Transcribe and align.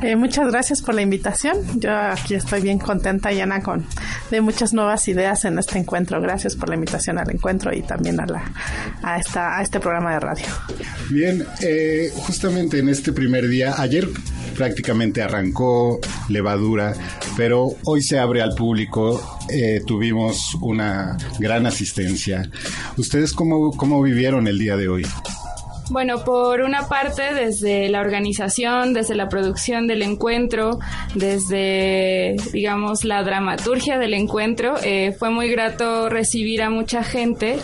Eh, 0.02 0.14
muchas 0.14 0.50
gracias 0.50 0.82
por 0.82 0.94
la 0.94 1.00
invitación. 1.00 1.80
Yo 1.80 1.90
aquí 1.90 2.34
estoy 2.34 2.60
bien 2.60 2.78
contenta, 2.78 3.32
Yana, 3.32 3.62
con 3.62 3.86
de 4.30 4.42
muchas 4.42 4.74
nuevas 4.74 5.08
ideas 5.08 5.46
en 5.46 5.58
este 5.58 5.78
encuentro. 5.78 6.20
Gracias 6.20 6.54
por 6.54 6.68
la 6.68 6.74
invitación 6.74 7.18
al 7.18 7.30
encuentro 7.30 7.74
y 7.74 7.80
también 7.80 8.20
a, 8.20 8.26
la, 8.26 8.44
a, 9.02 9.18
esta, 9.18 9.58
a 9.58 9.62
este 9.62 9.80
programa 9.80 10.12
de 10.12 10.20
radio. 10.20 10.46
Bien, 11.08 11.46
eh, 11.62 12.10
justamente 12.14 12.78
en 12.78 12.90
este 12.90 13.12
primer 13.12 13.48
día, 13.48 13.74
ayer 13.78 14.06
prácticamente 14.56 15.22
arrancó 15.22 16.00
levadura, 16.28 16.94
pero 17.36 17.68
hoy 17.84 18.02
se 18.02 18.18
abre 18.18 18.42
al 18.42 18.54
público. 18.54 19.38
Eh, 19.50 19.82
tuvimos 19.86 20.56
una 20.60 21.16
gran 21.38 21.66
asistencia. 21.66 22.50
¿Ustedes 22.96 23.32
cómo, 23.32 23.72
cómo 23.76 24.02
vivieron 24.02 24.48
el 24.48 24.58
día 24.58 24.76
de 24.76 24.88
hoy? 24.88 25.06
Bueno, 25.88 26.24
por 26.24 26.62
una 26.62 26.88
parte, 26.88 27.32
desde 27.32 27.88
la 27.88 28.00
organización, 28.00 28.92
desde 28.92 29.14
la 29.14 29.28
producción 29.28 29.86
del 29.86 30.02
encuentro, 30.02 30.80
desde, 31.14 32.34
digamos, 32.52 33.04
la 33.04 33.22
dramaturgia 33.22 33.96
del 33.96 34.14
encuentro, 34.14 34.74
eh, 34.82 35.14
fue 35.16 35.30
muy 35.30 35.48
grato 35.48 36.08
recibir 36.08 36.62
a 36.62 36.70
mucha 36.70 37.04
gente, 37.04 37.60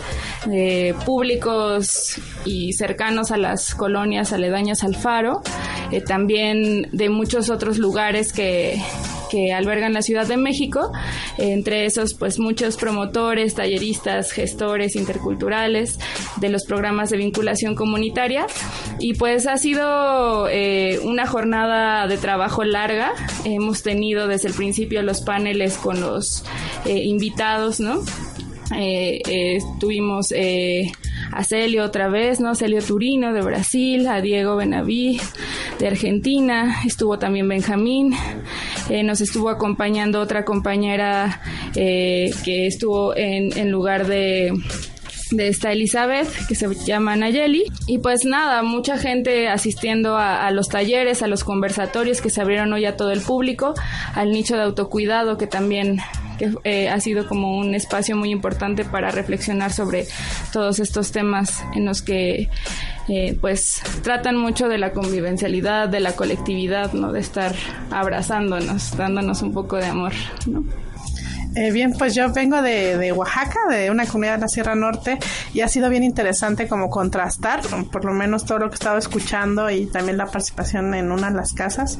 eh, 0.52 0.94
públicos 1.04 2.20
y 2.44 2.72
cercanos 2.74 3.32
a 3.32 3.38
las 3.38 3.74
colonias 3.74 4.32
aledañas 4.32 4.84
al 4.84 4.94
faro, 4.94 5.42
eh, 5.90 6.00
también 6.00 6.88
de 6.92 7.08
muchos 7.08 7.50
otros 7.50 7.78
lugares 7.78 8.32
que, 8.32 8.80
que 9.32 9.54
albergan 9.54 9.94
la 9.94 10.02
Ciudad 10.02 10.26
de 10.26 10.36
México, 10.36 10.92
entre 11.38 11.86
esos 11.86 12.12
pues 12.12 12.38
muchos 12.38 12.76
promotores, 12.76 13.54
talleristas, 13.54 14.30
gestores 14.30 14.94
interculturales 14.94 15.98
de 16.36 16.50
los 16.50 16.66
programas 16.66 17.08
de 17.08 17.16
vinculación 17.16 17.74
comunitaria 17.74 18.46
y 18.98 19.14
pues 19.14 19.46
ha 19.46 19.56
sido 19.56 20.48
eh, 20.50 21.00
una 21.04 21.26
jornada 21.26 22.06
de 22.08 22.18
trabajo 22.18 22.62
larga, 22.62 23.12
hemos 23.46 23.82
tenido 23.82 24.28
desde 24.28 24.48
el 24.48 24.54
principio 24.54 25.00
los 25.00 25.22
paneles 25.22 25.78
con 25.78 26.02
los 26.02 26.44
eh, 26.84 26.98
invitados, 27.02 27.80
¿no? 27.80 28.02
Eh, 28.76 29.20
eh, 29.28 29.58
tuvimos 29.80 30.32
a 31.32 31.44
Celio 31.44 31.84
otra 31.84 32.08
vez, 32.08 32.40
¿no? 32.40 32.54
Celio 32.54 32.82
Turino 32.82 33.32
de 33.32 33.40
Brasil, 33.40 34.06
a 34.08 34.20
Diego 34.20 34.56
Benaví 34.56 35.18
de 35.78 35.88
Argentina, 35.88 36.76
estuvo 36.86 37.18
también 37.18 37.48
Benjamín, 37.48 38.14
eh, 38.90 39.02
nos 39.02 39.20
estuvo 39.20 39.48
acompañando 39.48 40.20
otra 40.20 40.44
compañera 40.44 41.40
eh, 41.74 42.30
que 42.44 42.66
estuvo 42.66 43.16
en, 43.16 43.56
en 43.56 43.70
lugar 43.70 44.06
de 44.06 44.52
de 45.32 45.48
esta 45.48 45.72
Elizabeth 45.72 46.28
que 46.46 46.54
se 46.54 46.68
llama 46.84 47.16
Nayeli. 47.16 47.64
Y 47.86 47.98
pues 47.98 48.24
nada 48.24 48.62
mucha 48.62 48.98
gente 48.98 49.48
asistiendo 49.48 50.16
a, 50.16 50.46
a, 50.46 50.50
los 50.50 50.68
talleres 50.68 51.22
a 51.22 51.26
los 51.26 51.44
conversatorios 51.44 52.20
que 52.20 52.30
se 52.30 52.40
abrieron 52.40 52.72
hoy 52.72 52.84
a 52.84 52.96
todo 52.96 53.12
el 53.12 53.20
público 53.20 53.74
al 54.14 54.30
nicho 54.30 54.56
de 54.56 54.62
autocuidado 54.62 55.38
que 55.38 55.46
también 55.46 56.00
que 56.38 56.52
eh, 56.64 56.88
ha 56.88 57.00
sido 57.00 57.26
como 57.26 57.56
un 57.56 57.74
espacio 57.74 58.16
muy 58.16 58.30
importante 58.30 58.84
para 58.84 59.10
reflexionar 59.10 59.72
sobre 59.72 60.06
todos 60.52 60.78
estos 60.78 61.12
temas 61.12 61.64
en 61.74 61.84
los 61.84 62.02
que 62.02 62.48
eh, 63.08 63.36
pues 63.40 63.82
tratan 64.02 64.36
mucho 64.36 64.68
de 64.68 64.78
la 64.78 64.92
convivencialidad, 64.92 65.88
de 65.88 66.00
la 66.00 66.12
colectividad, 66.12 66.92
¿no? 66.92 67.12
De 67.12 67.20
estar 67.20 67.54
abrazándonos, 67.90 68.96
dándonos 68.96 69.42
un 69.42 69.52
poco 69.52 69.76
de 69.76 69.86
amor, 69.86 70.12
¿no? 70.46 70.64
Eh, 71.54 71.70
bien, 71.70 71.92
pues 71.92 72.14
yo 72.14 72.32
vengo 72.32 72.62
de, 72.62 72.96
de, 72.96 73.12
Oaxaca, 73.12 73.60
de 73.70 73.90
una 73.90 74.06
comunidad 74.06 74.36
de 74.36 74.40
la 74.42 74.48
Sierra 74.48 74.74
Norte, 74.74 75.18
y 75.52 75.60
ha 75.60 75.68
sido 75.68 75.90
bien 75.90 76.02
interesante 76.02 76.66
como 76.66 76.88
contrastar, 76.88 77.60
por 77.90 78.04
lo 78.04 78.12
menos 78.12 78.46
todo 78.46 78.58
lo 78.58 78.68
que 78.68 78.74
he 78.74 78.76
estado 78.76 78.98
escuchando 78.98 79.70
y 79.70 79.86
también 79.86 80.16
la 80.16 80.26
participación 80.26 80.94
en 80.94 81.12
una 81.12 81.30
de 81.30 81.36
las 81.36 81.52
casas, 81.52 81.98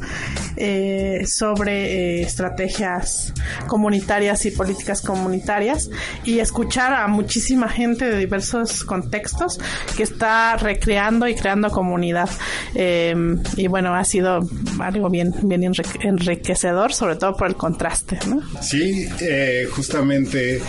eh, 0.57 1.25
sobre 1.27 2.21
eh, 2.21 2.23
estrategias 2.23 3.35
comunitarias 3.67 4.47
y 4.47 4.53
políticas 4.53 5.03
comunitarias, 5.03 5.91
y 6.25 6.39
escuchar 6.39 6.95
a 6.95 7.07
muchísima 7.07 7.69
gente 7.69 8.07
de 8.07 8.19
diversos 8.19 8.85
contextos 8.85 9.61
que 9.97 10.03
está 10.03 10.57
recreando 10.57 11.29
y 11.29 11.35
creando 11.35 11.71
comunidad. 11.71 12.31
y 12.75 13.67
bueno, 13.67 13.95
ha 13.95 14.05
sido 14.05 14.41
algo 14.81 15.11
bien, 15.11 15.35
bien 15.43 15.73
enriquecedor, 16.03 16.95
sobre 16.95 17.17
todo 17.17 17.37
por 17.37 17.49
el 17.49 17.57
contraste. 17.57 18.19
¿no? 18.27 18.41
Sí, 18.61 19.07
eh, 19.21 19.42
justamente 19.71 20.61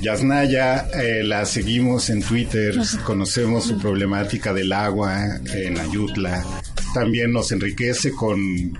Yasnaya 0.00 0.88
eh, 0.94 1.22
la 1.24 1.44
seguimos 1.44 2.10
en 2.10 2.22
Twitter, 2.22 2.76
conocemos 3.04 3.64
su 3.64 3.78
problemática 3.78 4.52
del 4.52 4.72
agua 4.72 5.38
en 5.54 5.78
Ayutla. 5.78 6.44
También 6.92 7.32
nos 7.32 7.52
enriquece 7.52 8.12
con, 8.12 8.78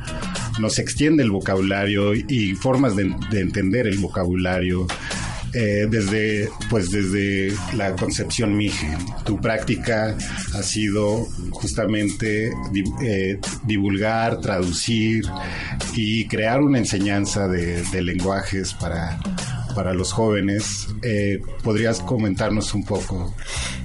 nos 0.59 0.79
extiende 0.79 1.23
el 1.23 1.31
vocabulario 1.31 2.15
y 2.15 2.55
formas 2.55 2.95
de, 2.95 3.15
de 3.31 3.41
entender 3.41 3.87
el 3.87 3.99
vocabulario. 3.99 4.87
Eh, 5.55 5.87
desde 5.89 6.49
pues 6.69 6.91
desde 6.91 7.55
la 7.77 7.95
concepción 7.95 8.57
Mije. 8.57 8.89
Tu 9.25 9.41
práctica 9.41 10.17
ha 10.53 10.63
sido 10.65 11.29
justamente 11.53 12.51
eh, 13.03 13.39
divulgar, 13.63 14.41
traducir 14.41 15.25
y 15.95 16.27
crear 16.27 16.61
una 16.61 16.79
enseñanza 16.79 17.47
de, 17.47 17.83
de 17.83 18.03
lenguajes 18.03 18.75
para 18.75 19.21
para 19.75 19.95
los 19.95 20.13
jóvenes. 20.13 20.89
Eh, 21.03 21.41
¿Podrías 21.63 22.01
comentarnos 22.01 22.75
un 22.75 22.85
poco? 22.85 23.35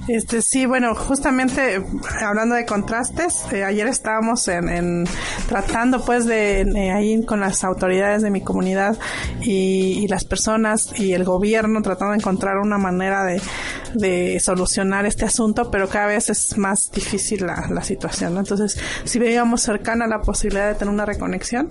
Este, 0.08 0.42
sí, 0.42 0.66
bueno, 0.66 0.94
justamente 0.94 1.82
hablando 2.20 2.54
de 2.54 2.66
contrastes, 2.66 3.44
eh, 3.52 3.64
ayer 3.64 3.86
estábamos 3.86 4.48
en, 4.48 5.06
tratando 5.48 6.04
pues 6.04 6.26
de 6.26 6.90
ahí 6.92 7.24
con 7.24 7.40
las 7.40 7.64
autoridades 7.64 8.22
de 8.22 8.30
mi 8.30 8.40
comunidad 8.40 8.98
y, 9.40 10.06
las 10.10 10.24
personas 10.24 10.98
y 10.98 11.12
el 11.12 11.24
gobierno 11.24 11.82
tratando 11.82 12.12
de 12.12 12.18
encontrar 12.18 12.58
una 12.58 12.78
manera 12.78 13.24
de, 13.24 14.40
solucionar 14.40 15.06
este 15.06 15.24
asunto, 15.24 15.70
pero 15.70 15.88
cada 15.88 16.06
vez 16.06 16.30
es 16.30 16.56
más 16.56 16.90
difícil 16.90 17.46
la, 17.46 17.82
situación, 17.82 18.36
Entonces, 18.36 18.78
si 19.04 19.18
veíamos 19.18 19.62
cercana 19.62 20.06
la 20.06 20.20
posibilidad 20.20 20.68
de 20.68 20.74
tener 20.74 20.92
una 20.92 21.06
reconexión, 21.06 21.68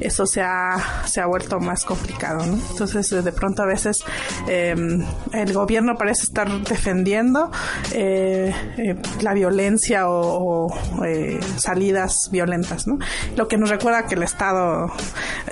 eso 0.00 0.26
se 0.26 0.42
ha, 0.42 1.04
se 1.06 1.20
ha 1.20 1.26
vuelto 1.26 1.60
más 1.60 1.84
complicado, 1.84 2.44
¿no? 2.44 2.54
Entonces, 2.70 3.10
de 3.10 3.32
pronto 3.32 3.61
a 3.62 3.66
veces 3.66 4.04
em, 4.48 5.04
el 5.32 5.52
gobierno 5.52 5.96
parece 5.96 6.22
estar 6.22 6.48
defendiendo 6.62 7.50
eh, 7.94 8.52
eh, 8.78 8.96
la 9.20 9.34
violencia 9.34 10.08
o, 10.08 10.72
eh, 11.04 11.38
salidas 11.56 12.28
violentas, 12.30 12.86
¿no? 12.86 12.98
Lo 13.36 13.48
que 13.48 13.56
nos 13.56 13.70
recuerda 13.70 14.06
que 14.06 14.14
el 14.14 14.22
Estado 14.22 14.92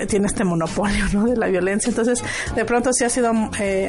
tiene 0.07 0.27
este 0.27 0.43
monopolio, 0.43 1.05
¿no? 1.13 1.25
De 1.25 1.37
la 1.37 1.47
violencia. 1.47 1.89
Entonces, 1.89 2.23
de 2.55 2.65
pronto 2.65 2.93
sí 2.93 3.03
ha 3.03 3.09
sido 3.09 3.31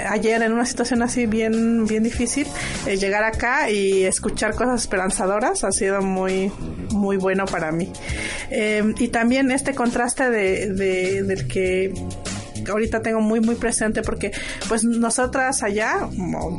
ayer 0.09 0.43
en 0.43 0.53
una 0.53 0.67
situación 0.67 1.03
así 1.03 1.27
bien, 1.27 1.87
bien 1.87 2.03
difícil 2.03 2.47
llegar 2.87 3.25
acá 3.25 3.71
y 3.71 4.05
escuchar 4.05 4.55
cosas 4.55 4.83
esperanzadoras 4.83 5.65
ha 5.65 5.73
sido 5.73 6.03
muy, 6.03 6.53
muy 6.91 7.17
bueno 7.17 7.45
para 7.47 7.73
mí. 7.73 7.93
y 8.99 9.09
también 9.09 9.51
este 9.51 9.75
contraste 9.75 10.31
de, 10.31 10.73
de, 10.73 11.23
del 11.23 11.47
que 11.49 11.93
ahorita 12.71 13.03
tengo 13.03 13.21
muy 13.21 13.41
muy 13.41 13.55
presente 13.57 14.03
porque 14.03 14.33
pues 14.69 14.85
nosotras 14.85 15.63
allá, 15.63 16.09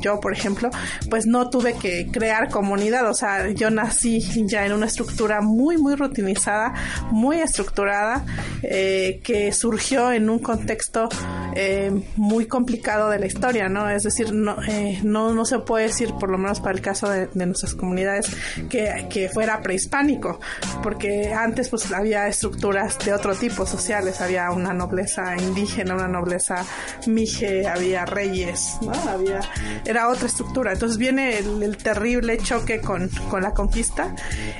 yo 0.01 0.19
por 0.19 0.33
ejemplo, 0.33 0.69
pues 1.09 1.25
no 1.25 1.50
tuve 1.50 1.73
que 1.73 2.07
crear 2.11 2.50
comunidad, 2.50 3.09
o 3.09 3.13
sea, 3.13 3.50
yo 3.50 3.69
nací 3.69 4.19
ya 4.45 4.65
en 4.65 4.73
una 4.73 4.85
estructura 4.85 5.41
muy 5.41 5.77
muy 5.77 5.95
rutinizada, 5.95 6.73
muy 7.11 7.39
estructurada, 7.39 8.25
eh, 8.61 9.19
que 9.23 9.51
surgió 9.51 10.11
en 10.11 10.29
un 10.29 10.39
contexto 10.39 11.09
eh, 11.55 11.91
muy 12.15 12.45
complicado 12.47 13.09
de 13.09 13.19
la 13.19 13.25
historia, 13.25 13.69
¿no? 13.69 13.89
Es 13.89 14.03
decir, 14.03 14.33
no, 14.33 14.61
eh, 14.67 15.00
no, 15.03 15.33
no 15.33 15.45
se 15.45 15.59
puede 15.59 15.88
decir, 15.88 16.13
por 16.19 16.29
lo 16.29 16.38
menos 16.38 16.59
para 16.59 16.73
el 16.73 16.81
caso 16.81 17.09
de, 17.09 17.29
nuestras 17.33 17.75
comunidades, 17.75 18.27
que, 18.69 19.07
que 19.09 19.29
fuera 19.29 19.61
prehispánico, 19.61 20.39
porque 20.81 21.33
antes 21.33 21.69
pues 21.69 21.91
había 21.91 22.27
estructuras 22.27 22.97
de 23.00 23.13
otro 23.13 23.35
tipo 23.35 23.65
sociales, 23.65 24.21
había 24.21 24.50
una 24.51 24.73
nobleza 24.73 25.35
indígena, 25.38 25.93
una 25.94 26.07
nobleza 26.07 26.66
mije, 27.07 27.68
había 27.68 28.06
reyes, 28.06 28.78
¿no? 28.81 28.94
Había, 29.10 29.42
era 29.86 30.10
otra 30.10 30.28
estructura. 30.28 30.74
Entonces 30.74 30.98
viene 30.98 31.38
el, 31.38 31.78
terrible 31.78 32.38
choque 32.38 32.80
con, 32.80 33.10
con 33.30 33.42
la 33.42 33.54
conquista. 33.54 34.16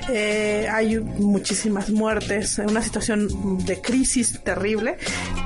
Eh, 0.08 0.68
hay 0.70 0.98
muchísimas 0.98 1.90
muertes, 1.90 2.58
una 2.58 2.82
situación 2.82 3.64
de 3.64 3.80
crisis 3.80 4.40
terrible 4.42 4.96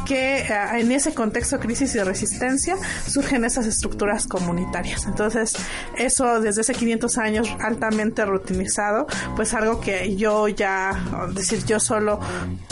que 0.06 0.38
eh, 0.38 0.46
en 0.74 0.90
ese 0.92 1.14
contexto 1.14 1.60
crisis 1.60 1.94
y 1.94 2.00
resistencia 2.00 2.76
surgen 3.06 3.44
esas 3.44 3.66
estructuras 3.66 4.26
comunitarias. 4.26 5.06
Entonces, 5.06 5.54
eso 5.96 6.40
desde 6.40 6.62
hace 6.62 6.74
500 6.74 7.18
años 7.18 7.48
altamente 7.60 8.24
rutinizado, 8.24 9.06
pues 9.36 9.54
algo 9.54 9.80
que 9.80 10.16
yo 10.16 10.48
ya, 10.48 11.28
decir, 11.34 11.64
yo 11.64 11.78
solo 11.78 12.18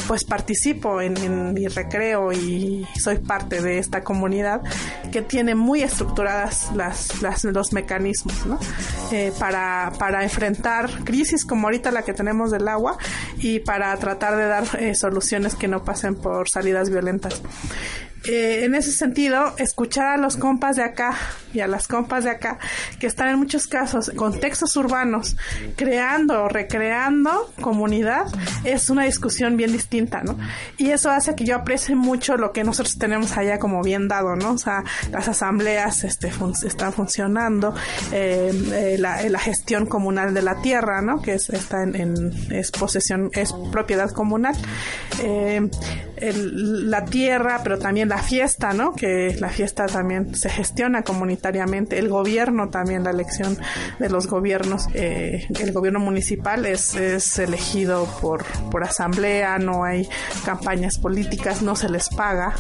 pues 0.07 0.25
participo 0.25 1.01
en, 1.01 1.17
en 1.19 1.53
mi 1.53 1.67
recreo 1.69 2.33
y 2.33 2.87
soy 3.07 3.19
parte 3.19 3.63
de 3.63 3.79
esta 3.79 4.03
comunidad 4.03 4.63
que 5.13 5.23
tiene 5.23 5.55
muy 5.55 5.81
estructuradas 5.81 6.73
las, 6.75 7.23
las 7.23 7.45
los 7.45 7.73
mecanismos 7.73 8.35
eh, 9.13 9.33
para, 9.39 9.93
para 9.97 10.25
enfrentar 10.25 10.91
crisis 11.05 11.45
como 11.45 11.69
ahorita 11.69 11.93
la 11.93 12.03
que 12.03 12.13
tenemos 12.13 12.51
del 12.51 12.67
agua 12.67 12.99
y 13.39 13.61
para 13.61 13.97
tratar 13.99 14.37
de 14.37 14.47
dar 14.47 14.65
eh, 14.81 14.97
soluciones 14.97 15.55
que 15.55 15.69
no 15.69 15.85
pasen 15.85 16.17
por 16.17 16.49
salidas 16.49 16.91
violentas. 16.91 17.41
En 18.29 18.75
ese 18.75 18.93
sentido, 18.93 19.55
escuchar 19.59 20.07
a 20.07 20.17
los 20.17 20.37
compas 20.37 20.77
de 20.77 20.83
acá 20.83 21.17
y 21.53 21.61
a 21.61 21.67
las 21.67 21.89
compas 21.89 22.25
de 22.25 22.31
acá, 22.31 22.59
que 22.99 23.07
están 23.07 23.29
en 23.29 23.39
muchos 23.39 23.67
casos 23.67 24.11
contextos 24.17 24.77
urbanos, 24.77 25.37
creando 25.77 26.45
o 26.45 26.49
recreando 26.49 27.53
comunidad, 27.61 28.27
es 28.65 28.91
una 28.91 29.05
discusión 29.05 29.57
bien 29.57 29.73
distinta, 29.73 30.23
¿no? 30.23 30.39
Y 30.77 30.91
eso 30.91 31.11
hace 31.11 31.35
que 31.35 31.45
yo 31.45 31.57
aprecie 31.57 31.95
mucho 31.95 32.37
lo 32.37 32.53
que 32.53 32.65
nosotros 32.65 32.99
tenemos 32.99 33.37
allá 33.37 33.59
como 33.59 33.83
bien 33.83 34.09
dado, 34.09 34.37
¿no? 34.37 34.53
O 34.53 34.59
sea, 34.59 34.85
las 35.13 35.29
asambleas 35.29 36.05
este, 36.05 36.31
están 36.67 36.93
funcionando, 36.93 37.75
eh, 38.13 38.53
eh, 38.73 38.97
la, 38.99 39.39
gestión 39.39 39.87
comunal 39.87 40.35
de 40.35 40.43
la 40.43 40.61
tierra, 40.61 41.03
¿no? 41.03 41.23
Que 41.23 41.35
es, 41.35 41.51
está 41.51 41.83
en, 41.83 42.33
es 42.51 42.71
posesión, 42.73 43.31
es 43.33 43.53
propiedad 43.71 44.11
comunal. 44.11 44.57
la 46.21 47.05
tierra, 47.05 47.61
pero 47.63 47.79
también 47.79 48.09
la 48.09 48.16
la 48.17 48.23
fiesta, 48.23 48.73
¿no? 48.73 48.95
Que 48.95 49.37
la 49.39 49.51
fiesta 49.51 49.85
también 49.85 50.35
se 50.35 50.49
gestiona 50.49 51.03
comunitariamente, 51.03 51.99
el 51.99 52.09
gobierno 52.09 52.71
también, 52.71 53.05
la 53.05 53.11
elección 53.11 53.59
de 53.99 54.09
los 54.09 54.27
gobiernos, 54.27 54.89
eh, 54.95 55.47
el 55.61 55.73
gobierno 55.73 56.01
municipal 56.01 56.65
es, 56.65 56.95
es 56.95 57.39
elegido 57.39 58.07
por, 58.23 58.43
por 58.71 58.85
asamblea, 58.85 59.59
no 59.59 59.85
hay 59.85 60.09
campañas 60.47 60.97
políticas, 60.97 61.61
no 61.61 61.77
se 61.77 61.91
les 61.91 62.09
paga 62.09 62.55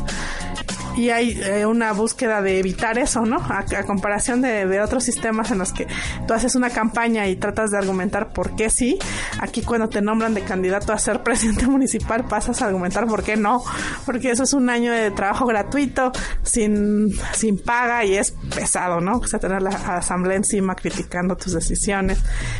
y 0.96 1.10
hay 1.10 1.38
eh, 1.42 1.66
una 1.66 1.92
búsqueda 1.92 2.40
de 2.42 2.58
evitar 2.58 2.98
eso, 2.98 3.24
¿no? 3.26 3.36
A, 3.36 3.64
comparación 3.84 4.40
de, 4.40 4.66
de, 4.66 4.80
otros 4.80 5.04
sistemas 5.04 5.50
en 5.50 5.58
los 5.58 5.72
que 5.72 5.86
tú 6.26 6.34
haces 6.34 6.54
una 6.54 6.70
campaña 6.70 7.28
y 7.28 7.36
tratas 7.36 7.70
de 7.70 7.78
argumentar 7.78 8.32
por 8.32 8.56
qué 8.56 8.70
sí, 8.70 8.98
aquí 9.38 9.62
cuando 9.62 9.88
te 9.88 10.00
nombran 10.00 10.34
de 10.34 10.42
candidato 10.42 10.92
a 10.92 10.98
ser 10.98 11.22
presidente 11.24 11.66
municipal 11.66 12.24
pasas 12.24 12.62
a 12.62 12.66
argumentar 12.66 13.06
por 13.06 13.22
qué 13.22 13.36
no, 13.36 13.62
porque 14.04 14.30
eso 14.30 14.42
es 14.42 14.52
un 14.54 14.70
año 14.70 14.92
de 14.92 15.10
trabajo 15.10 15.46
gratuito, 15.46 16.12
sin, 16.42 17.14
sin 17.34 17.58
paga 17.58 18.04
y 18.04 18.16
es 18.16 18.32
pesado, 18.54 19.00
¿no? 19.00 19.18
O 19.18 19.26
sea, 19.26 19.38
tener 19.38 19.62
la 19.62 19.70
asamblea 19.70 20.36
encima 20.36 20.74
criticando 20.74 21.36
tus 21.36 21.52
decisiones, 21.52 22.18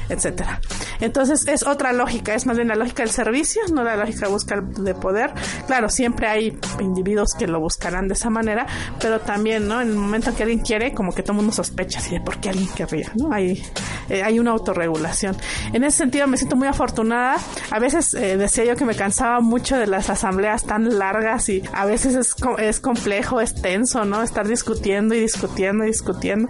etcétera. 0.09 0.61
Entonces 1.01 1.47
es 1.47 1.67
otra 1.67 1.93
lógica, 1.93 2.35
es 2.35 2.47
más 2.47 2.57
bien 2.57 2.69
la 2.69 2.77
lógica 2.77 3.03
del 3.03 3.13
servicio, 3.13 3.63
no 3.73 3.83
la 3.83 3.97
lógica 3.97 4.27
de 4.27 4.33
buscar 4.33 4.65
de 4.65 4.95
poder. 4.95 5.33
Claro, 5.67 5.89
siempre 5.89 6.27
hay 6.27 6.59
individuos 6.81 7.35
que 7.35 7.47
lo 7.47 7.61
buscarán 7.61 8.09
de 8.09 8.15
esa 8.15 8.26
manera, 8.31 8.67
pero 9.01 9.21
también, 9.21 9.69
¿no? 9.69 9.81
En 9.81 9.89
el 9.89 9.97
momento 9.97 10.35
que 10.35 10.43
alguien 10.43 10.61
quiere, 10.61 10.93
como 10.93 11.13
que 11.13 11.23
todo 11.23 11.33
el 11.33 11.37
mundo 11.39 11.53
sospecha 11.53 11.99
así 11.99 12.15
de 12.15 12.21
por 12.21 12.39
qué 12.39 12.51
alguien 12.51 12.69
querría, 12.75 13.13
¿no? 13.17 13.33
Hay, 13.33 13.63
eh, 14.09 14.23
hay 14.23 14.39
una 14.39 14.53
autorregulación. 14.53 15.37
En 15.73 15.85
ese 15.85 15.99
sentido 15.99 16.27
me 16.27 16.37
siento 16.37 16.57
muy 16.57 16.69
afortunada. 16.69 17.37
A 17.71 17.79
veces 17.79 18.15
eh, 18.15 18.37
decía 18.37 18.65
yo 18.65 18.77
que 18.77 18.85
me 18.85 18.95
cansaba 18.95 19.41
mucho 19.41 19.77
de 19.77 19.87
las 19.87 20.11
asambleas 20.11 20.65
tan 20.65 20.99
largas 20.99 21.49
y 21.49 21.63
a 21.73 21.85
veces 21.85 22.15
es, 22.15 22.35
es 22.59 22.81
complejo, 22.81 23.41
es 23.41 23.55
tenso, 23.61 24.05
¿no? 24.05 24.23
Estar 24.23 24.47
discutiendo 24.47 25.15
y 25.15 25.21
discutiendo 25.21 25.85
y 25.85 25.89
discutiendo. 25.89 26.49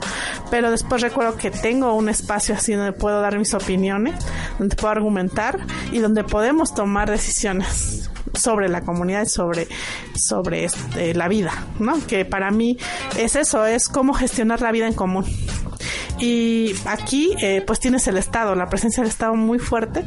Pero 0.50 0.70
después 0.70 1.02
recuerdo 1.02 1.36
que 1.36 1.50
tengo 1.50 1.94
un 1.94 2.08
espacio 2.08 2.54
así 2.54 2.74
donde 2.74 2.92
puedo 2.92 3.20
dar 3.20 3.38
mis 3.38 3.54
opiniones, 3.54 4.14
donde 4.58 4.76
puedo 4.76 4.92
argumentar 4.92 5.58
y 5.92 5.98
donde 5.98 6.24
podemos 6.24 6.74
tomar 6.74 7.10
decisiones 7.10 8.10
sobre 8.34 8.68
la 8.68 8.82
comunidad 8.82 9.22
y 9.22 9.28
sobre, 9.28 9.68
sobre 10.14 10.64
este, 10.64 11.14
la 11.14 11.28
vida, 11.28 11.52
¿no? 11.78 11.94
Que 12.06 12.24
para 12.24 12.50
mí 12.50 12.78
es 13.18 13.36
eso, 13.36 13.66
es 13.66 13.88
cómo 13.88 14.14
gestionar 14.14 14.60
la 14.60 14.72
vida 14.72 14.86
en 14.86 14.94
común. 14.94 15.24
Y 16.18 16.74
aquí, 16.86 17.34
eh, 17.42 17.62
pues 17.66 17.78
tienes 17.78 18.06
el 18.06 18.16
Estado, 18.16 18.54
la 18.54 18.68
presencia 18.68 19.02
del 19.02 19.10
Estado 19.10 19.34
muy 19.34 19.58
fuerte, 19.58 20.04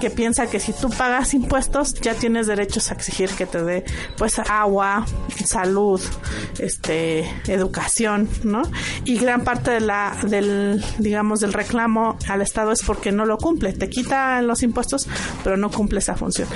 que 0.00 0.10
piensa 0.10 0.48
que 0.48 0.58
si 0.58 0.72
tú 0.72 0.90
pagas 0.90 1.34
impuestos, 1.34 1.94
ya 1.94 2.14
tienes 2.14 2.46
derechos 2.46 2.90
a 2.90 2.94
exigir 2.94 3.30
que 3.30 3.46
te 3.46 3.62
dé, 3.62 3.84
pues, 4.16 4.38
agua, 4.38 5.06
salud, 5.44 6.00
este, 6.58 7.20
educación, 7.46 8.28
¿no? 8.42 8.62
Y 9.04 9.18
gran 9.18 9.44
parte 9.44 9.70
de 9.70 9.80
la, 9.80 10.16
del, 10.24 10.84
digamos, 10.98 11.40
del 11.40 11.52
reclamo 11.52 12.18
al 12.28 12.42
Estado 12.42 12.72
es 12.72 12.82
porque 12.82 13.12
no 13.12 13.24
lo 13.24 13.38
cumple. 13.38 13.72
Te 13.72 13.88
quita 13.88 14.42
los 14.42 14.62
impuestos, 14.62 15.08
pero 15.44 15.56
no 15.56 15.70
cumple 15.70 16.00
esa 16.00 16.16
función. 16.16 16.48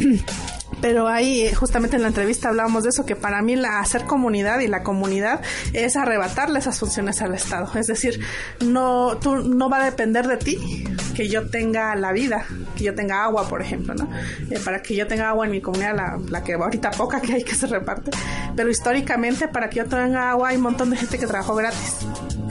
pero 0.80 1.08
ahí 1.08 1.42
eh, 1.42 1.54
justamente 1.54 1.96
en 1.96 2.02
la 2.02 2.08
entrevista 2.08 2.48
hablábamos 2.48 2.82
de 2.82 2.90
eso, 2.90 3.06
que 3.06 3.16
para 3.16 3.42
mí 3.42 3.56
la 3.56 3.80
hacer 3.80 4.04
comunidad 4.04 4.60
y 4.60 4.68
la 4.68 4.82
comunidad 4.82 5.40
es 5.72 5.96
arrebatarle 5.96 6.58
esas 6.58 6.78
funciones 6.78 7.22
al 7.22 7.34
Estado. 7.34 7.70
Es 7.74 7.86
decir, 7.86 8.20
no, 8.64 9.16
tú, 9.18 9.36
no 9.36 9.68
va 9.68 9.82
a 9.82 9.84
depender 9.84 10.26
de 10.26 10.36
ti 10.36 10.84
que 11.14 11.28
yo 11.28 11.48
tenga 11.48 11.94
la 11.96 12.12
vida, 12.12 12.44
que 12.76 12.84
yo 12.84 12.94
tenga 12.94 13.24
agua, 13.24 13.48
por 13.48 13.62
ejemplo, 13.62 13.94
¿no? 13.94 14.08
Eh, 14.50 14.60
para 14.64 14.82
que 14.82 14.94
yo 14.94 15.06
tenga 15.06 15.30
agua 15.30 15.46
en 15.46 15.52
mi 15.52 15.60
comunidad, 15.60 15.96
la, 15.96 16.18
la, 16.28 16.44
que 16.44 16.54
ahorita 16.54 16.90
poca 16.90 17.20
que 17.20 17.34
hay 17.34 17.44
que 17.44 17.54
se 17.54 17.66
reparte, 17.66 18.10
pero 18.54 18.68
históricamente 18.68 19.48
para 19.48 19.70
que 19.70 19.76
yo 19.76 19.86
tenga 19.86 20.30
agua 20.30 20.50
hay 20.50 20.56
un 20.56 20.62
montón 20.62 20.90
de 20.90 20.96
gente 20.96 21.18
que 21.18 21.26
trabajó 21.26 21.54
gratis, 21.54 22.06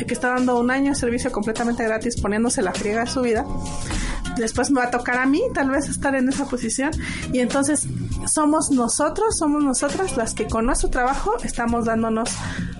que 0.06 0.14
está 0.14 0.30
dando 0.30 0.60
un 0.60 0.72
año 0.72 0.92
de 0.92 0.96
servicio 0.96 1.32
completamente 1.32 1.84
gratis, 1.84 2.20
poniéndose 2.20 2.62
la 2.62 2.74
friega 2.74 3.06
de 3.06 3.10
su 3.10 3.22
vida 3.22 3.46
después 4.38 4.72
me 4.72 4.80
va 4.80 4.88
a 4.88 4.92
tocar 4.92 5.18
a 5.18 5.26
mí 5.26 5.42
tal 5.54 5.70
vez 5.70 5.90
estar 5.90 6.16
en 6.16 6.30
esa 6.30 6.46
posición. 6.46 6.92
Y 7.32 7.40
entonces 7.40 7.88
somos 8.28 8.72
nosotros, 8.72 9.38
somos 9.38 9.64
nosotras 9.64 10.18
las 10.18 10.34
que 10.34 10.48
con 10.48 10.66
nuestro 10.66 10.90
trabajo 10.90 11.36
estamos 11.44 11.86
dándonos 11.86 12.30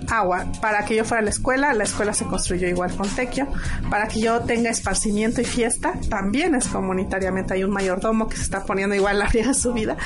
agua. 0.08 0.46
Para 0.60 0.84
que 0.84 0.96
yo 0.96 1.04
fuera 1.04 1.20
a 1.20 1.24
la 1.24 1.30
escuela, 1.30 1.72
la 1.74 1.84
escuela 1.84 2.12
se 2.14 2.24
construyó 2.24 2.68
igual 2.68 2.94
con 2.96 3.08
tequio. 3.08 3.48
Para 3.90 4.08
que 4.08 4.20
yo 4.20 4.40
tenga 4.40 4.70
esparcimiento 4.70 5.40
y 5.40 5.44
fiesta, 5.44 5.94
también 6.08 6.54
es 6.54 6.68
comunitariamente. 6.68 7.54
Hay 7.54 7.64
un 7.64 7.70
mayordomo 7.70 8.28
que 8.28 8.36
se 8.36 8.42
está 8.42 8.64
poniendo 8.64 8.94
igual 8.94 9.18
la 9.20 9.26
de 9.26 9.54
su 9.54 9.72
vida 9.72 9.96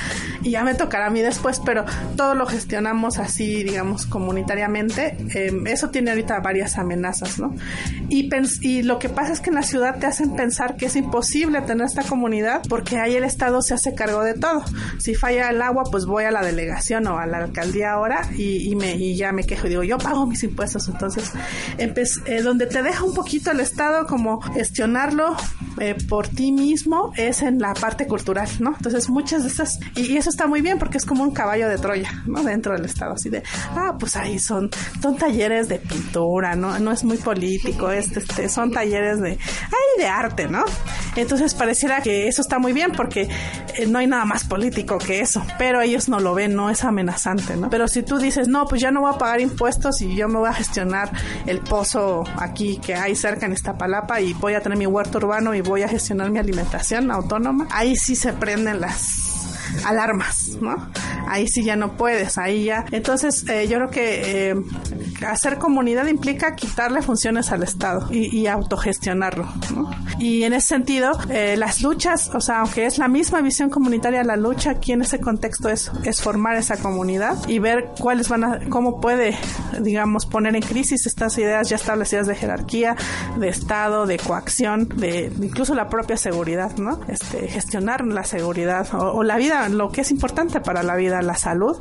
y 0.42 0.50
ya 0.50 0.64
me 0.64 0.74
tocará 0.74 1.06
a 1.06 1.10
mí 1.10 1.20
después, 1.20 1.60
pero 1.64 1.84
todo 2.16 2.34
lo 2.34 2.46
gestionamos 2.46 3.18
así, 3.18 3.62
digamos, 3.62 4.06
comunitariamente. 4.06 5.16
Em, 5.34 5.66
eso 5.66 5.90
tiene 5.90 6.10
ahorita 6.10 6.40
varias 6.40 6.78
amenazas, 6.78 7.38
¿no? 7.38 7.54
Y, 8.08 8.28
y 8.62 8.82
lo 8.82 8.98
que 8.98 9.08
pasa 9.08 9.32
es 9.32 9.40
que 9.40 9.50
en 9.50 9.56
la 9.56 9.62
ciudad 9.62 9.98
te 9.98 10.06
hacen 10.06 10.34
pensar 10.34 10.76
que 10.76 10.86
es 10.86 10.96
imposible 10.96 11.60
tener 11.62 11.86
esta 11.86 12.02
comunidad 12.02 12.62
porque 12.68 12.98
ahí 12.98 13.14
el 13.14 13.24
Estado 13.24 13.62
se 13.62 13.74
hace 13.74 13.94
cargo 13.94 14.22
de 14.22 14.34
todo. 14.34 14.64
Si 14.98 15.14
falla 15.14 15.50
el 15.50 15.62
agua, 15.62 15.84
pues 15.90 16.06
voy 16.06 16.24
a 16.24 16.30
la 16.30 16.42
delegación 16.42 17.06
o 17.06 17.18
a 17.18 17.26
la 17.26 17.38
alcaldía 17.38 17.92
ahora 17.92 18.22
y, 18.36 18.74
me, 18.76 18.96
y 18.96 19.16
ya 19.16 19.32
me 19.32 19.44
quejo 19.44 19.66
y 19.66 19.70
digo, 19.70 19.82
yo 19.90 19.98
pago 19.98 20.24
mis 20.24 20.42
impuestos. 20.44 20.88
Entonces, 20.88 21.32
eh, 21.78 22.42
donde 22.42 22.66
te 22.66 22.80
deja 22.82 23.02
un 23.02 23.12
poquito 23.12 23.50
el 23.50 23.58
Estado 23.58 24.06
como 24.06 24.40
gestionarlo 24.40 25.36
eh, 25.80 25.96
por 26.08 26.28
ti 26.28 26.52
mismo 26.52 27.12
es 27.16 27.40
en 27.40 27.58
la 27.58 27.72
parte 27.72 28.06
cultural, 28.06 28.48
¿no? 28.58 28.74
Entonces, 28.76 29.08
muchas 29.08 29.42
de 29.44 29.48
esas, 29.48 29.78
y, 29.96 30.16
eso 30.16 30.28
está 30.28 30.46
muy 30.46 30.60
bien 30.60 30.78
porque 30.78 30.98
es 30.98 31.06
como 31.06 31.22
un 31.22 31.30
caballo 31.30 31.68
de 31.70 31.78
Troya, 31.78 32.22
¿no? 32.26 32.42
Dentro 32.42 32.74
del 32.74 32.84
Estado, 32.84 33.14
así 33.14 33.30
de, 33.30 33.42
ah, 33.74 33.96
pues 33.98 34.14
ahí 34.16 34.38
son, 34.38 34.68
son 35.00 35.16
talleres 35.16 35.68
de 35.68 35.78
pintura, 35.78 36.54
¿no? 36.54 36.78
No 36.78 36.92
es 36.92 37.02
muy 37.02 37.16
político, 37.16 37.90
este, 37.90 38.20
este, 38.20 38.50
son 38.50 38.72
talleres 38.72 39.20
de, 39.20 39.30
ay, 39.30 39.98
de 39.98 40.06
arte, 40.06 40.48
¿no? 40.48 40.64
Entonces 41.16 41.54
pareciera 41.54 42.02
que 42.02 42.28
eso 42.28 42.42
está 42.42 42.58
muy 42.58 42.72
bien 42.74 42.92
porque 42.92 43.28
eh, 43.76 43.86
no 43.86 43.98
hay 43.98 44.06
nada 44.06 44.26
más 44.26 44.44
político 44.44 44.98
que 44.98 45.20
eso, 45.20 45.42
pero 45.58 45.80
ellos 45.80 46.10
no 46.10 46.20
lo 46.20 46.34
ven, 46.34 46.54
no 46.54 46.68
es 46.68 46.84
amenazante, 46.84 47.56
¿no? 47.56 47.70
Pero 47.70 47.88
si 47.88 48.02
tú 48.02 48.18
dices, 48.18 48.48
no, 48.48 48.66
pues 48.66 48.82
ya 48.82 48.90
no 48.90 49.00
voy 49.00 49.14
a 49.14 49.18
pagar 49.18 49.40
impuestos 49.40 50.02
y 50.02 50.14
yo 50.14 50.28
me 50.28 50.38
voy 50.38 50.48
a 50.50 50.52
gestionar 50.52 51.10
el 51.46 51.60
pozo 51.60 52.24
aquí 52.36 52.78
que 52.78 52.94
hay 52.94 53.16
cerca 53.16 53.46
en 53.46 53.52
esta 53.52 53.78
palapa 53.78 54.20
y 54.20 54.34
voy 54.34 54.54
a 54.54 54.60
tener 54.60 54.76
mi 54.76 54.86
huerto 54.86 55.18
urbano 55.18 55.54
y 55.54 55.60
voy 55.70 55.82
a 55.82 55.88
gestionar 55.88 56.30
mi 56.30 56.38
alimentación 56.40 57.12
autónoma, 57.12 57.68
ahí 57.70 57.94
sí 57.94 58.16
se 58.16 58.32
prenden 58.32 58.80
las 58.80 59.29
alarmas, 59.84 60.58
¿no? 60.60 60.76
Ahí 61.26 61.46
sí 61.48 61.62
ya 61.64 61.76
no 61.76 61.96
puedes, 61.96 62.38
ahí 62.38 62.64
ya. 62.64 62.84
Entonces, 62.90 63.48
eh, 63.48 63.68
yo 63.68 63.76
creo 63.76 63.90
que 63.90 64.50
eh, 64.50 64.54
hacer 65.26 65.58
comunidad 65.58 66.06
implica 66.06 66.54
quitarle 66.54 67.02
funciones 67.02 67.52
al 67.52 67.62
Estado 67.62 68.08
y, 68.10 68.46
autogestionarlo, 68.46 69.46
¿no? 69.74 69.90
Y 70.18 70.42
en 70.42 70.52
ese 70.52 70.68
sentido, 70.68 71.12
eh, 71.28 71.56
las 71.56 71.82
luchas, 71.82 72.30
o 72.34 72.40
sea, 72.40 72.60
aunque 72.60 72.86
es 72.86 72.98
la 72.98 73.08
misma 73.08 73.40
visión 73.42 73.70
comunitaria, 73.70 74.24
la 74.24 74.36
lucha 74.36 74.72
aquí 74.72 74.92
en 74.92 75.02
ese 75.02 75.20
contexto 75.20 75.68
es, 75.68 75.90
es 76.04 76.20
formar 76.20 76.56
esa 76.56 76.76
comunidad 76.78 77.36
y 77.48 77.58
ver 77.58 77.90
cuáles 77.98 78.28
van 78.28 78.44
a, 78.44 78.60
cómo 78.68 79.00
puede, 79.00 79.36
digamos, 79.80 80.26
poner 80.26 80.56
en 80.56 80.62
crisis 80.62 81.06
estas 81.06 81.38
ideas 81.38 81.68
ya 81.68 81.76
establecidas 81.76 82.26
de 82.26 82.34
jerarquía, 82.34 82.96
de 83.38 83.48
Estado, 83.48 84.06
de 84.06 84.18
coacción, 84.18 84.88
de 84.88 85.32
incluso 85.40 85.74
la 85.74 85.88
propia 85.88 86.16
seguridad, 86.16 86.76
¿no? 86.76 87.00
Este, 87.08 87.46
gestionar 87.48 88.04
la 88.04 88.24
seguridad 88.24 88.88
o 88.92 89.22
la 89.22 89.36
vida 89.36 89.59
lo 89.68 89.90
que 89.90 90.02
es 90.02 90.10
importante 90.10 90.60
para 90.60 90.82
la 90.82 90.96
vida, 90.96 91.22
la 91.22 91.36
salud, 91.36 91.76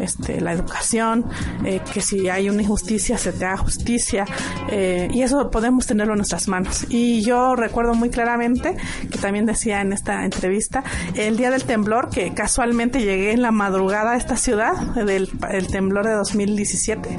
este, 0.00 0.40
la 0.40 0.52
educación, 0.52 1.24
eh, 1.64 1.80
que 1.92 2.00
si 2.00 2.28
hay 2.28 2.48
una 2.48 2.62
injusticia 2.62 3.18
se 3.18 3.32
te 3.32 3.44
haga 3.44 3.56
justicia, 3.56 4.24
eh, 4.70 5.08
y 5.12 5.22
eso 5.22 5.50
podemos 5.50 5.86
tenerlo 5.86 6.14
en 6.14 6.18
nuestras 6.18 6.48
manos. 6.48 6.86
Y 6.88 7.22
yo 7.22 7.56
recuerdo 7.56 7.94
muy 7.94 8.10
claramente 8.10 8.76
que 9.10 9.18
también 9.18 9.46
decía 9.46 9.80
en 9.80 9.92
esta 9.92 10.24
entrevista, 10.24 10.84
el 11.14 11.36
día 11.36 11.50
del 11.50 11.64
temblor, 11.64 12.10
que 12.10 12.34
casualmente 12.34 13.00
llegué 13.00 13.32
en 13.32 13.42
la 13.42 13.50
madrugada 13.50 14.12
a 14.12 14.16
esta 14.16 14.36
ciudad, 14.36 14.74
del 14.94 15.28
el 15.50 15.66
temblor 15.68 16.06
de 16.06 16.12
2017 16.12 17.18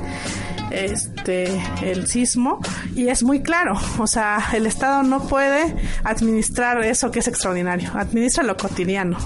este 0.72 1.62
el 1.82 2.08
sismo 2.08 2.60
y 2.96 3.10
es 3.10 3.24
muy 3.24 3.42
claro, 3.42 3.80
o 3.98 4.08
sea, 4.08 4.44
el 4.54 4.66
Estado 4.66 5.04
no 5.04 5.28
puede 5.28 5.76
administrar 6.04 6.84
eso 6.84 7.12
que 7.12 7.20
es 7.20 7.28
extraordinario, 7.28 7.92
administra 7.96 8.44
lo 8.44 8.58
cotidiano. 8.58 9.18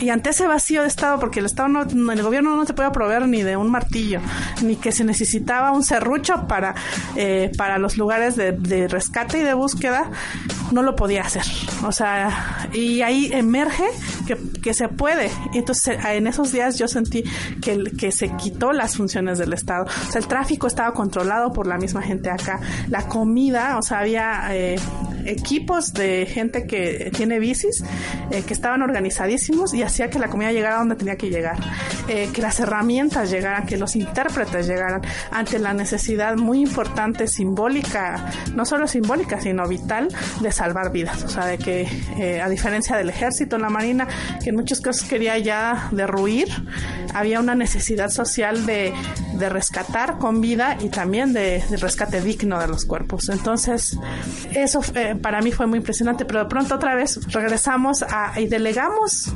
Y 0.00 0.10
ante 0.10 0.30
ese 0.30 0.46
vacío 0.46 0.82
de 0.82 0.88
Estado, 0.88 1.18
porque 1.18 1.40
el 1.40 1.46
Estado 1.46 1.68
no, 1.68 1.82
el 2.12 2.22
gobierno 2.22 2.54
no 2.54 2.64
te 2.64 2.72
puede 2.72 2.90
proveer 2.90 3.26
ni 3.26 3.42
de 3.42 3.56
un 3.56 3.70
martillo, 3.70 4.20
ni 4.62 4.76
que 4.76 4.92
se 4.92 5.04
necesitaba 5.04 5.72
un 5.72 5.82
serrucho 5.82 6.46
para, 6.46 6.74
eh, 7.16 7.50
para 7.56 7.78
los 7.78 7.96
lugares 7.96 8.36
de, 8.36 8.52
de, 8.52 8.86
rescate 8.86 9.38
y 9.38 9.42
de 9.42 9.54
búsqueda, 9.54 10.10
no 10.70 10.82
lo 10.82 10.94
podía 10.94 11.22
hacer. 11.22 11.42
O 11.84 11.90
sea, 11.90 12.68
y 12.72 13.02
ahí 13.02 13.30
emerge 13.32 13.84
que, 14.26 14.36
que 14.62 14.72
se 14.72 14.88
puede. 14.88 15.30
Entonces, 15.52 15.98
en 16.04 16.26
esos 16.26 16.52
días 16.52 16.78
yo 16.78 16.86
sentí 16.86 17.24
que, 17.60 17.82
que 17.98 18.12
se 18.12 18.30
quitó 18.36 18.72
las 18.72 18.96
funciones 18.96 19.38
del 19.38 19.52
Estado. 19.52 19.84
O 19.84 20.12
sea, 20.12 20.20
el 20.20 20.28
tráfico 20.28 20.57
estaba 20.66 20.92
controlado 20.92 21.52
por 21.52 21.66
la 21.66 21.78
misma 21.78 22.02
gente 22.02 22.30
acá. 22.30 22.60
La 22.88 23.06
comida, 23.06 23.78
o 23.78 23.82
sea, 23.82 24.00
había 24.00 24.48
eh, 24.50 24.76
equipos 25.24 25.92
de 25.92 26.26
gente 26.26 26.66
que 26.66 27.10
tiene 27.14 27.38
bicis 27.38 27.84
eh, 28.30 28.42
que 28.46 28.54
estaban 28.54 28.82
organizadísimos 28.82 29.74
y 29.74 29.82
hacía 29.82 30.10
que 30.10 30.18
la 30.18 30.28
comida 30.28 30.52
llegara 30.52 30.76
donde 30.76 30.96
tenía 30.96 31.16
que 31.16 31.30
llegar, 31.30 31.56
eh, 32.08 32.30
que 32.32 32.42
las 32.42 32.60
herramientas 32.60 33.30
llegaran, 33.30 33.66
que 33.66 33.76
los 33.76 33.96
intérpretes 33.96 34.66
llegaran 34.66 35.02
ante 35.30 35.58
la 35.58 35.74
necesidad 35.74 36.36
muy 36.36 36.60
importante, 36.60 37.26
simbólica, 37.26 38.30
no 38.54 38.64
solo 38.64 38.86
simbólica, 38.86 39.40
sino 39.40 39.66
vital, 39.68 40.08
de 40.40 40.52
salvar 40.52 40.92
vidas. 40.92 41.24
O 41.24 41.28
sea, 41.28 41.46
de 41.46 41.58
que 41.58 41.88
a 42.42 42.48
diferencia 42.48 42.96
del 42.96 43.10
ejército, 43.10 43.58
la 43.58 43.68
marina, 43.68 44.08
que 44.42 44.50
en 44.50 44.56
muchos 44.56 44.80
casos 44.80 45.08
quería 45.08 45.38
ya 45.38 45.88
derruir, 45.92 46.48
había 47.14 47.40
una 47.40 47.54
necesidad 47.54 48.10
social 48.10 48.66
de, 48.66 48.92
de 49.34 49.48
rescatar 49.48 50.18
con 50.18 50.40
vida 50.40 50.47
y 50.80 50.88
también 50.88 51.32
de, 51.32 51.62
rescate 51.80 52.20
digno 52.20 52.58
de 52.58 52.68
los 52.68 52.84
cuerpos. 52.84 53.28
Entonces, 53.28 53.98
eso 54.54 54.80
eh, 54.94 55.14
para 55.20 55.42
mí 55.42 55.52
fue 55.52 55.66
muy 55.66 55.78
impresionante, 55.78 56.24
pero 56.24 56.40
de 56.40 56.46
pronto 56.46 56.74
otra 56.74 56.94
vez 56.94 57.20
regresamos 57.32 58.02
a, 58.02 58.38
y 58.40 58.46
delegamos 58.46 59.32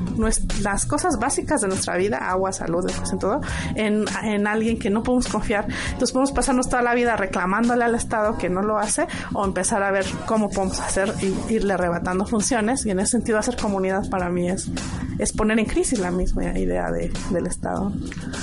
las 0.63 0.87
cosas 0.87 1.19
básicas 1.19 1.61
de 1.61 1.69
nuestra 1.69 1.97
vida, 1.97 2.19
agua, 2.19 2.53
salud, 2.53 2.89
en 2.89 3.19
todo, 3.19 3.41
en, 3.75 4.05
en 4.23 4.47
alguien 4.47 4.79
que 4.79 4.89
no 4.89 5.03
podemos 5.03 5.29
confiar. 5.29 5.67
Entonces 5.87 6.13
podemos 6.13 6.33
pasarnos 6.33 6.69
toda 6.69 6.83
la 6.83 6.95
vida 6.95 7.17
reclamándole 7.17 7.85
al 7.85 7.95
Estado 7.95 8.39
que 8.39 8.49
no 8.49 8.63
lo 8.63 8.79
hace 8.79 9.07
o 9.35 9.45
empezar 9.45 9.83
a 9.83 9.91
ver 9.91 10.07
cómo 10.27 10.49
podemos 10.51 10.81
hacer 10.81 11.13
y 11.21 11.55
irle 11.55 11.75
arrebatando 11.75 12.25
funciones 12.25 12.87
y 12.87 12.91
en 12.91 13.01
ese 13.01 13.13
sentido 13.13 13.39
hacer 13.39 13.57
comunidad 13.57 14.09
para 14.09 14.31
mí 14.31 14.49
es, 14.49 14.71
es 15.19 15.33
poner 15.33 15.59
en 15.59 15.67
crisis 15.67 15.99
la 15.99 16.11
misma 16.11 16.59
idea 16.59 16.91
de, 16.91 17.13
del 17.31 17.47
Estado. 17.47 17.93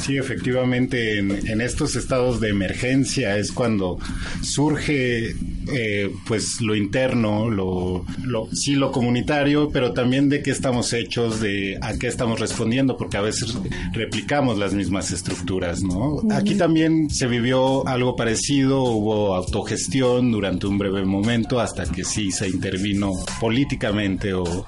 Sí, 0.02 0.18
efectivamente, 0.18 1.20
en, 1.20 1.32
en 1.48 1.62
estos 1.62 1.96
estados 1.96 2.40
de 2.40 2.54
emergencia 2.60 3.38
es 3.38 3.52
cuando 3.52 3.98
surge 4.42 5.36
eh, 5.72 6.12
pues 6.28 6.62
lo 6.62 6.76
interno, 6.76 7.50
lo, 7.50 8.06
lo, 8.24 8.48
sí 8.54 8.76
lo 8.76 8.92
comunitario, 8.92 9.70
pero 9.72 9.94
también 9.94 10.28
de 10.28 10.42
qué 10.42 10.52
estamos 10.52 10.94
hechos, 10.94 11.40
de 11.40 11.78
a 11.82 11.94
qué 11.98 12.08
estamos 12.08 12.40
respondiendo, 12.40 12.98
porque 12.98 13.18
a 13.18 13.22
veces 13.22 13.58
replicamos 13.94 14.58
las 14.58 14.74
mismas 14.74 15.12
estructuras, 15.12 15.82
¿no? 15.84 16.22
Aquí 16.32 16.56
también 16.56 17.10
se 17.10 17.28
vivió 17.28 17.88
algo 17.88 18.16
parecido, 18.16 18.84
hubo 18.84 19.36
autogestión 19.36 20.32
durante 20.32 20.68
un 20.68 20.78
breve 20.78 21.06
momento 21.06 21.60
hasta 21.60 21.86
que 21.86 22.04
sí 22.04 22.32
se 22.32 22.50
intervino 22.50 23.14
políticamente 23.40 24.34
o 24.34 24.66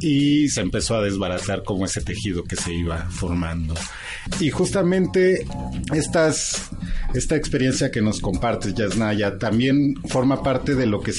y 0.00 0.48
se 0.50 0.60
empezó 0.60 0.96
a 0.96 1.02
desbaratar 1.02 1.62
como 1.64 1.86
ese 1.86 2.02
tejido 2.02 2.44
que 2.44 2.56
se 2.56 2.74
iba 2.74 3.06
formando. 3.08 3.74
Y 4.38 4.50
justamente 4.50 5.46
estas, 5.94 6.70
esta 7.14 7.36
experiencia 7.36 7.90
que 7.90 8.02
nos 8.02 8.20
compartes, 8.20 8.74
Yasnaya, 8.74 9.38
también 9.38 9.94
forma 10.08 10.42
parte 10.42 10.74
de 10.74 10.86
lo 10.86 11.00
que 11.00 11.12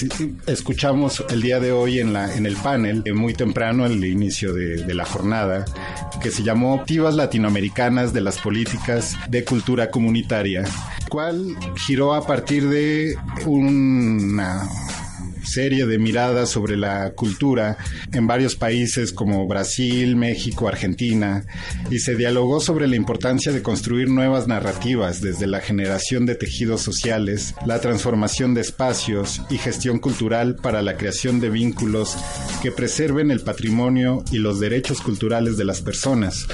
escuchamos 0.48 1.24
el 1.30 1.42
día 1.42 1.60
de 1.60 1.72
hoy 1.72 2.00
en, 2.00 2.14
la, 2.14 2.36
en 2.36 2.46
el 2.46 2.56
panel, 2.58 3.02
eh, 3.06 3.14
muy 3.14 3.34
temprano, 3.34 3.86
al 3.86 4.04
inicio 4.04 4.54
de, 4.54 4.84
de 4.84 4.94
la 4.94 5.06
jornada, 5.06 5.66
que 6.22 6.32
se 6.32 6.44
llamó 6.44 6.76
Activas 6.76 7.16
Latinoamericanas 7.16 8.14
de 8.14 8.22
las 8.22 8.38
Políticas 8.40 9.16
de 9.30 9.44
Cultura 9.46 9.90
Comunitaria, 9.90 10.66
cual 11.10 11.56
giró 11.86 12.14
a 12.14 12.26
partir 12.28 12.68
de 12.68 13.16
una 13.46 14.68
serie 15.46 15.86
de 15.86 15.98
miradas 15.98 16.50
sobre 16.50 16.78
la 16.78 17.12
cultura 17.12 17.78
en 18.14 18.28
varios 18.28 18.56
países 18.56 19.12
como 19.12 19.48
Brasil, 19.48 20.16
México, 20.16 20.68
Argentina, 20.68 21.46
y 21.90 22.00
se 22.00 22.16
dialogó 22.16 22.60
sobre 22.60 22.88
la 22.88 22.96
importancia 22.96 23.52
de 23.52 23.62
construir 23.62 24.10
nuevas 24.10 24.48
narrativas 24.48 25.22
desde 25.22 25.48
la 25.48 25.60
generación 25.60 26.26
de 26.26 26.36
tejidos 26.36 26.82
sociales, 26.82 27.56
la 27.66 27.80
transformación 27.82 28.54
de 28.54 28.62
espacios 28.62 29.42
y 29.50 29.58
gestión 29.58 30.00
cultural 30.00 30.56
para 30.56 30.82
la 30.82 30.98
creación 30.98 31.40
de 31.40 31.50
vínculos 31.50 32.18
que 32.62 32.72
preserven 32.72 33.32
el 33.32 33.42
patrimonio 33.42 34.24
y 34.32 34.38
los 34.38 34.60
derechos 34.60 35.02
culturales 35.02 35.58
de 35.58 35.66
las 35.66 35.82
personas. 35.82 36.48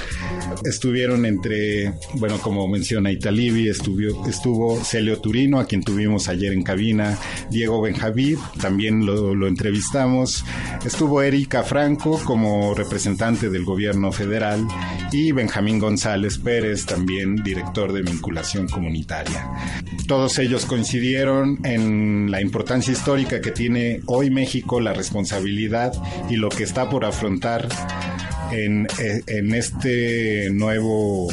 Estuvieron 0.64 1.26
entre, 1.26 1.94
bueno, 2.14 2.38
como 2.38 2.68
menciona 2.68 3.10
Italibi, 3.10 3.68
estuvo, 3.68 4.26
estuvo 4.28 4.82
Celio 4.84 5.18
Turino, 5.18 5.60
a 5.60 5.66
quien 5.66 5.82
tuvimos 5.82 6.28
ayer 6.28 6.52
en 6.52 6.62
cabina, 6.62 7.18
Diego 7.50 7.80
Benjavid, 7.80 8.38
también 8.60 8.81
también 8.82 9.06
lo, 9.06 9.46
entrevistamos. 9.46 10.44
Estuvo 10.84 11.22
Erika 11.22 11.62
Franco 11.62 12.20
como 12.24 12.74
representante 12.74 13.48
del 13.48 13.64
gobierno 13.64 14.10
federal 14.10 14.66
y 15.12 15.30
Benjamín 15.30 15.78
González 15.78 16.38
Pérez, 16.38 16.84
también 16.84 17.36
director 17.36 17.92
de 17.92 18.02
vinculación 18.02 18.66
comunitaria. 18.66 19.48
Todos 20.08 20.38
ellos 20.40 20.66
coincidieron 20.66 21.60
en 21.64 22.28
la 22.32 22.40
importancia 22.40 22.92
histórica 22.92 23.40
que 23.40 23.52
tiene 23.52 24.00
hoy 24.06 24.30
México, 24.30 24.80
la 24.80 24.92
responsabilidad 24.92 25.92
y 26.28 26.34
lo 26.34 26.48
que 26.48 26.64
está 26.64 26.90
por 26.90 27.04
afrontar 27.04 27.68
en, 28.50 28.88
en 28.98 29.54
este 29.54 30.50
nuevo 30.50 31.28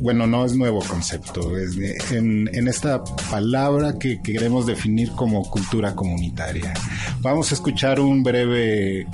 bueno, 0.00 0.26
no 0.26 0.44
es 0.44 0.54
nuevo 0.54 0.80
concepto, 0.80 1.56
es 1.56 1.76
en, 2.10 2.48
en, 2.52 2.68
esta 2.68 3.02
palabra 3.30 3.98
que, 3.98 4.20
que, 4.22 4.32
queremos 4.32 4.66
definir 4.66 5.10
como 5.12 5.42
cultura 5.42 5.94
comunitaria. 5.94 6.72
Vamos 7.20 7.50
a 7.50 7.54
escuchar 7.54 8.00
un 8.00 8.22
breve 8.22 9.06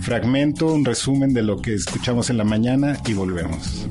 fragmento, 0.00 0.72
un 0.72 0.84
resumen 0.84 1.32
de 1.32 1.42
lo 1.42 1.60
que 1.60 1.74
escuchamos 1.74 2.30
en 2.30 2.36
la 2.36 2.44
mañana 2.44 2.98
y 3.06 3.14
volvemos. 3.14 3.88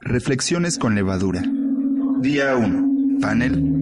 Reflexiones 0.00 0.78
con 0.78 0.94
levadura. 0.94 1.42
Día 2.20 2.56
1. 2.56 3.20
Panel. 3.20 3.78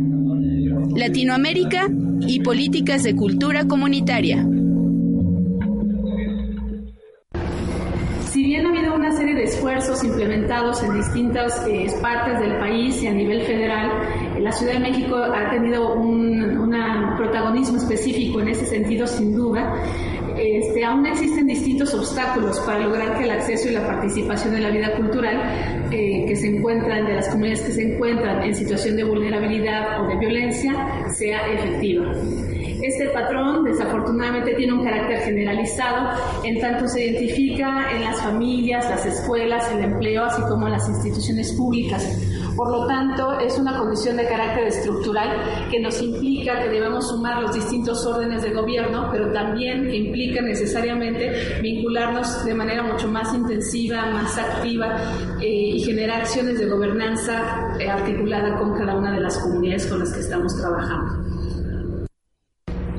Latinoamérica 0.94 1.88
y 2.20 2.40
políticas 2.40 3.02
de 3.02 3.14
cultura 3.14 3.66
comunitaria. 3.66 4.46
Esfuerzos 9.38 10.02
implementados 10.04 10.82
en 10.82 10.94
distintas 10.94 11.66
eh, 11.66 11.86
partes 12.00 12.40
del 12.40 12.58
país 12.58 13.02
y 13.02 13.06
a 13.06 13.12
nivel 13.12 13.42
federal, 13.42 13.90
eh, 14.36 14.40
la 14.40 14.52
Ciudad 14.52 14.74
de 14.74 14.80
México 14.80 15.16
ha 15.16 15.50
tenido 15.50 15.94
un, 15.94 16.36
protagonismo 17.16 17.78
específico 17.78 18.40
en 18.40 18.48
ese 18.48 18.66
sentido, 18.66 19.06
sin 19.06 19.34
duda. 19.34 19.74
Este, 20.36 20.84
aún 20.84 21.06
existen 21.06 21.46
distintos 21.46 21.94
obstáculos 21.94 22.60
para 22.60 22.80
lograr 22.80 23.16
que 23.16 23.24
el 23.24 23.30
acceso 23.30 23.70
y 23.70 23.72
la 23.72 23.86
participación 23.86 24.54
en 24.54 24.62
la 24.64 24.70
vida 24.70 24.94
cultural 24.96 25.40
eh, 25.90 26.26
que 26.28 26.36
se 26.36 26.48
encuentran, 26.48 27.06
de 27.06 27.14
las 27.14 27.28
comunidades 27.28 27.62
que 27.62 27.72
se 27.72 27.94
encuentran 27.94 28.42
en 28.42 28.54
situación 28.54 28.96
de 28.96 29.04
vulnerabilidad 29.04 30.02
o 30.02 30.08
de 30.08 30.16
violencia, 30.16 30.74
sea 31.08 31.40
efectiva. 31.54 32.12
Este 32.86 33.08
patrón 33.08 33.64
desafortunadamente 33.64 34.54
tiene 34.54 34.72
un 34.72 34.84
carácter 34.84 35.18
generalizado, 35.22 36.08
en 36.44 36.60
tanto 36.60 36.86
se 36.86 37.04
identifica 37.04 37.90
en 37.90 38.04
las 38.04 38.22
familias, 38.22 38.88
las 38.88 39.04
escuelas, 39.04 39.68
el 39.72 39.82
empleo, 39.82 40.24
así 40.24 40.40
como 40.42 40.66
en 40.68 40.74
las 40.74 40.88
instituciones 40.88 41.52
públicas. 41.54 42.06
Por 42.54 42.70
lo 42.70 42.86
tanto, 42.86 43.40
es 43.40 43.58
una 43.58 43.76
condición 43.76 44.16
de 44.16 44.28
carácter 44.28 44.68
estructural 44.68 45.68
que 45.68 45.80
nos 45.80 46.00
implica 46.00 46.62
que 46.62 46.68
debemos 46.68 47.08
sumar 47.08 47.42
los 47.42 47.54
distintos 47.54 48.06
órdenes 48.06 48.42
de 48.42 48.52
gobierno, 48.52 49.08
pero 49.10 49.32
también 49.32 49.88
que 49.88 49.96
implica 49.96 50.40
necesariamente 50.40 51.58
vincularnos 51.60 52.44
de 52.44 52.54
manera 52.54 52.84
mucho 52.84 53.08
más 53.08 53.34
intensiva, 53.34 54.06
más 54.12 54.38
activa 54.38 54.96
eh, 55.40 55.74
y 55.74 55.80
generar 55.80 56.20
acciones 56.20 56.60
de 56.60 56.66
gobernanza 56.66 57.76
eh, 57.80 57.90
articulada 57.90 58.56
con 58.56 58.74
cada 58.74 58.96
una 58.96 59.12
de 59.12 59.20
las 59.20 59.36
comunidades 59.38 59.86
con 59.86 59.98
las 59.98 60.12
que 60.12 60.20
estamos 60.20 60.56
trabajando. 60.56 61.35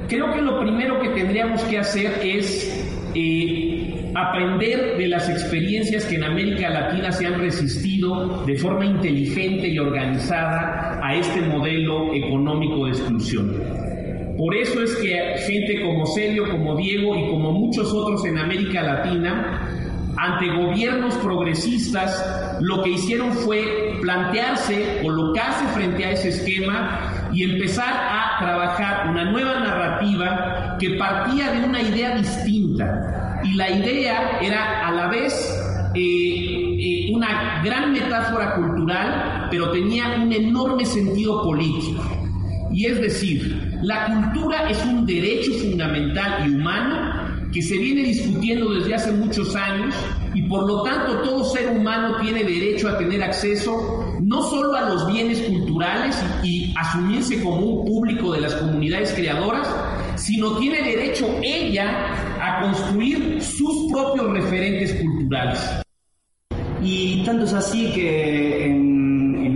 Creo 0.07 0.33
que 0.33 0.41
lo 0.41 0.59
primero 0.59 0.99
que 1.01 1.09
tendríamos 1.09 1.61
que 1.63 1.79
hacer 1.79 2.19
es 2.23 2.87
eh, 3.13 4.11
aprender 4.15 4.97
de 4.97 5.07
las 5.07 5.29
experiencias 5.29 6.05
que 6.05 6.15
en 6.15 6.23
América 6.23 6.69
Latina 6.69 7.11
se 7.11 7.25
han 7.25 7.39
resistido 7.39 8.45
de 8.45 8.55
forma 8.57 8.85
inteligente 8.85 9.67
y 9.67 9.77
organizada 9.79 10.99
a 11.03 11.15
este 11.15 11.41
modelo 11.41 12.13
económico 12.13 12.85
de 12.85 12.91
exclusión. 12.91 13.61
Por 14.37 14.55
eso 14.55 14.81
es 14.81 14.95
que 14.97 15.17
gente 15.45 15.81
como 15.81 16.05
Celio, 16.05 16.49
como 16.49 16.77
Diego 16.77 17.15
y 17.17 17.27
como 17.29 17.51
muchos 17.51 17.91
otros 17.93 18.23
en 18.25 18.37
América 18.37 18.83
Latina, 18.83 19.67
ante 20.15 20.47
gobiernos 20.47 21.15
progresistas, 21.15 22.57
lo 22.61 22.81
que 22.81 22.91
hicieron 22.91 23.31
fue 23.33 23.86
plantearse, 24.07 25.01
colocarse 25.03 25.67
frente 25.73 26.05
a 26.05 26.11
ese 26.11 26.29
esquema 26.29 27.29
y 27.33 27.43
empezar 27.43 27.93
a 27.93 28.39
trabajar 28.39 29.09
una 29.09 29.25
nueva 29.25 29.59
narrativa 29.59 30.77
que 30.79 30.91
partía 30.91 31.51
de 31.51 31.67
una 31.67 31.81
idea 31.81 32.15
distinta. 32.15 33.41
Y 33.43 33.55
la 33.55 33.69
idea 33.69 34.39
era 34.41 34.87
a 34.87 34.91
la 34.93 35.07
vez 35.07 35.33
eh, 35.93 35.99
eh, 35.99 37.11
una 37.13 37.61
gran 37.65 37.91
metáfora 37.91 38.55
cultural, 38.55 39.49
pero 39.51 39.71
tenía 39.71 40.15
un 40.23 40.31
enorme 40.31 40.85
sentido 40.85 41.43
político. 41.43 42.01
Y 42.71 42.85
es 42.85 43.01
decir, 43.01 43.77
la 43.81 44.05
cultura 44.05 44.69
es 44.69 44.85
un 44.85 45.05
derecho 45.05 45.51
fundamental 45.51 46.47
y 46.47 46.55
humano 46.55 47.16
que 47.51 47.61
se 47.61 47.77
viene 47.77 48.03
discutiendo 48.03 48.73
desde 48.73 48.95
hace 48.95 49.11
muchos 49.11 49.55
años 49.55 49.93
y 50.33 50.43
por 50.43 50.67
lo 50.67 50.83
tanto 50.83 51.21
todo 51.21 51.45
ser 51.45 51.69
humano 51.69 52.17
tiene 52.21 52.43
derecho 52.43 52.89
a 52.89 52.97
tener 52.97 53.23
acceso 53.23 54.15
no 54.21 54.43
solo 54.43 54.75
a 54.75 54.89
los 54.89 55.07
bienes 55.07 55.41
culturales 55.41 56.17
y, 56.43 56.73
asumirse 56.77 57.41
como 57.41 57.57
un 57.57 57.85
público 57.85 58.33
de 58.33 58.41
las 58.41 58.53
comunidades 58.53 59.11
creadoras, 59.13 59.67
sino 60.15 60.57
tiene 60.57 60.83
derecho 60.83 61.27
ella 61.41 61.89
a 62.39 62.61
construir 62.61 63.41
sus 63.41 63.91
propios 63.91 64.31
referentes 64.31 64.93
culturales. 65.01 65.59
Y 66.81 67.23
tanto 67.25 67.45
es 67.45 67.53
así 67.53 67.91
que 67.93 68.65
en 68.65 68.86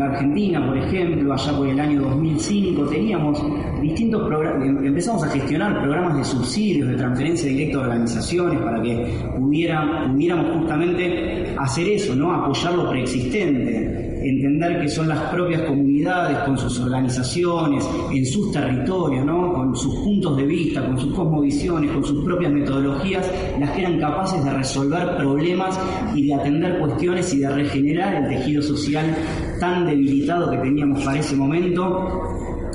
Argentina, 0.05 0.65
por 0.65 0.77
ejemplo, 0.77 1.33
allá 1.33 1.57
por 1.57 1.67
el 1.67 1.79
año 1.79 2.01
2005, 2.01 2.85
teníamos 2.87 3.43
distintos 3.81 4.27
programas, 4.27 4.67
em, 4.67 4.85
empezamos 4.85 5.23
a 5.23 5.29
gestionar 5.29 5.81
programas 5.81 6.17
de 6.17 6.23
subsidios, 6.23 6.89
de 6.89 6.95
transferencia 6.95 7.49
directa 7.49 7.77
a 7.77 7.81
organizaciones 7.81 8.59
para 8.59 8.81
que 8.81 9.13
pudiéramos 9.37 10.57
justamente 10.57 11.53
hacer 11.57 11.87
eso, 11.89 12.15
¿no? 12.15 12.33
apoyar 12.33 12.73
lo 12.73 12.89
preexistente 12.89 14.10
entender 14.21 14.81
que 14.81 14.87
son 14.87 15.07
las 15.07 15.19
propias 15.31 15.61
comunidades 15.63 16.37
con 16.39 16.57
sus 16.57 16.79
organizaciones, 16.79 17.87
en 18.11 18.25
sus 18.25 18.51
territorios, 18.51 19.25
¿no? 19.25 19.53
con 19.53 19.75
sus 19.75 19.93
puntos 19.95 20.37
de 20.37 20.45
vista, 20.45 20.85
con 20.85 20.99
sus 20.99 21.13
cosmovisiones, 21.13 21.91
con 21.91 22.03
sus 22.03 22.23
propias 22.23 22.51
metodologías, 22.51 23.29
las 23.59 23.71
que 23.71 23.81
eran 23.81 23.99
capaces 23.99 24.43
de 24.43 24.51
resolver 24.51 25.17
problemas 25.17 25.79
y 26.15 26.27
de 26.27 26.33
atender 26.35 26.79
cuestiones 26.79 27.33
y 27.33 27.39
de 27.39 27.49
regenerar 27.49 28.15
el 28.15 28.29
tejido 28.29 28.61
social 28.61 29.15
tan 29.59 29.85
debilitado 29.85 30.51
que 30.51 30.57
teníamos 30.57 31.03
para 31.03 31.19
ese 31.19 31.35
momento 31.35 32.09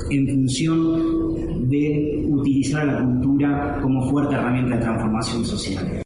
en 0.09 0.27
función 0.27 1.69
de 1.69 2.25
utilizar 2.29 2.85
la 2.85 3.03
cultura 3.03 3.79
como 3.81 4.09
fuerte 4.09 4.35
herramienta 4.35 4.75
de 4.75 4.81
transformación 4.81 5.45
social. 5.45 6.01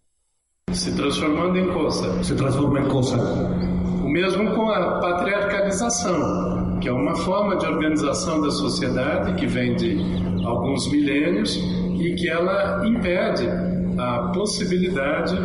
Se 0.71 0.91
transformando 0.93 1.59
en 1.59 1.69
cosa. 1.69 2.23
Se 2.23 2.33
transforma 2.33 2.79
en 2.79 2.87
cosa 2.87 3.80
mesmo 4.11 4.51
com 4.51 4.69
a 4.69 4.99
patriarcalização, 4.99 6.79
que 6.81 6.89
é 6.89 6.91
uma 6.91 7.15
forma 7.15 7.55
de 7.55 7.65
organização 7.65 8.41
da 8.41 8.51
sociedade 8.51 9.33
que 9.35 9.47
vem 9.47 9.73
de 9.75 9.97
alguns 10.45 10.91
milênios 10.91 11.55
e 11.97 12.13
que 12.15 12.27
ela 12.27 12.85
impede 12.85 13.47
a 13.97 14.31
possibilidade 14.33 15.35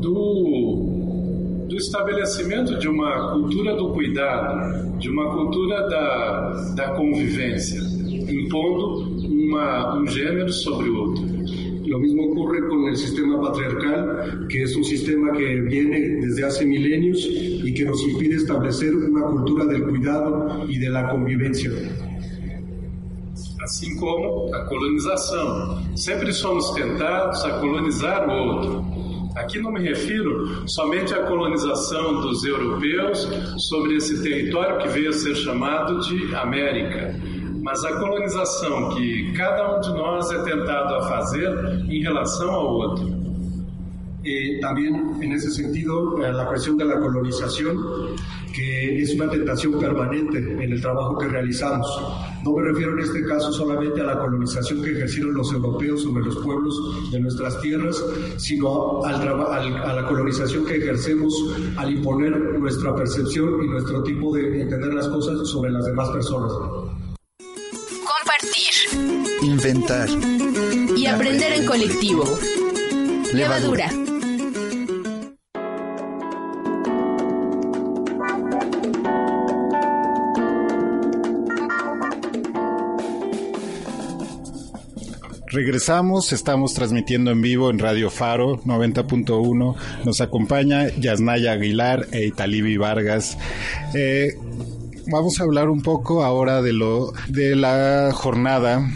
do, 0.00 1.66
do 1.66 1.76
estabelecimento 1.76 2.78
de 2.78 2.88
uma 2.88 3.32
cultura 3.32 3.74
do 3.74 3.90
cuidado, 3.90 4.98
de 4.98 5.08
uma 5.08 5.30
cultura 5.30 5.88
da, 5.88 6.74
da 6.74 6.88
convivência, 6.90 7.80
impondo 7.80 9.18
uma, 9.26 9.96
um 9.96 10.06
gênero 10.06 10.52
sobre 10.52 10.90
o 10.90 10.98
outro. 10.98 11.39
Lo 11.90 11.98
mismo 11.98 12.22
ocurre 12.22 12.68
con 12.68 12.84
el 12.86 12.96
sistema 12.96 13.42
patriarcal, 13.42 14.46
que 14.48 14.62
es 14.62 14.76
un 14.76 14.84
sistema 14.84 15.32
que 15.32 15.60
viene 15.62 16.20
desde 16.24 16.44
hace 16.44 16.64
milenios 16.64 17.18
y 17.28 17.74
que 17.74 17.84
nos 17.84 18.00
impide 18.06 18.36
establecer 18.36 18.94
una 18.94 19.22
cultura 19.22 19.64
del 19.64 19.82
cuidado 19.82 20.66
y 20.68 20.78
de 20.78 20.88
la 20.88 21.08
convivencia. 21.08 21.72
Assim 23.60 23.96
como 23.96 24.54
a 24.54 24.66
colonização. 24.66 25.96
Sempre 25.96 26.32
somos 26.32 26.72
tentados 26.74 27.44
a 27.44 27.58
colonizar 27.58 28.28
o 28.28 28.32
outro. 28.32 28.84
Aqui 29.34 29.58
não 29.58 29.72
me 29.72 29.80
refiro 29.80 30.68
somente 30.68 31.12
à 31.12 31.24
colonização 31.24 32.20
dos 32.20 32.44
europeus 32.44 33.28
sobre 33.68 33.96
esse 33.96 34.22
território 34.22 34.78
que 34.78 34.88
veio 34.88 35.10
a 35.10 35.12
ser 35.12 35.34
chamado 35.34 36.00
de 36.00 36.34
América, 36.36 37.14
mas 37.62 37.84
a 37.84 37.92
colonização 37.98 38.90
que 38.94 39.32
cada 39.32 39.76
um 39.76 39.80
de 39.80 39.88
nós 39.90 40.30
é 40.30 40.42
tentado 40.42 40.94
a 40.94 41.08
fazer 41.08 41.84
em 41.88 42.02
relação 42.02 42.50
ao 42.50 42.66
outro. 42.66 43.20
Y 44.22 44.60
también 44.60 45.16
en 45.22 45.32
ese 45.32 45.50
sentido 45.50 46.22
eh, 46.22 46.30
la 46.30 46.46
cuestión 46.46 46.76
de 46.76 46.84
la 46.84 47.00
colonización, 47.00 47.78
que 48.54 49.00
es 49.00 49.14
una 49.14 49.30
tentación 49.30 49.78
permanente 49.78 50.38
en 50.38 50.72
el 50.72 50.80
trabajo 50.80 51.16
que 51.16 51.26
realizamos. 51.26 51.88
No 52.44 52.52
me 52.52 52.62
refiero 52.62 52.92
en 52.92 53.00
este 53.00 53.24
caso 53.24 53.50
solamente 53.50 54.00
a 54.02 54.04
la 54.04 54.18
colonización 54.18 54.82
que 54.82 54.92
ejercieron 54.92 55.34
los 55.34 55.50
europeos 55.52 56.02
sobre 56.02 56.24
los 56.24 56.36
pueblos 56.38 57.10
de 57.10 57.20
nuestras 57.20 57.60
tierras, 57.62 58.04
sino 58.36 59.02
al, 59.04 59.26
al, 59.26 59.76
a 59.76 59.94
la 59.94 60.06
colonización 60.06 60.66
que 60.66 60.76
ejercemos 60.76 61.34
al 61.76 61.90
imponer 61.90 62.58
nuestra 62.58 62.94
percepción 62.94 63.64
y 63.64 63.68
nuestro 63.68 64.02
tipo 64.02 64.34
de 64.34 64.60
entender 64.60 64.92
las 64.92 65.08
cosas 65.08 65.48
sobre 65.48 65.70
las 65.70 65.86
demás 65.86 66.10
personas. 66.10 66.52
Inventar 69.42 70.08
y 70.96 71.06
aprender 71.06 71.52
en 71.54 71.64
colectivo. 71.64 72.24
Levadura. 73.32 73.90
Regresamos, 85.46 86.32
estamos 86.32 86.74
transmitiendo 86.74 87.30
en 87.30 87.40
vivo 87.40 87.70
en 87.70 87.78
Radio 87.78 88.10
Faro 88.10 88.58
90.1. 88.64 89.76
Nos 90.04 90.20
acompaña 90.20 90.88
Yasnaya 90.98 91.52
Aguilar 91.52 92.06
e 92.12 92.26
Italibi 92.26 92.76
Vargas. 92.76 93.38
Eh, 93.94 94.34
vamos 95.06 95.40
a 95.40 95.44
hablar 95.44 95.70
un 95.70 95.82
poco 95.82 96.24
ahora 96.24 96.60
de 96.60 96.74
lo 96.74 97.12
de 97.28 97.56
la 97.56 98.10
jornada 98.12 98.86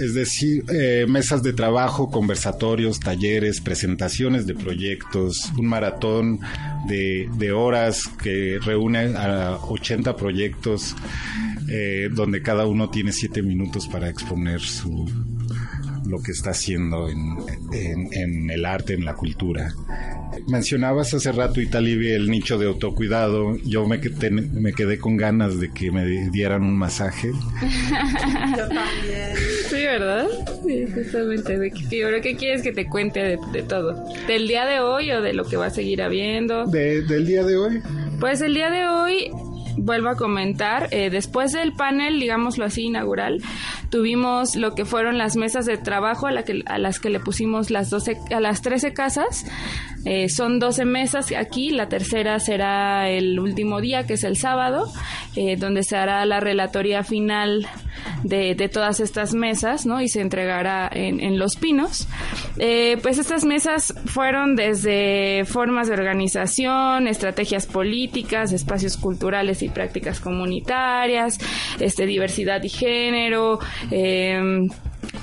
es 0.00 0.14
decir, 0.14 0.64
eh, 0.72 1.04
mesas 1.08 1.42
de 1.42 1.52
trabajo, 1.52 2.10
conversatorios, 2.10 3.00
talleres, 3.00 3.60
presentaciones 3.60 4.46
de 4.46 4.54
proyectos, 4.54 5.52
un 5.56 5.66
maratón 5.66 6.40
de, 6.88 7.28
de 7.36 7.52
horas 7.52 8.02
que 8.22 8.58
reúne 8.64 9.14
a 9.16 9.56
80 9.56 10.16
proyectos, 10.16 10.96
eh, 11.68 12.08
donde 12.12 12.42
cada 12.42 12.66
uno 12.66 12.90
tiene 12.90 13.12
7 13.12 13.42
minutos 13.42 13.86
para 13.88 14.08
exponer 14.08 14.60
su, 14.60 15.06
lo 16.10 16.22
que 16.22 16.32
está 16.32 16.50
haciendo 16.50 17.08
en, 17.08 17.38
en, 18.12 18.50
el 18.50 18.64
arte, 18.64 18.94
en 18.94 19.04
la 19.04 19.14
cultura. 19.14 19.72
Mencionabas 20.48 21.14
hace 21.14 21.32
rato, 21.32 21.60
Italibi, 21.60 22.10
el 22.12 22.30
nicho 22.30 22.58
de 22.58 22.66
autocuidado. 22.66 23.56
Yo 23.64 23.86
me 23.86 24.00
quedé, 24.00 24.30
me 24.30 24.72
quedé 24.72 24.98
con 24.98 25.16
ganas 25.16 25.60
de 25.60 25.72
que 25.72 25.90
me 25.90 26.04
dieran 26.30 26.62
un 26.62 26.76
masaje. 26.76 27.30
Yo 27.30 28.68
también. 28.68 29.36
Sí, 29.68 29.76
¿verdad? 29.76 30.26
Sí, 30.66 30.86
justamente. 30.92 31.72
¿Y 31.90 32.02
ahora 32.02 32.20
qué 32.20 32.36
quieres 32.36 32.62
que 32.62 32.72
te 32.72 32.86
cuente 32.86 33.38
de, 33.52 33.62
todo? 33.62 34.04
¿Del 34.26 34.48
día 34.48 34.66
de 34.66 34.80
hoy 34.80 35.10
o 35.12 35.22
de 35.22 35.32
lo 35.32 35.44
que 35.44 35.56
va 35.56 35.66
a 35.66 35.70
seguir 35.70 36.02
habiendo? 36.02 36.64
¿Del 36.66 37.26
día 37.26 37.44
de 37.44 37.56
hoy? 37.56 37.82
Pues 38.18 38.40
el 38.40 38.54
día 38.54 38.70
de 38.70 38.86
hoy 38.86 39.30
vuelvo 39.76 40.08
a 40.08 40.16
comentar, 40.16 40.88
eh, 40.90 41.10
después 41.10 41.52
del 41.52 41.72
panel, 41.72 42.20
digámoslo 42.20 42.64
así, 42.64 42.82
inaugural, 42.84 43.42
tuvimos 43.90 44.56
lo 44.56 44.74
que 44.74 44.84
fueron 44.84 45.18
las 45.18 45.36
mesas 45.36 45.66
de 45.66 45.76
trabajo 45.76 46.26
a, 46.26 46.32
la 46.32 46.44
que, 46.44 46.62
a 46.66 46.78
las 46.78 47.00
que 47.00 47.10
le 47.10 47.20
pusimos 47.20 47.70
las 47.70 47.90
12, 47.90 48.18
a 48.34 48.40
las 48.40 48.62
13 48.62 48.94
casas. 48.94 49.44
Eh, 50.04 50.28
son 50.28 50.58
12 50.58 50.84
mesas 50.84 51.32
aquí, 51.32 51.70
la 51.70 51.88
tercera 51.88 52.38
será 52.40 53.08
el 53.10 53.38
último 53.38 53.80
día, 53.80 54.06
que 54.06 54.14
es 54.14 54.24
el 54.24 54.36
sábado, 54.36 54.90
eh, 55.36 55.56
donde 55.56 55.82
se 55.82 55.96
hará 55.96 56.24
la 56.24 56.40
relatoría 56.40 57.02
final 57.02 57.66
de, 58.24 58.54
de, 58.54 58.68
todas 58.68 59.00
estas 59.00 59.34
mesas, 59.34 59.84
¿no? 59.84 60.00
Y 60.00 60.08
se 60.08 60.20
entregará 60.20 60.90
en, 60.92 61.38
Los 61.38 61.56
Pinos. 61.56 62.08
pues 63.02 63.18
estas 63.18 63.44
mesas 63.44 63.94
fueron 64.06 64.56
desde 64.56 65.44
formas 65.44 65.88
de 65.88 65.94
organización, 65.94 67.06
estrategias 67.06 67.66
políticas, 67.66 68.52
espacios 68.52 68.96
culturales 68.96 69.62
y 69.62 69.68
prácticas 69.68 70.20
comunitarias, 70.20 71.38
este, 71.78 72.06
diversidad 72.06 72.62
y 72.62 72.68
género, 72.68 73.58
em, 73.90 74.68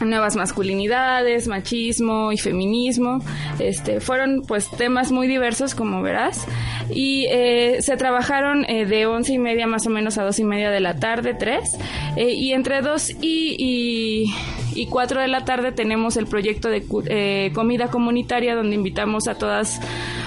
nuevas 0.05 0.35
masculinidades, 0.35 1.47
machismo 1.47 2.31
y 2.31 2.37
feminismo. 2.37 3.19
Este, 3.59 3.99
fueron 3.99 4.43
pues 4.47 4.69
temas 4.69 5.11
muy 5.11 5.27
diversos, 5.27 5.75
como 5.75 6.01
verás, 6.01 6.45
y 6.89 7.25
eh, 7.29 7.77
se 7.81 7.97
trabajaron 7.97 8.65
eh, 8.65 8.85
de 8.85 9.05
once 9.05 9.33
y 9.33 9.37
media 9.37 9.67
más 9.67 9.87
o 9.87 9.89
menos 9.89 10.17
a 10.17 10.23
dos 10.23 10.39
y 10.39 10.43
media 10.43 10.69
de 10.69 10.79
la 10.79 10.95
tarde, 10.95 11.33
tres, 11.33 11.77
eh, 12.15 12.33
y 12.33 12.53
entre 12.53 12.81
dos 12.81 13.09
y, 13.09 14.27
y, 14.75 14.85
cuatro 14.89 15.19
de 15.19 15.27
la 15.27 15.43
tarde 15.43 15.71
tenemos 15.71 16.17
el 16.17 16.27
proyecto 16.27 16.69
de 16.69 17.51
comida 17.53 17.89
comunitaria 17.89 18.55
donde 18.55 18.75
invitamos 18.75 19.27
a 19.27 19.35
todas 19.35 19.81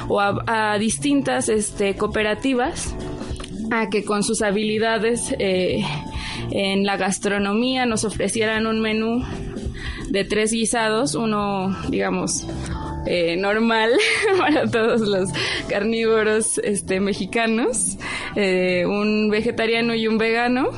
o 0.08 0.20
a, 0.20 0.72
a 0.72 0.78
distintas 0.78 1.48
este, 1.48 1.94
cooperativas 1.94 2.94
a 3.70 3.88
que 3.88 4.04
con 4.04 4.22
sus 4.22 4.42
habilidades 4.42 5.34
eh, 5.38 5.82
en 6.50 6.84
la 6.84 6.96
gastronomía 6.96 7.86
nos 7.86 8.04
ofrecieran 8.04 8.66
un 8.66 8.80
menú 8.80 9.22
de 10.10 10.24
tres 10.24 10.52
guisados, 10.52 11.14
uno, 11.14 11.76
digamos, 11.88 12.46
eh, 13.06 13.36
normal 13.36 13.92
para 14.38 14.70
todos 14.70 15.00
los 15.00 15.30
carnívoros 15.68 16.58
este, 16.58 17.00
mexicanos, 17.00 17.96
eh, 18.36 18.84
un 18.86 19.30
vegetariano 19.30 19.94
y 19.94 20.06
un 20.06 20.18
vegano. 20.18 20.70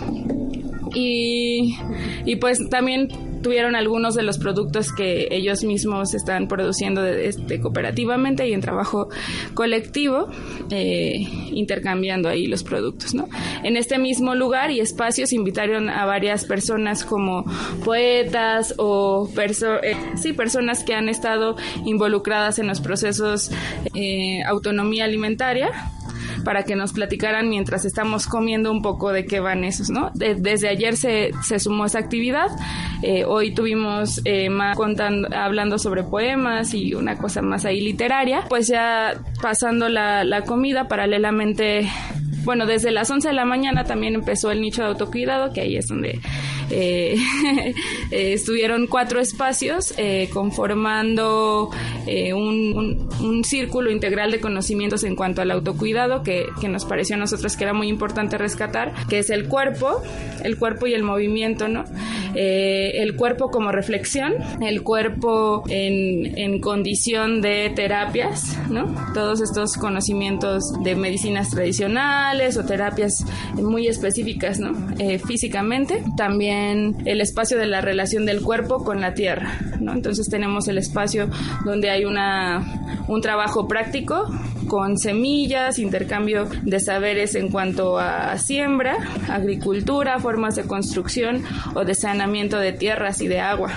Y, 0.94 1.78
y 2.26 2.36
pues 2.36 2.68
también 2.68 3.08
tuvieron 3.42 3.76
algunos 3.76 4.14
de 4.14 4.22
los 4.22 4.38
productos 4.38 4.92
que 4.92 5.28
ellos 5.30 5.64
mismos 5.64 6.14
están 6.14 6.48
produciendo 6.48 7.04
este, 7.04 7.60
cooperativamente 7.60 8.48
y 8.48 8.52
en 8.52 8.60
trabajo 8.60 9.08
colectivo, 9.54 10.28
eh, 10.70 11.26
intercambiando 11.50 12.28
ahí 12.28 12.46
los 12.46 12.62
productos. 12.62 13.14
¿no? 13.14 13.28
En 13.62 13.76
este 13.76 13.98
mismo 13.98 14.34
lugar 14.34 14.70
y 14.70 14.80
espacios 14.80 15.32
invitaron 15.32 15.90
a 15.90 16.06
varias 16.06 16.44
personas 16.44 17.04
como 17.04 17.44
poetas 17.84 18.74
o 18.78 19.28
eh, 19.82 19.96
sí, 20.16 20.32
personas 20.32 20.84
que 20.84 20.94
han 20.94 21.08
estado 21.08 21.56
involucradas 21.84 22.58
en 22.58 22.68
los 22.68 22.80
procesos 22.80 23.50
eh, 23.94 24.42
autonomía 24.44 25.04
alimentaria 25.04 25.70
para 26.42 26.64
que 26.64 26.76
nos 26.76 26.92
platicaran 26.92 27.48
mientras 27.48 27.84
estamos 27.84 28.26
comiendo 28.26 28.70
un 28.70 28.82
poco 28.82 29.12
de 29.12 29.24
qué 29.24 29.40
van 29.40 29.64
esos, 29.64 29.90
¿no? 29.90 30.10
desde 30.14 30.68
ayer 30.68 30.96
se, 30.96 31.30
se, 31.42 31.58
sumó 31.58 31.86
esa 31.86 31.98
actividad, 31.98 32.48
eh, 33.02 33.24
hoy 33.24 33.54
tuvimos 33.54 34.20
eh, 34.24 34.50
más 34.50 34.76
contando, 34.76 35.28
hablando 35.34 35.78
sobre 35.78 36.02
poemas 36.02 36.74
y 36.74 36.94
una 36.94 37.16
cosa 37.16 37.42
más 37.42 37.64
ahí 37.64 37.80
literaria, 37.80 38.44
pues 38.48 38.68
ya 38.68 39.14
pasando 39.40 39.88
la, 39.88 40.24
la 40.24 40.42
comida 40.42 40.88
paralelamente 40.88 41.88
bueno, 42.44 42.66
desde 42.66 42.90
las 42.90 43.10
11 43.10 43.28
de 43.28 43.34
la 43.34 43.44
mañana 43.44 43.84
también 43.84 44.14
empezó 44.14 44.50
el 44.50 44.60
nicho 44.60 44.82
de 44.82 44.88
autocuidado, 44.88 45.52
que 45.52 45.60
ahí 45.60 45.76
es 45.76 45.86
donde 45.86 46.20
eh, 46.72 47.16
eh, 48.10 48.32
estuvieron 48.32 48.86
cuatro 48.86 49.20
espacios 49.20 49.92
eh, 49.98 50.30
conformando 50.32 51.70
un, 52.34 53.08
un, 53.20 53.44
círculo 53.44 53.90
integral 53.90 54.30
de 54.30 54.40
conocimientos 54.40 55.04
en 55.04 55.14
cuanto 55.14 55.42
al 55.42 55.50
autocuidado 55.50 56.22
que, 56.22 56.46
que, 56.60 56.68
nos 56.68 56.84
pareció 56.84 57.16
a 57.16 57.18
nosotros 57.18 57.56
que 57.56 57.64
era 57.64 57.74
muy 57.74 57.88
importante 57.88 58.38
rescatar, 58.38 58.92
que 59.08 59.18
es 59.18 59.30
el 59.30 59.48
cuerpo, 59.48 60.02
el 60.42 60.56
cuerpo 60.56 60.86
y 60.86 60.94
el 60.94 61.02
movimiento, 61.02 61.68
¿no? 61.68 61.84
el 62.34 63.14
cuerpo 63.16 63.50
como 63.50 63.72
reflexión, 63.72 64.32
el 64.62 64.82
cuerpo 64.82 65.64
en, 65.68 66.38
en 66.38 66.60
condición 66.60 67.42
de 67.42 67.70
terapias, 67.74 68.58
¿no? 68.70 68.94
Todos 69.12 69.42
estos 69.42 69.74
conocimientos 69.74 70.62
de 70.82 70.96
medicinas 70.96 71.50
tradicionales 71.50 72.56
o 72.56 72.64
terapias 72.64 73.24
muy 73.54 73.86
específicas, 73.86 74.58
¿no? 74.58 74.72
físicamente. 75.26 76.02
También 76.16 76.61
el 77.04 77.20
espacio 77.20 77.58
de 77.58 77.66
la 77.66 77.80
relación 77.80 78.26
del 78.26 78.42
cuerpo 78.42 78.84
con 78.84 79.00
la 79.00 79.14
tierra, 79.14 79.58
¿no? 79.80 79.92
Entonces 79.92 80.28
tenemos 80.28 80.68
el 80.68 80.78
espacio 80.78 81.28
donde 81.64 81.90
hay 81.90 82.04
una, 82.04 83.04
un 83.08 83.20
trabajo 83.20 83.68
práctico 83.68 84.30
con 84.68 84.96
semillas, 84.98 85.78
intercambio 85.78 86.48
de 86.62 86.80
saberes 86.80 87.34
en 87.34 87.50
cuanto 87.50 87.98
a 87.98 88.38
siembra, 88.38 88.96
agricultura, 89.28 90.18
formas 90.18 90.56
de 90.56 90.62
construcción 90.62 91.42
o 91.74 91.84
de 91.84 91.94
saneamiento 91.94 92.58
de 92.58 92.72
tierras 92.72 93.20
y 93.20 93.28
de 93.28 93.40
agua. 93.40 93.72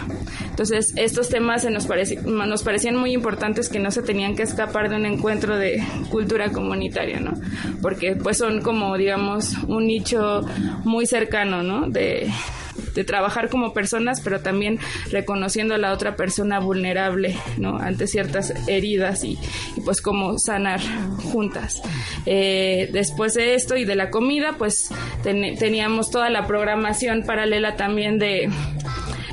Entonces, 0.56 0.93
estos 0.95 1.28
temas 1.28 1.63
se 1.63 1.69
nos, 1.69 1.86
nos 2.26 2.63
parecían 2.63 2.95
muy 2.95 3.12
importantes 3.12 3.67
que 3.67 3.80
no 3.80 3.91
se 3.91 4.02
tenían 4.02 4.38
que 4.38 4.43
escapar 4.43 4.89
de 4.89 4.95
un 4.95 5.06
encuentro 5.06 5.58
de 5.58 5.84
cultura 6.10 6.50
comunitaria, 6.50 7.19
¿no? 7.19 7.34
Porque 7.82 8.15
pues 8.15 8.38
son 8.38 8.62
como, 8.62 8.98
digamos, 8.98 9.54
un 9.67 9.88
nicho 9.88 10.45
muy 10.86 11.06
cercano, 11.06 11.62
¿no? 11.62 11.89
De, 11.89 12.32
de 12.96 13.04
trabajar 13.04 13.50
como 13.50 13.74
personas, 13.74 14.22
pero 14.22 14.40
también 14.40 14.80
reconociendo 15.12 15.76
a 15.76 15.78
la 15.78 15.94
otra 15.94 16.16
persona 16.16 16.60
vulnerable, 16.60 17.36
¿no? 17.58 17.78
Ante 17.78 18.08
ciertas 18.08 18.54
heridas 18.68 19.24
y, 19.24 19.38
pues 19.84 20.02
cómo 20.02 20.40
sanar 20.40 20.82
juntas. 21.32 21.82
Eh, 22.26 22.90
después 22.92 23.34
de 23.36 23.54
esto 23.56 23.76
y 23.76 23.86
de 23.86 23.96
la 23.96 24.10
comida, 24.10 24.56
pues 24.58 24.90
teníamos 25.24 26.10
toda 26.10 26.30
la 26.30 26.48
programación 26.48 27.24
paralela 27.24 27.76
también 27.76 28.18
de 28.18 28.50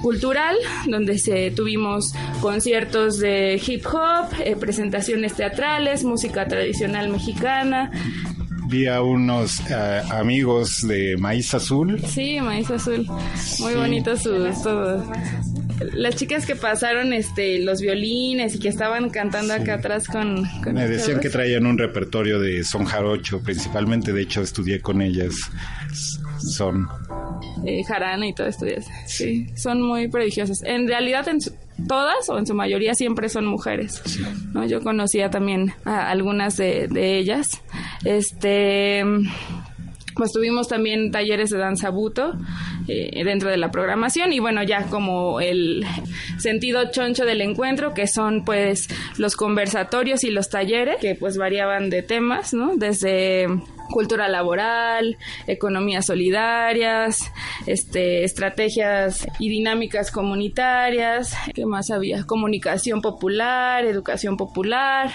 cultural, 0.02 0.56
donde 0.86 1.16
se, 1.18 1.52
tuvimos 1.52 2.12
conciertos 2.40 3.18
de 3.18 3.60
hip 3.64 3.86
hop, 3.86 4.26
eh, 4.44 4.56
presentaciones 4.56 5.34
teatrales, 5.34 6.04
música 6.04 6.46
tradicional 6.46 7.08
mexicana, 7.08 7.90
vi 8.72 8.86
a 8.86 9.02
unos 9.02 9.60
eh, 9.68 10.02
amigos 10.10 10.86
de 10.88 11.16
Maíz 11.18 11.52
Azul. 11.52 12.00
Sí, 12.06 12.40
Maíz 12.40 12.70
Azul. 12.70 13.06
Muy 13.60 13.74
bonitos 13.74 14.22
sus 14.22 14.62
todos. 14.62 15.04
Las 15.92 16.16
chicas 16.16 16.46
que 16.46 16.56
pasaron 16.56 17.12
este 17.12 17.58
los 17.58 17.82
violines 17.82 18.54
y 18.54 18.58
que 18.58 18.68
estaban 18.68 19.10
cantando 19.10 19.52
acá 19.52 19.74
atrás 19.74 20.06
con, 20.06 20.48
Me 20.72 20.88
decían 20.88 21.20
que 21.20 21.28
traían 21.28 21.66
un 21.66 21.76
repertorio 21.76 22.40
de 22.40 22.64
son 22.64 22.84
jarocho, 22.84 23.42
principalmente, 23.42 24.12
de 24.12 24.22
hecho 24.22 24.40
estudié 24.40 24.80
con 24.80 25.02
ellas 25.02 25.34
son 26.38 26.88
eh, 27.66 27.84
jarana 27.84 28.26
y 28.26 28.34
todo 28.34 28.46
esto. 28.46 28.66
Sí, 29.06 29.46
son 29.54 29.82
muy 29.82 30.08
prodigiosas. 30.08 30.62
En 30.62 30.88
realidad, 30.88 31.28
en 31.28 31.38
todas 31.88 32.28
o 32.28 32.38
en 32.38 32.46
su 32.46 32.54
mayoría 32.54 32.94
siempre 32.94 33.28
son 33.28 33.46
mujeres. 33.46 34.02
¿no? 34.52 34.64
Yo 34.66 34.80
conocía 34.82 35.30
también 35.30 35.74
a 35.84 36.10
algunas 36.10 36.56
de, 36.56 36.88
de 36.88 37.18
ellas. 37.18 37.62
Este 38.04 39.04
pues 40.14 40.32
tuvimos 40.32 40.68
también 40.68 41.10
talleres 41.10 41.50
de 41.50 41.58
danza 41.58 41.90
buto 41.90 42.34
eh, 42.88 43.24
dentro 43.24 43.50
de 43.50 43.56
la 43.56 43.70
programación 43.70 44.32
y 44.32 44.40
bueno 44.40 44.62
ya 44.62 44.84
como 44.86 45.40
el 45.40 45.84
sentido 46.38 46.90
choncho 46.90 47.24
del 47.24 47.40
encuentro 47.40 47.94
que 47.94 48.06
son 48.06 48.44
pues 48.44 48.88
los 49.18 49.36
conversatorios 49.36 50.24
y 50.24 50.30
los 50.30 50.48
talleres 50.48 50.96
que 51.00 51.14
pues 51.14 51.36
variaban 51.36 51.90
de 51.90 52.02
temas 52.02 52.52
no 52.52 52.76
desde 52.76 53.46
cultura 53.92 54.28
laboral, 54.28 55.16
economías 55.46 56.06
solidarias, 56.06 57.30
este, 57.66 58.24
estrategias 58.24 59.28
y 59.38 59.48
dinámicas 59.48 60.10
comunitarias, 60.10 61.36
¿qué 61.54 61.64
más 61.64 61.90
había? 61.92 62.24
Comunicación 62.24 63.00
popular, 63.00 63.84
educación 63.84 64.36
popular, 64.36 65.12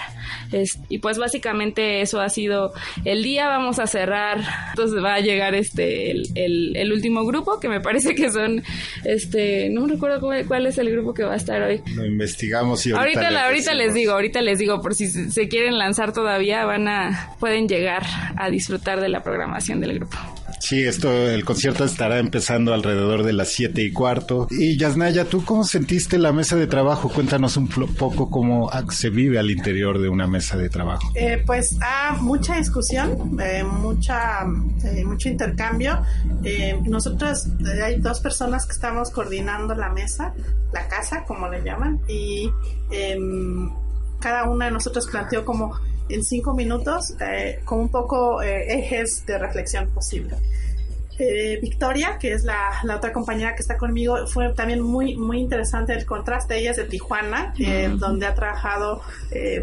y 0.88 0.98
pues 0.98 1.18
básicamente 1.18 2.00
eso 2.00 2.20
ha 2.20 2.28
sido 2.30 2.72
el 3.04 3.22
día, 3.22 3.48
vamos 3.48 3.78
a 3.78 3.86
cerrar, 3.86 4.40
entonces 4.70 5.02
va 5.02 5.14
a 5.14 5.20
llegar 5.20 5.54
este, 5.54 6.10
el, 6.10 6.76
el, 6.76 6.92
último 6.92 7.26
grupo, 7.26 7.60
que 7.60 7.68
me 7.68 7.80
parece 7.80 8.14
que 8.14 8.30
son, 8.30 8.62
este, 9.04 9.68
no 9.70 9.86
recuerdo 9.86 10.20
cuál, 10.46 10.66
es 10.66 10.78
el 10.78 10.90
grupo 10.90 11.12
que 11.12 11.24
va 11.24 11.34
a 11.34 11.36
estar 11.36 11.60
hoy. 11.62 11.82
Lo 11.94 12.06
investigamos 12.06 12.86
y 12.86 12.92
ahorita, 12.92 13.20
ahorita, 13.20 13.30
les, 13.30 13.42
ahorita 13.42 13.74
les 13.74 13.94
digo, 13.94 14.12
ahorita 14.12 14.42
les 14.42 14.58
digo, 14.58 14.80
por 14.80 14.94
si 14.94 15.08
se 15.08 15.48
quieren 15.48 15.78
lanzar 15.78 16.12
todavía, 16.12 16.64
van 16.64 16.88
a, 16.88 17.34
pueden 17.40 17.68
llegar 17.68 18.04
a 18.36 18.50
disfrutar 18.50 18.67
de 18.68 19.08
la 19.08 19.22
programación 19.22 19.80
del 19.80 19.94
grupo. 19.94 20.16
Sí, 20.60 20.84
esto, 20.84 21.10
el 21.10 21.44
concierto 21.44 21.84
estará 21.84 22.18
empezando 22.18 22.74
alrededor 22.74 23.22
de 23.22 23.32
las 23.32 23.48
siete 23.48 23.82
y 23.82 23.92
cuarto. 23.92 24.48
Y 24.50 24.76
Yasnaya, 24.76 25.24
¿tú 25.24 25.44
cómo 25.44 25.64
sentiste 25.64 26.18
la 26.18 26.32
mesa 26.32 26.56
de 26.56 26.66
trabajo? 26.66 27.08
Cuéntanos 27.08 27.56
un 27.56 27.68
poco 27.68 28.30
cómo 28.30 28.70
se 28.90 29.10
vive 29.10 29.38
al 29.38 29.50
interior 29.50 29.98
de 29.98 30.08
una 30.08 30.26
mesa 30.26 30.56
de 30.56 30.68
trabajo. 30.68 31.10
Eh, 31.14 31.42
pues 31.46 31.78
ah, 31.80 32.18
mucha 32.20 32.56
discusión, 32.56 33.38
eh, 33.40 33.64
mucha, 33.64 34.40
eh, 34.84 35.04
mucho 35.04 35.28
intercambio. 35.28 36.02
nosotros 36.86 37.48
hay 37.82 38.00
dos 38.00 38.20
personas 38.20 38.66
que 38.66 38.72
estamos 38.72 39.10
coordinando 39.10 39.74
la 39.74 39.90
mesa, 39.90 40.34
la 40.72 40.88
casa, 40.88 41.24
como 41.24 41.48
le 41.48 41.62
llaman, 41.62 42.00
y 42.08 42.50
em, 42.90 43.70
cada 44.20 44.44
una 44.50 44.66
de 44.66 44.72
nosotros 44.72 45.06
planteó 45.06 45.44
como 45.44 45.78
en 46.08 46.24
cinco 46.24 46.54
minutos 46.54 47.14
eh, 47.20 47.60
con 47.64 47.80
un 47.80 47.88
poco 47.88 48.42
eh, 48.42 48.78
ejes 48.78 49.24
de 49.26 49.38
reflexión 49.38 49.88
posible. 49.90 50.36
Eh, 51.20 51.58
Victoria, 51.60 52.16
que 52.16 52.32
es 52.32 52.44
la, 52.44 52.70
la, 52.84 52.94
otra 52.96 53.12
compañera 53.12 53.56
que 53.56 53.62
está 53.62 53.76
conmigo, 53.76 54.24
fue 54.28 54.52
también 54.52 54.80
muy, 54.80 55.16
muy 55.16 55.40
interesante 55.40 55.92
el 55.92 56.06
contraste. 56.06 56.56
Ella 56.58 56.70
es 56.70 56.76
de 56.76 56.84
Tijuana, 56.84 57.52
donde 57.98 58.26
ha 58.26 58.34
trabajado 58.34 59.02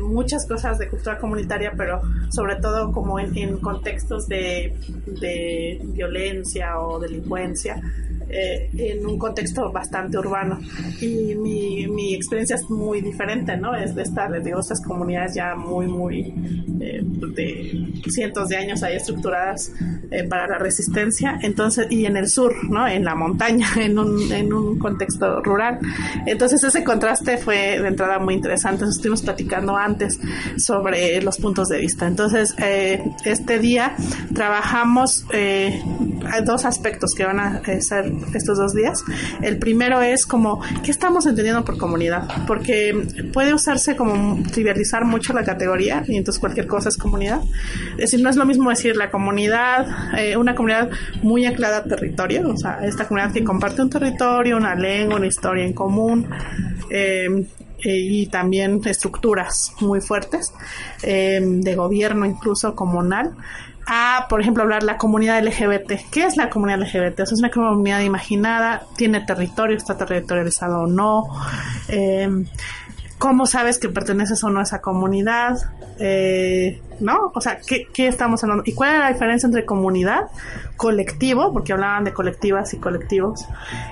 muchas 0.02 0.46
cosas 0.46 0.78
de 0.80 0.90
cultura 0.90 1.18
comunitaria, 1.18 1.72
pero 1.78 2.02
sobre 2.30 2.58
todo 2.58 2.92
como 2.92 3.20
en, 3.20 3.38
en 3.38 3.58
contextos 3.60 4.28
de, 4.28 4.76
de, 5.06 5.80
violencia 5.82 6.78
o 6.78 7.00
delincuencia. 7.00 7.82
Eh, 8.28 8.70
en 8.78 9.06
un 9.06 9.20
contexto 9.20 9.72
bastante 9.72 10.18
urbano. 10.18 10.60
Y 11.00 11.36
mi, 11.36 11.88
mi, 11.88 12.16
experiencia 12.16 12.56
es 12.56 12.68
muy 12.70 13.00
diferente, 13.02 13.56
¿no? 13.56 13.76
Es 13.76 13.94
de 13.94 14.02
estar 14.02 14.32
de 14.32 14.52
estas 14.60 14.82
comunidades 14.82 15.36
ya 15.36 15.56
muy, 15.56 15.88
muy 15.88 16.34
eh, 16.82 17.02
de 17.04 17.94
cientos 18.10 18.50
de 18.50 18.58
años 18.58 18.82
ahí 18.82 18.96
estructuradas 18.96 19.72
eh, 20.10 20.24
para 20.24 20.48
la 20.48 20.58
resistencia. 20.58 21.38
Entonces, 21.44 21.86
y 21.92 22.06
en 22.06 22.18
el 22.18 22.28
sur, 22.28 22.52
¿no? 22.68 22.88
En 22.88 23.06
la 23.06 23.14
montaña, 23.14 23.68
en 23.78 24.00
un, 24.00 24.32
en 24.32 24.52
un 24.52 24.80
contexto 24.80 25.42
rural. 25.42 25.80
Entonces, 26.26 26.64
ese 26.64 26.84
contraste 26.84 27.38
fue 27.38 27.80
de 27.80 27.88
entrada 27.88 28.18
muy 28.18 28.34
interesante. 28.34 28.86
estuvimos 28.86 29.22
platicando 29.22 29.78
antes 29.78 30.20
sobre 30.58 31.22
los 31.22 31.38
puntos 31.38 31.70
de 31.70 31.78
vista. 31.78 32.08
Entonces, 32.08 32.56
este 32.58 33.60
día 33.60 33.96
trabajamos 34.34 35.26
dos 36.44 36.66
aspectos 36.66 37.14
que 37.16 37.26
van 37.26 37.40
a 37.40 37.62
ser 37.82 38.15
estos 38.34 38.58
dos 38.58 38.74
días. 38.74 39.04
El 39.42 39.58
primero 39.58 40.02
es 40.02 40.26
como, 40.26 40.62
¿qué 40.84 40.92
estamos 40.92 41.26
entendiendo 41.26 41.64
por 41.64 41.78
comunidad? 41.78 42.46
Porque 42.48 43.08
puede 43.34 43.54
usarse 43.54 43.96
como 43.96 44.42
trivializar 44.52 45.06
mucho 45.06 45.34
la 45.34 45.44
categoría 45.44 46.04
y 46.08 46.18
entonces 46.18 46.40
cualquier 46.40 46.68
cosa 46.68 46.90
es 46.90 46.98
comunidad. 46.98 47.42
Es 47.92 48.12
decir, 48.12 48.22
no 48.22 48.30
es 48.30 48.36
lo 48.36 48.46
mismo 48.46 48.70
decir 48.70 48.96
la 48.96 49.10
comunidad, 49.12 50.18
eh, 50.18 50.38
una 50.38 50.56
comunidad 50.56 50.90
muy 51.22 51.46
anclada 51.46 51.78
a 51.78 51.84
territorio, 51.84 52.50
o 52.50 52.58
sea, 52.58 52.80
esta 52.84 53.08
comunidad 53.08 53.34
que 53.34 53.44
comparte 53.44 53.82
un 53.82 53.90
territorio, 53.90 54.58
una 54.58 54.76
lengua, 54.76 55.18
una 55.18 55.28
historia 55.28 55.66
en 55.66 55.74
común. 55.74 56.28
Eh, 56.90 57.46
y 57.88 58.28
también 58.28 58.82
estructuras 58.86 59.74
muy 59.82 60.02
fuertes 60.02 60.54
eh, 61.04 61.40
de 61.42 61.76
gobierno 61.76 62.26
incluso 62.26 62.74
comunal 62.74 63.36
a, 63.88 64.26
por 64.30 64.42
ejemplo, 64.42 64.64
hablar 64.64 64.84
la 64.84 64.98
comunidad 64.98 65.44
LGBT. 65.44 66.10
¿Qué 66.12 66.24
es 66.24 66.38
la 66.38 66.50
comunidad 66.50 66.80
LGBT? 66.80 67.20
es 67.20 67.34
una 67.34 67.50
comunidad 67.50 68.02
imaginada, 68.02 68.84
tiene 68.96 69.22
territorio, 69.22 69.78
está 69.78 69.98
territorializado 69.98 70.82
o 70.82 70.88
no. 70.88 71.26
Eh, 71.88 72.30
¿Cómo 73.18 73.46
sabes 73.46 73.80
que 73.80 73.88
perteneces 73.88 74.44
o 74.44 74.50
no 74.50 74.60
a 74.60 74.64
esa 74.64 74.82
comunidad? 74.82 75.58
Eh, 76.00 76.82
¿No? 77.00 77.32
O 77.34 77.40
sea, 77.40 77.60
¿qué, 77.66 77.88
¿qué, 77.94 78.08
estamos 78.08 78.44
hablando? 78.44 78.64
¿Y 78.66 78.74
cuál 78.74 78.94
es 78.94 79.00
la 79.00 79.08
diferencia 79.14 79.48
entre 79.48 79.66
comunidad, 79.66 80.28
colectivo, 80.76 81.54
porque 81.54 81.72
hablaban 81.72 82.04
de 82.04 82.14
colectivas 82.14 82.74
y 82.74 82.78
colectivos, 82.78 83.46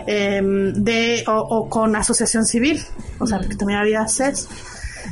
eh, 0.08 0.42
de, 0.44 1.24
o, 1.28 1.38
o, 1.38 1.70
con 1.70 1.96
asociación 1.96 2.46
civil? 2.46 2.82
O 3.20 3.28
sea, 3.28 3.40
porque 3.40 3.56
también 3.56 3.80
había 3.80 4.08
CES 4.08 4.50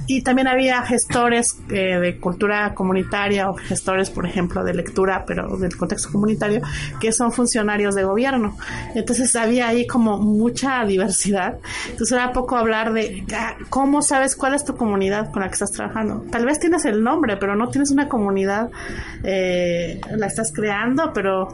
y 0.07 0.21
también 0.21 0.47
había 0.47 0.81
gestores 0.83 1.57
eh, 1.69 1.99
de 1.99 2.17
cultura 2.19 2.73
comunitaria 2.73 3.49
o 3.49 3.55
gestores, 3.55 4.09
por 4.09 4.25
ejemplo, 4.25 4.63
de 4.63 4.73
lectura, 4.73 5.23
pero 5.25 5.57
del 5.57 5.75
contexto 5.75 6.11
comunitario, 6.11 6.61
que 6.99 7.11
son 7.11 7.31
funcionarios 7.31 7.95
de 7.95 8.03
gobierno. 8.03 8.57
Entonces 8.95 9.35
había 9.35 9.67
ahí 9.67 9.87
como 9.87 10.17
mucha 10.17 10.83
diversidad. 10.85 11.57
Entonces 11.89 12.11
era 12.11 12.31
poco 12.31 12.57
hablar 12.57 12.93
de 12.93 13.23
ah, 13.35 13.55
cómo 13.69 14.01
sabes 14.01 14.35
cuál 14.35 14.53
es 14.53 14.65
tu 14.65 14.75
comunidad 14.75 15.31
con 15.31 15.41
la 15.41 15.47
que 15.47 15.53
estás 15.53 15.71
trabajando. 15.71 16.25
Tal 16.31 16.45
vez 16.45 16.59
tienes 16.59 16.85
el 16.85 17.03
nombre, 17.03 17.37
pero 17.37 17.55
no 17.55 17.69
tienes 17.69 17.91
una 17.91 18.07
comunidad, 18.07 18.69
eh, 19.23 19.99
la 20.15 20.27
estás 20.27 20.51
creando, 20.53 21.11
pero 21.13 21.49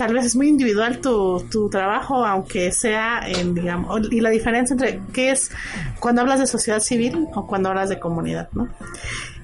tal 0.00 0.14
vez 0.14 0.24
es 0.24 0.34
muy 0.34 0.48
individual 0.48 1.02
tu, 1.02 1.44
tu 1.50 1.68
trabajo, 1.68 2.24
aunque 2.24 2.72
sea 2.72 3.20
en, 3.28 3.54
digamos, 3.54 4.10
y 4.10 4.22
la 4.22 4.30
diferencia 4.30 4.72
entre 4.72 4.98
qué 5.12 5.30
es 5.30 5.50
cuando 5.98 6.22
hablas 6.22 6.38
de 6.40 6.46
sociedad 6.46 6.80
civil 6.80 7.26
o 7.34 7.46
cuando 7.46 7.68
hablas 7.68 7.90
de 7.90 7.98
comunidad, 7.98 8.48
¿no? 8.54 8.66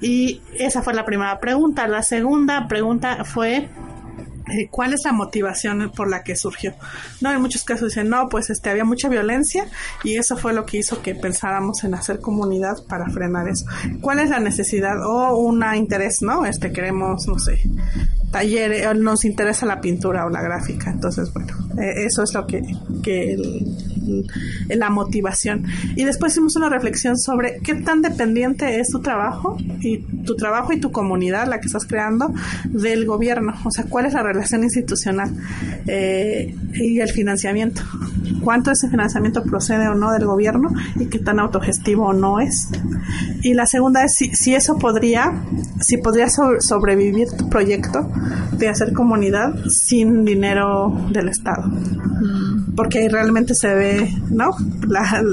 Y 0.01 0.41
esa 0.55 0.81
fue 0.81 0.95
la 0.95 1.05
primera 1.05 1.41
pregunta. 1.41 1.87
La 1.87 2.03
segunda 2.03 2.69
pregunta 2.69 3.23
fue 3.27 3.69
¿Cuál 4.71 4.93
es 4.93 5.05
la 5.05 5.13
motivación 5.13 5.91
por 5.95 6.09
la 6.09 6.23
que 6.23 6.37
surgió? 6.37 6.75
No, 7.21 7.33
en 7.33 7.41
muchos 7.41 7.65
casos 7.65 7.89
dicen, 7.89 8.09
no, 8.09 8.29
pues 8.29 8.51
este, 8.51 8.71
había 8.71 8.85
mucha 8.85 9.09
violencia 9.09 9.67
y 10.05 10.17
eso 10.17 10.37
fue 10.37 10.53
lo 10.53 10.67
que 10.67 10.79
hizo 10.79 11.03
que 11.03 11.15
pensáramos 11.15 11.85
en 11.85 11.95
hacer 11.95 12.21
comunidad 12.21 12.77
para 12.89 13.09
frenar 13.11 13.49
eso. 13.49 13.67
¿Cuál 14.01 14.21
es 14.21 14.31
la 14.31 14.41
necesidad 14.41 15.05
o 15.05 15.37
un 15.37 15.65
interés, 15.75 16.23
no? 16.23 16.47
Este, 16.47 16.73
queremos, 16.73 17.27
no 17.27 17.39
sé, 17.39 17.61
talleres, 18.31 18.95
nos 18.97 19.25
interesa 19.25 19.67
la 19.67 19.81
pintura 19.81 20.27
o 20.27 20.31
la 20.31 20.43
gráfica. 20.43 20.91
Entonces, 20.91 21.33
bueno, 21.33 21.53
eh, 21.81 22.05
eso 22.07 22.23
es 22.23 22.35
lo 22.35 22.47
que, 22.47 22.63
que 23.03 23.37
la 24.69 24.91
motivación. 24.91 25.65
Y 25.97 26.05
después 26.05 26.33
hicimos 26.33 26.57
una 26.57 26.69
reflexión 26.69 27.19
sobre 27.19 27.59
qué 27.61 27.75
tan 27.75 28.03
dependiente 28.03 28.79
es 28.81 28.91
tu 28.91 29.01
trabajo 29.01 29.57
y 29.81 29.99
tu 30.25 30.37
trabajo 30.37 30.73
y 30.73 30.81
tu 30.81 30.93
comunidad, 30.93 31.49
la 31.49 31.61
que 31.61 31.67
estás 31.67 31.87
creando, 31.87 32.33
del 32.65 33.07
gobierno. 33.07 33.55
O 33.65 33.71
sea, 33.71 33.85
cuál 33.85 34.07
es 34.07 34.13
la 34.15 34.23
relación 34.23 34.36
institucional 34.63 35.31
eh, 35.87 36.55
y 36.75 37.01
el 37.01 37.11
financiamiento. 37.11 37.83
Cuánto 38.43 38.71
ese 38.71 38.89
financiamiento 38.89 39.43
procede 39.43 39.89
o 39.89 39.95
no 39.95 40.13
del 40.13 40.27
gobierno 40.27 40.71
y 40.97 41.07
qué 41.07 41.19
tan 41.19 41.39
autogestivo 41.39 42.07
o 42.07 42.13
no 42.13 42.41
es. 42.41 42.69
Y 43.43 43.55
la 43.55 43.67
segunda 43.67 44.05
es 44.05 44.15
si, 44.15 44.35
si 44.35 44.55
eso 44.55 44.79
podría, 44.79 45.33
si 45.81 45.99
podría 45.99 46.29
sobrevivir 46.29 47.29
tu 47.37 47.49
proyecto 47.49 48.11
de 48.53 48.69
hacer 48.69 48.93
comunidad 48.93 49.55
sin 49.69 50.25
dinero 50.25 50.93
del 51.11 51.29
Estado. 51.29 51.67
Mm. 51.67 52.66
Porque 52.77 53.09
realmente 53.09 53.55
se 53.55 53.75
ve, 53.75 54.15
¿no? 54.31 54.51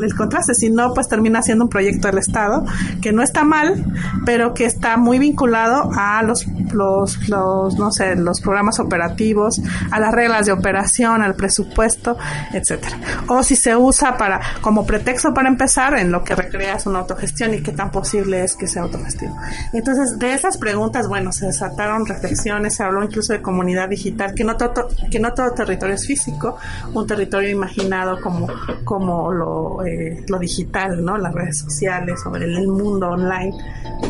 el 0.03 0.15
contraste, 0.15 0.53
si 0.55 0.69
no, 0.69 0.93
pues 0.93 1.07
termina 1.09 1.41
siendo 1.41 1.65
un 1.65 1.69
proyecto 1.69 2.07
del 2.07 2.17
Estado 2.17 2.65
que 3.01 3.11
no 3.11 3.21
está 3.21 3.43
mal, 3.43 3.85
pero 4.25 4.53
que 4.53 4.65
está 4.65 4.97
muy 4.97 5.19
vinculado 5.19 5.91
a 5.95 6.23
los, 6.23 6.47
los, 6.73 7.27
los, 7.27 7.77
no 7.77 7.91
sé, 7.91 8.15
los 8.15 8.39
programas 8.39 8.79
operativos, 8.79 9.61
a 9.91 9.99
las 9.99 10.13
reglas 10.13 10.45
de 10.45 10.53
operación, 10.53 11.21
al 11.21 11.35
presupuesto, 11.35 12.17
etcétera. 12.53 12.97
O 13.27 13.43
si 13.43 13.55
se 13.55 13.75
usa 13.75 14.17
para, 14.17 14.39
como 14.61 14.85
pretexto 14.85 15.33
para 15.33 15.49
empezar, 15.49 15.97
en 15.97 16.11
lo 16.11 16.23
que 16.23 16.35
recrea 16.35 16.75
es 16.75 16.85
una 16.85 16.99
autogestión 16.99 17.53
y 17.53 17.61
qué 17.61 17.73
tan 17.73 17.91
posible 17.91 18.43
es 18.43 18.55
que 18.55 18.67
sea 18.67 18.83
autogestivo. 18.83 19.35
Entonces, 19.73 20.17
de 20.17 20.33
esas 20.33 20.57
preguntas, 20.57 21.07
bueno, 21.07 21.31
se 21.31 21.47
desataron 21.47 22.05
reflexiones, 22.05 22.75
se 22.75 22.83
habló 22.83 23.03
incluso 23.03 23.33
de 23.33 23.41
comunidad 23.41 23.89
digital, 23.89 24.33
que 24.33 24.43
no 24.43 24.55
todo, 24.55 24.87
que 25.11 25.19
no 25.19 25.33
todo 25.33 25.51
territorio 25.51 25.95
es 25.95 26.07
físico, 26.07 26.57
un 26.93 27.05
territorio 27.05 27.32
imaginado 27.41 28.19
como, 28.21 28.47
como 28.83 29.31
lo, 29.31 29.85
eh, 29.85 30.23
lo 30.27 30.39
digital, 30.39 31.03
¿no? 31.03 31.17
Las 31.17 31.33
redes 31.33 31.59
sociales, 31.59 32.21
sobre 32.21 32.45
el 32.45 32.67
mundo 32.67 33.09
online, 33.09 33.53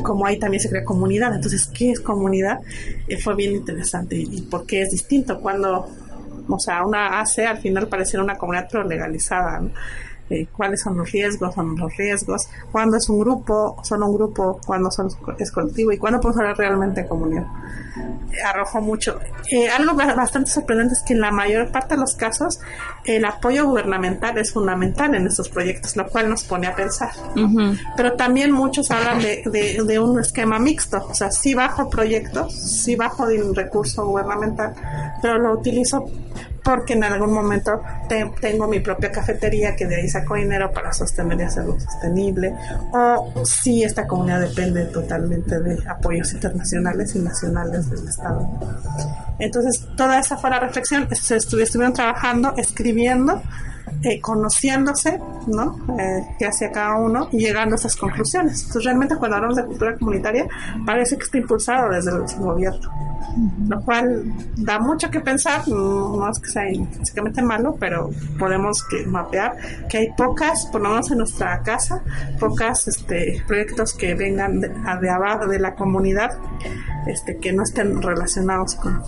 como 0.04 0.26
ahí 0.26 0.38
también 0.38 0.62
se 0.62 0.70
crea 0.70 0.84
comunidad. 0.84 1.34
Entonces, 1.34 1.66
¿qué 1.68 1.92
es 1.92 2.00
comunidad? 2.00 2.60
Eh, 3.08 3.18
fue 3.18 3.36
bien 3.36 3.54
interesante 3.54 4.16
y, 4.16 4.42
por 4.42 4.66
qué 4.66 4.82
es 4.82 4.92
distinto 4.92 5.40
cuando, 5.40 5.88
o 6.48 6.60
sea, 6.60 6.86
una 6.86 7.20
AC 7.22 7.40
al 7.40 7.58
final 7.58 7.88
pareciera 7.88 8.24
una 8.24 8.36
comunidad 8.36 8.68
pero 8.72 8.84
legalizada, 8.84 9.60
¿no? 9.60 9.72
Eh, 10.30 10.48
cuáles 10.56 10.82
son 10.82 10.98
los 10.98 11.12
riesgos, 11.12 11.54
son 11.54 11.76
los 11.76 11.96
riesgos, 11.98 12.48
cuándo 12.72 12.96
es 12.96 13.10
un 13.10 13.20
grupo, 13.20 13.78
son 13.84 14.04
un 14.04 14.16
grupo, 14.16 14.60
cuándo 14.66 14.90
son, 14.90 15.10
es 15.38 15.52
colectivo 15.52 15.92
y 15.92 15.98
cuándo 15.98 16.22
podemos 16.22 16.40
hablar 16.40 16.58
realmente 16.58 17.02
de 17.02 17.08
comunión. 17.08 17.46
Eh, 18.32 18.42
arrojó 18.42 18.80
mucho. 18.80 19.20
Eh, 19.52 19.70
algo 19.70 19.94
bastante 19.94 20.50
sorprendente 20.50 20.94
es 20.94 21.02
que 21.02 21.14
en 21.14 21.20
la 21.20 21.30
mayor 21.30 21.72
parte 21.72 21.96
de 21.96 22.02
los 22.02 22.16
casos 22.16 22.60
el 23.04 23.26
apoyo 23.26 23.68
gubernamental 23.68 24.38
es 24.38 24.54
fundamental 24.54 25.14
en 25.14 25.28
estos 25.28 25.50
proyectos, 25.50 25.98
lo 25.98 26.08
cual 26.08 26.30
nos 26.30 26.46
pone 26.46 26.68
a 26.68 26.76
pensar. 26.76 27.12
Pero 27.98 28.14
también 28.14 28.52
muchos 28.52 28.90
hablan 28.92 29.20
de, 29.20 29.44
de, 29.46 29.84
de, 29.84 30.00
un 30.00 30.20
esquema 30.20 30.58
mixto, 30.58 31.06
o 31.10 31.14
sea, 31.14 31.32
sí 31.32 31.54
bajo 31.54 31.90
proyectos, 31.90 32.54
sí 32.54 32.96
bajo 32.96 33.28
de 33.28 33.44
un 33.44 33.54
recurso 33.54 34.06
gubernamental, 34.06 34.74
pero 35.22 35.38
lo 35.38 35.54
utilizo 35.54 36.06
porque 36.64 36.94
en 36.94 37.04
algún 37.04 37.34
momento 37.34 37.82
tengo 38.40 38.68
mi 38.68 38.80
propia 38.80 39.12
cafetería 39.12 39.76
que 39.76 39.86
de 39.86 39.98
ahí 39.98 40.10
saco 40.10 40.36
dinero 40.36 40.72
para 40.72 40.94
sostener 40.94 41.40
y 41.40 41.44
hacerlo 41.44 41.80
sostenible, 41.80 42.56
o 42.92 43.34
si 43.44 43.84
esta 43.84 44.08
comunidad 44.08 44.42
depende 44.42 44.86
totalmente 44.86 45.60
de 45.60 45.78
apoyos 45.88 46.32
internacionales 46.34 47.16
y 47.16 47.20
nacionales 47.20 47.90
del 47.90 48.08
Estado. 48.08 48.50
Entonces, 49.40 49.88
toda 49.98 50.20
esa 50.20 50.38
fue 50.38 50.50
la 50.50 50.60
reflexión, 50.60 51.08
se 51.14 51.36
estuvieron 51.36 51.94
trabajando, 51.94 52.54
escribiendo, 52.56 53.42
eh, 54.04 54.20
conociéndose, 54.20 55.20
¿no? 55.48 55.78
Eh, 55.98 56.36
que 56.38 56.46
hacía 56.46 56.72
cada 56.72 56.96
uno 56.96 57.30
y 57.32 57.40
llegando 57.40 57.76
a 57.76 57.78
esas 57.78 57.96
conclusiones. 57.96 58.60
Entonces, 58.60 58.84
realmente 58.84 59.16
cuando 59.16 59.38
hablamos 59.38 59.58
de 59.58 59.66
cultura 59.66 59.96
comunitaria, 59.98 60.46
parece 60.86 61.18
que 61.18 61.24
está 61.24 61.38
impulsado 61.38 61.90
desde 61.90 62.12
el 62.12 62.24
gobierno, 62.38 62.92
lo 63.68 63.82
cual 63.82 64.24
da 64.58 64.80
mucho 64.80 65.10
que 65.10 65.22
pensar, 65.22 65.66
no, 65.68 66.30
es 66.30 66.40
que 66.40 66.50
sea 66.50 66.64
básicamente 67.00 67.42
malo, 67.42 67.78
pero 67.80 68.10
podemos 68.38 68.84
que 68.84 69.06
mapear 69.06 69.56
que 69.88 70.00
hay 70.00 70.08
pocas, 70.18 70.66
por 70.66 70.82
lo 70.82 70.90
menos 70.90 71.10
en 71.12 71.20
nuestra 71.20 71.62
casa, 71.62 72.02
pocas 72.40 72.88
este, 72.88 73.42
proyectos 73.48 73.94
que 73.94 74.16
vengan 74.16 74.60
de, 74.60 74.70
de 74.70 75.10
abajo 75.10 75.48
de 75.48 75.60
la 75.60 75.76
comunidad, 75.76 76.32
este, 77.08 77.38
que 77.38 77.54
no 77.54 77.64
estén 77.64 78.02
relacionados 78.02 78.76
con 78.76 79.02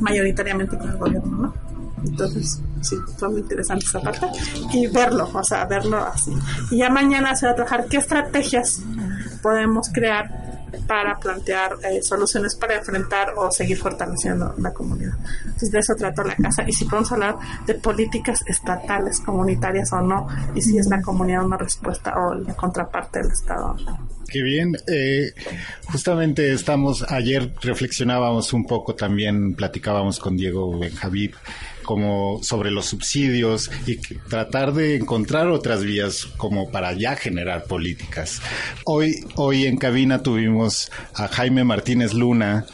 mayoritariamente 0.00 0.76
con 0.76 0.90
el 0.90 0.96
gobierno, 0.96 1.36
¿no? 1.36 1.79
Entonces, 2.04 2.60
sí, 2.80 2.96
fue 3.18 3.28
muy 3.28 3.40
interesante 3.40 3.84
esa 3.86 4.00
parte. 4.00 4.26
Y 4.72 4.86
verlo, 4.88 5.30
o 5.32 5.44
sea, 5.44 5.64
verlo 5.64 5.98
así. 5.98 6.32
Y 6.70 6.78
ya 6.78 6.90
mañana 6.90 7.34
se 7.36 7.46
va 7.46 7.52
a 7.52 7.54
trabajar 7.54 7.86
qué 7.86 7.98
estrategias 7.98 8.82
podemos 9.42 9.88
crear 9.92 10.50
para 10.86 11.18
plantear 11.18 11.76
eh, 11.84 12.02
soluciones 12.02 12.54
para 12.54 12.76
enfrentar 12.76 13.34
o 13.36 13.50
seguir 13.50 13.78
fortaleciendo 13.78 14.54
la 14.58 14.72
comunidad. 14.72 15.14
Entonces, 15.44 15.70
de 15.70 15.78
eso 15.78 15.94
trató 15.94 16.24
la 16.24 16.36
casa. 16.36 16.64
Y 16.66 16.72
si 16.72 16.84
podemos 16.84 17.12
hablar 17.12 17.36
de 17.66 17.74
políticas 17.74 18.42
estatales, 18.46 19.20
comunitarias 19.20 19.92
o 19.92 20.00
no, 20.00 20.26
y 20.54 20.60
si 20.60 20.78
es 20.78 20.86
la 20.86 21.00
comunidad 21.00 21.44
una 21.44 21.56
respuesta 21.56 22.14
o 22.16 22.34
la 22.34 22.54
contraparte 22.54 23.20
del 23.20 23.30
Estado. 23.30 23.76
Qué 24.28 24.42
bien. 24.42 24.76
Eh, 24.86 25.32
justamente 25.86 26.52
estamos, 26.52 27.04
ayer 27.08 27.52
reflexionábamos 27.62 28.52
un 28.52 28.64
poco 28.66 28.94
también, 28.94 29.54
platicábamos 29.54 30.18
con 30.18 30.36
Diego 30.36 30.78
Benjavid 30.78 31.32
como 31.90 32.40
sobre 32.44 32.70
los 32.70 32.86
subsidios 32.86 33.68
y 33.84 33.96
tratar 33.96 34.72
de 34.74 34.94
encontrar 34.94 35.48
otras 35.48 35.82
vías 35.82 36.28
como 36.36 36.70
para 36.70 36.92
ya 36.92 37.16
generar 37.16 37.64
políticas. 37.64 38.40
Hoy, 38.84 39.24
hoy 39.34 39.66
en 39.66 39.76
cabina 39.76 40.22
tuvimos 40.22 40.88
a 41.14 41.26
Jaime 41.26 41.64
Martínez 41.64 42.14
Luna 42.14 42.64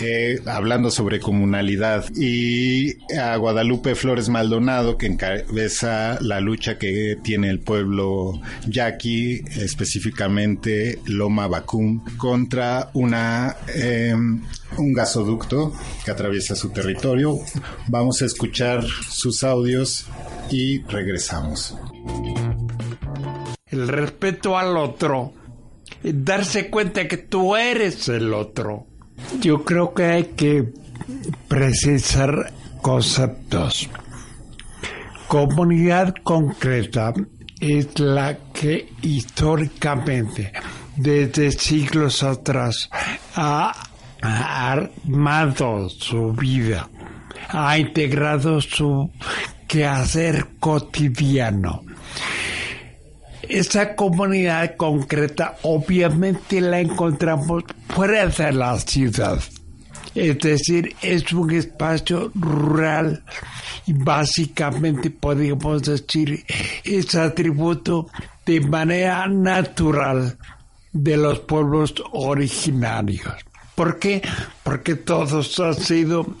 eh, 0.00 0.40
hablando 0.46 0.90
sobre 0.90 1.20
comunalidad 1.20 2.06
y 2.16 2.96
a 3.14 3.36
Guadalupe 3.36 3.94
Flores 3.94 4.30
Maldonado 4.30 4.96
que 4.96 5.06
encabeza 5.08 6.18
la 6.22 6.40
lucha 6.40 6.78
que 6.78 7.18
tiene 7.22 7.50
el 7.50 7.60
pueblo 7.60 8.40
yaqui, 8.66 9.42
específicamente 9.56 11.00
Loma 11.04 11.48
Bacum, 11.48 12.02
contra 12.16 12.90
una 12.94 13.56
em, 13.74 14.40
un 14.78 14.92
gasoducto 14.92 15.72
que 16.04 16.10
atraviesa 16.10 16.56
su 16.56 16.70
territorio. 16.70 17.38
Vamos 17.88 18.22
a 18.22 18.24
escuchar 18.24 18.53
sus 19.08 19.42
audios 19.42 20.06
y 20.50 20.82
regresamos. 20.82 21.76
El 23.66 23.88
respeto 23.88 24.56
al 24.56 24.76
otro, 24.76 25.32
darse 26.02 26.70
cuenta 26.70 27.08
que 27.08 27.16
tú 27.16 27.56
eres 27.56 28.08
el 28.08 28.32
otro. 28.32 28.86
Yo 29.40 29.64
creo 29.64 29.92
que 29.92 30.04
hay 30.04 30.24
que 30.36 30.72
precisar 31.48 32.52
conceptos. 32.80 33.88
Comunidad 35.26 36.14
concreta 36.22 37.12
es 37.58 37.98
la 37.98 38.38
que 38.52 38.92
históricamente, 39.02 40.52
desde 40.96 41.50
siglos 41.50 42.22
atrás, 42.22 42.88
ha 43.34 43.72
ha 44.24 44.72
armado 44.72 45.88
su 45.90 46.32
vida, 46.32 46.88
ha 47.48 47.78
integrado 47.78 48.60
su 48.60 49.10
quehacer 49.66 50.46
cotidiano. 50.60 51.82
Esa 53.48 53.94
comunidad 53.94 54.76
concreta 54.76 55.56
obviamente 55.62 56.60
la 56.60 56.80
encontramos 56.80 57.64
fuera 57.88 58.26
de 58.26 58.52
la 58.52 58.78
ciudad. 58.78 59.40
Es 60.14 60.38
decir, 60.38 60.94
es 61.02 61.32
un 61.32 61.50
espacio 61.50 62.30
rural 62.34 63.22
y 63.86 63.92
básicamente 63.92 65.10
podríamos 65.10 65.82
decir 65.82 66.44
es 66.84 67.14
atributo 67.16 68.08
de 68.46 68.60
manera 68.60 69.26
natural 69.26 70.38
de 70.92 71.16
los 71.16 71.40
pueblos 71.40 71.94
originarios. 72.12 73.34
¿Por 73.74 73.98
qué? 73.98 74.22
Porque 74.62 74.94
todos 74.94 75.58
han 75.58 75.74
sido 75.74 76.36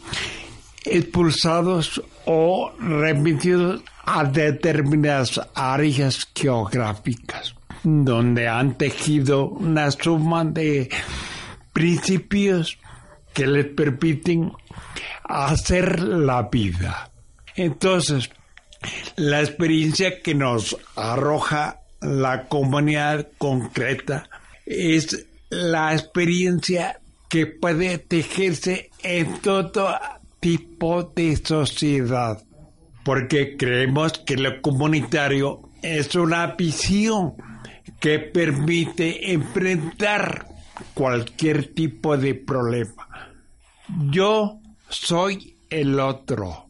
expulsados 0.84 2.02
o 2.26 2.72
remitidos 2.78 3.82
a 4.04 4.24
determinadas 4.24 5.40
áreas 5.54 6.28
geográficas, 6.34 7.54
donde 7.82 8.48
han 8.48 8.76
tejido 8.76 9.48
una 9.48 9.90
suma 9.90 10.44
de 10.44 10.90
principios 11.72 12.78
que 13.32 13.46
les 13.46 13.66
permiten 13.66 14.52
hacer 15.24 16.00
la 16.00 16.42
vida. 16.42 17.10
Entonces, 17.56 18.30
la 19.16 19.40
experiencia 19.40 20.20
que 20.20 20.34
nos 20.34 20.76
arroja 20.96 21.80
la 22.00 22.44
comunidad 22.48 23.28
concreta 23.38 24.28
es 24.66 25.26
la 25.48 25.92
experiencia 25.94 27.00
que 27.28 27.46
puede 27.46 27.98
tejerse 27.98 28.90
en 29.02 29.38
todo 29.38 29.98
tipo 30.44 31.10
de 31.16 31.36
sociedad, 31.42 32.38
porque 33.02 33.56
creemos 33.56 34.12
que 34.26 34.36
lo 34.36 34.60
comunitario 34.60 35.70
es 35.82 36.14
una 36.14 36.48
visión 36.48 37.32
que 37.98 38.18
permite 38.18 39.32
enfrentar 39.32 40.46
cualquier 40.92 41.72
tipo 41.72 42.18
de 42.18 42.34
problema. 42.34 43.08
Yo 44.10 44.60
soy 44.90 45.56
el 45.70 45.98
otro. 45.98 46.68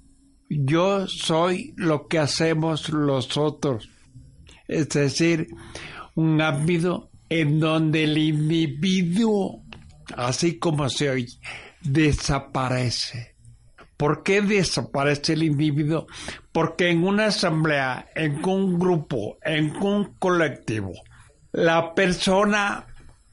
Yo 0.48 1.08
soy 1.08 1.74
lo 1.76 2.06
que 2.06 2.20
hacemos 2.20 2.90
los 2.90 3.36
otros. 3.36 3.90
Es 4.68 4.90
decir, 4.90 5.48
un 6.14 6.40
ámbito 6.40 7.10
en 7.28 7.58
donde 7.58 8.04
el 8.04 8.18
individuo 8.18 9.64
así 10.16 10.60
como 10.60 10.88
se 10.88 11.10
oye, 11.10 11.40
desaparece. 11.82 13.33
¿Por 14.04 14.22
qué 14.22 14.42
desaparece 14.42 15.32
el 15.32 15.44
individuo? 15.44 16.06
Porque 16.52 16.90
en 16.90 17.04
una 17.04 17.28
asamblea, 17.28 18.10
en 18.14 18.44
un 18.44 18.78
grupo, 18.78 19.38
en 19.42 19.74
un 19.76 20.16
colectivo, 20.18 20.92
la 21.52 21.94
persona 21.94 22.86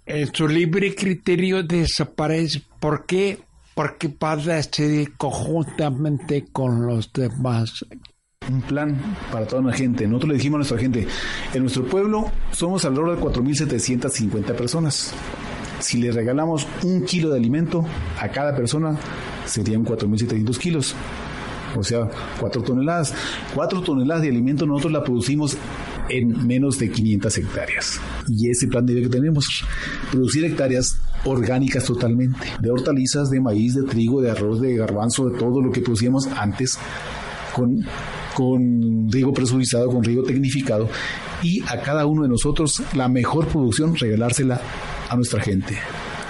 en 0.05 0.33
su 0.33 0.47
libre 0.47 0.95
criterio 0.95 1.61
desaparece. 1.61 2.63
¿Por 2.79 3.05
qué? 3.05 3.39
Porque 3.75 4.07
pasa 4.07 4.53
a 4.53 4.55
decidir 4.55 5.17
conjuntamente 5.17 6.45
con 6.53 6.87
los 6.87 7.11
demás. 7.11 7.85
Un 8.49 8.61
plan 8.61 8.97
para 9.29 9.45
toda 9.45 9.63
la 9.63 9.73
gente. 9.73 10.07
Nosotros 10.07 10.29
le 10.29 10.35
dijimos 10.35 10.55
a 10.55 10.59
nuestra 10.59 10.77
gente, 10.77 11.05
en 11.53 11.63
nuestro 11.63 11.83
pueblo 11.83 12.31
somos 12.53 12.85
alrededor 12.85 13.17
de 13.17 13.25
4.750 13.25 14.55
personas. 14.55 15.13
Si 15.81 15.97
le 15.97 16.11
regalamos 16.11 16.67
un 16.83 17.03
kilo 17.03 17.29
de 17.31 17.37
alimento 17.37 17.83
a 18.19 18.29
cada 18.29 18.55
persona, 18.55 18.97
serían 19.45 19.83
4.700 19.83 20.57
kilos. 20.57 20.95
O 21.75 21.83
sea, 21.83 22.09
4 22.39 22.61
toneladas. 22.61 23.13
4 23.55 23.81
toneladas 23.81 24.21
de 24.23 24.29
alimento 24.29 24.65
nosotros 24.65 24.93
la 24.93 25.03
producimos 25.03 25.57
en 26.09 26.45
menos 26.45 26.77
de 26.77 26.91
500 26.91 27.37
hectáreas. 27.37 28.01
Y 28.27 28.49
ese 28.49 28.67
plan 28.67 28.85
de 28.85 28.93
vida 28.93 29.09
que 29.09 29.15
tenemos, 29.15 29.65
producir 30.11 30.45
hectáreas 30.45 30.97
orgánicas 31.25 31.85
totalmente, 31.85 32.47
de 32.59 32.71
hortalizas, 32.71 33.29
de 33.29 33.39
maíz, 33.39 33.75
de 33.75 33.83
trigo, 33.83 34.21
de 34.21 34.31
arroz, 34.31 34.59
de 34.61 34.75
garbanzo, 34.75 35.29
de 35.29 35.37
todo 35.37 35.61
lo 35.61 35.71
que 35.71 35.81
producíamos 35.81 36.27
antes 36.27 36.77
con, 37.55 37.85
con 38.33 39.09
riego 39.09 39.33
presurizado, 39.33 39.89
con 39.89 40.03
riego 40.03 40.23
tecnificado 40.23 40.89
y 41.43 41.61
a 41.67 41.81
cada 41.81 42.05
uno 42.05 42.23
de 42.23 42.29
nosotros 42.29 42.81
la 42.93 43.07
mejor 43.07 43.47
producción 43.47 43.95
regalársela 43.95 44.61
a 45.11 45.15
nuestra 45.15 45.41
gente 45.41 45.77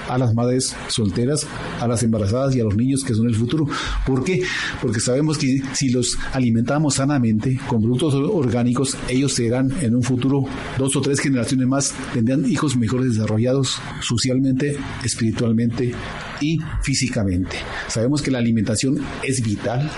a 0.09 0.17
las 0.17 0.33
madres 0.33 0.75
solteras, 0.89 1.47
a 1.79 1.87
las 1.87 2.03
embarazadas 2.03 2.53
y 2.55 2.59
a 2.59 2.65
los 2.65 2.75
niños 2.75 3.03
que 3.03 3.13
son 3.13 3.27
el 3.27 3.35
futuro. 3.35 3.65
¿Por 4.05 4.25
qué? 4.25 4.43
Porque 4.81 4.99
sabemos 4.99 5.37
que 5.37 5.61
si 5.73 5.89
los 5.89 6.17
alimentamos 6.33 6.95
sanamente 6.95 7.57
con 7.67 7.81
productos 7.81 8.15
orgánicos, 8.15 8.97
ellos 9.07 9.33
serán 9.33 9.71
en 9.81 9.95
un 9.95 10.03
futuro 10.03 10.43
dos 10.77 10.95
o 10.97 11.01
tres 11.01 11.21
generaciones 11.21 11.65
más, 11.67 11.93
tendrán 12.13 12.45
hijos 12.45 12.75
mejores 12.75 13.13
desarrollados 13.13 13.79
socialmente, 14.01 14.75
espiritualmente 15.03 15.93
y 16.41 16.59
físicamente. 16.81 17.55
Sabemos 17.87 18.21
que 18.21 18.31
la 18.31 18.39
alimentación 18.39 18.99
es 19.23 19.41
vital 19.41 19.89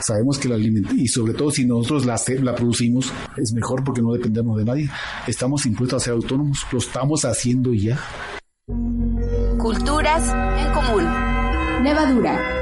sabemos 0.00 0.38
que 0.38 0.48
la 0.48 0.54
alimentación, 0.54 1.00
y 1.00 1.08
sobre 1.08 1.34
todo 1.34 1.50
si 1.50 1.64
nosotros 1.64 2.06
la, 2.06 2.20
la 2.42 2.54
producimos, 2.54 3.12
es 3.36 3.52
mejor 3.52 3.84
porque 3.84 4.02
no 4.02 4.12
dependemos 4.12 4.56
de 4.58 4.64
nadie. 4.64 4.90
Estamos 5.26 5.66
impuestos 5.66 6.02
a 6.02 6.04
ser 6.04 6.14
autónomos, 6.14 6.66
lo 6.72 6.78
estamos 6.78 7.24
haciendo 7.24 7.72
ya. 7.74 7.98
Culturas 9.58 10.22
en 10.58 10.72
común. 10.72 11.04
Levadura. 11.82 12.58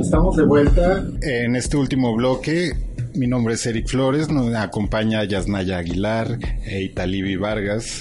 Estamos 0.00 0.36
de 0.36 0.44
vuelta 0.44 1.04
en 1.22 1.56
este 1.56 1.76
último 1.76 2.14
bloque. 2.14 2.93
Mi 3.14 3.28
nombre 3.28 3.54
es 3.54 3.64
Eric 3.64 3.86
Flores, 3.86 4.28
nos 4.28 4.52
acompaña 4.56 5.22
Yasnaya 5.22 5.78
Aguilar 5.78 6.36
e 6.64 6.82
Italibi 6.82 7.36
Vargas, 7.36 8.00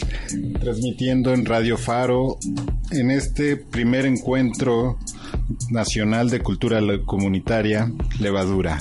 transmitiendo 0.60 1.34
en 1.34 1.46
Radio 1.46 1.78
Faro 1.78 2.40
en 2.90 3.12
este 3.12 3.56
primer 3.58 4.08
encuentro 4.08 4.98
nacional 5.70 6.32
de 6.32 6.40
cultura 6.40 6.82
comunitaria, 7.06 7.92
Levadura. 8.20 8.80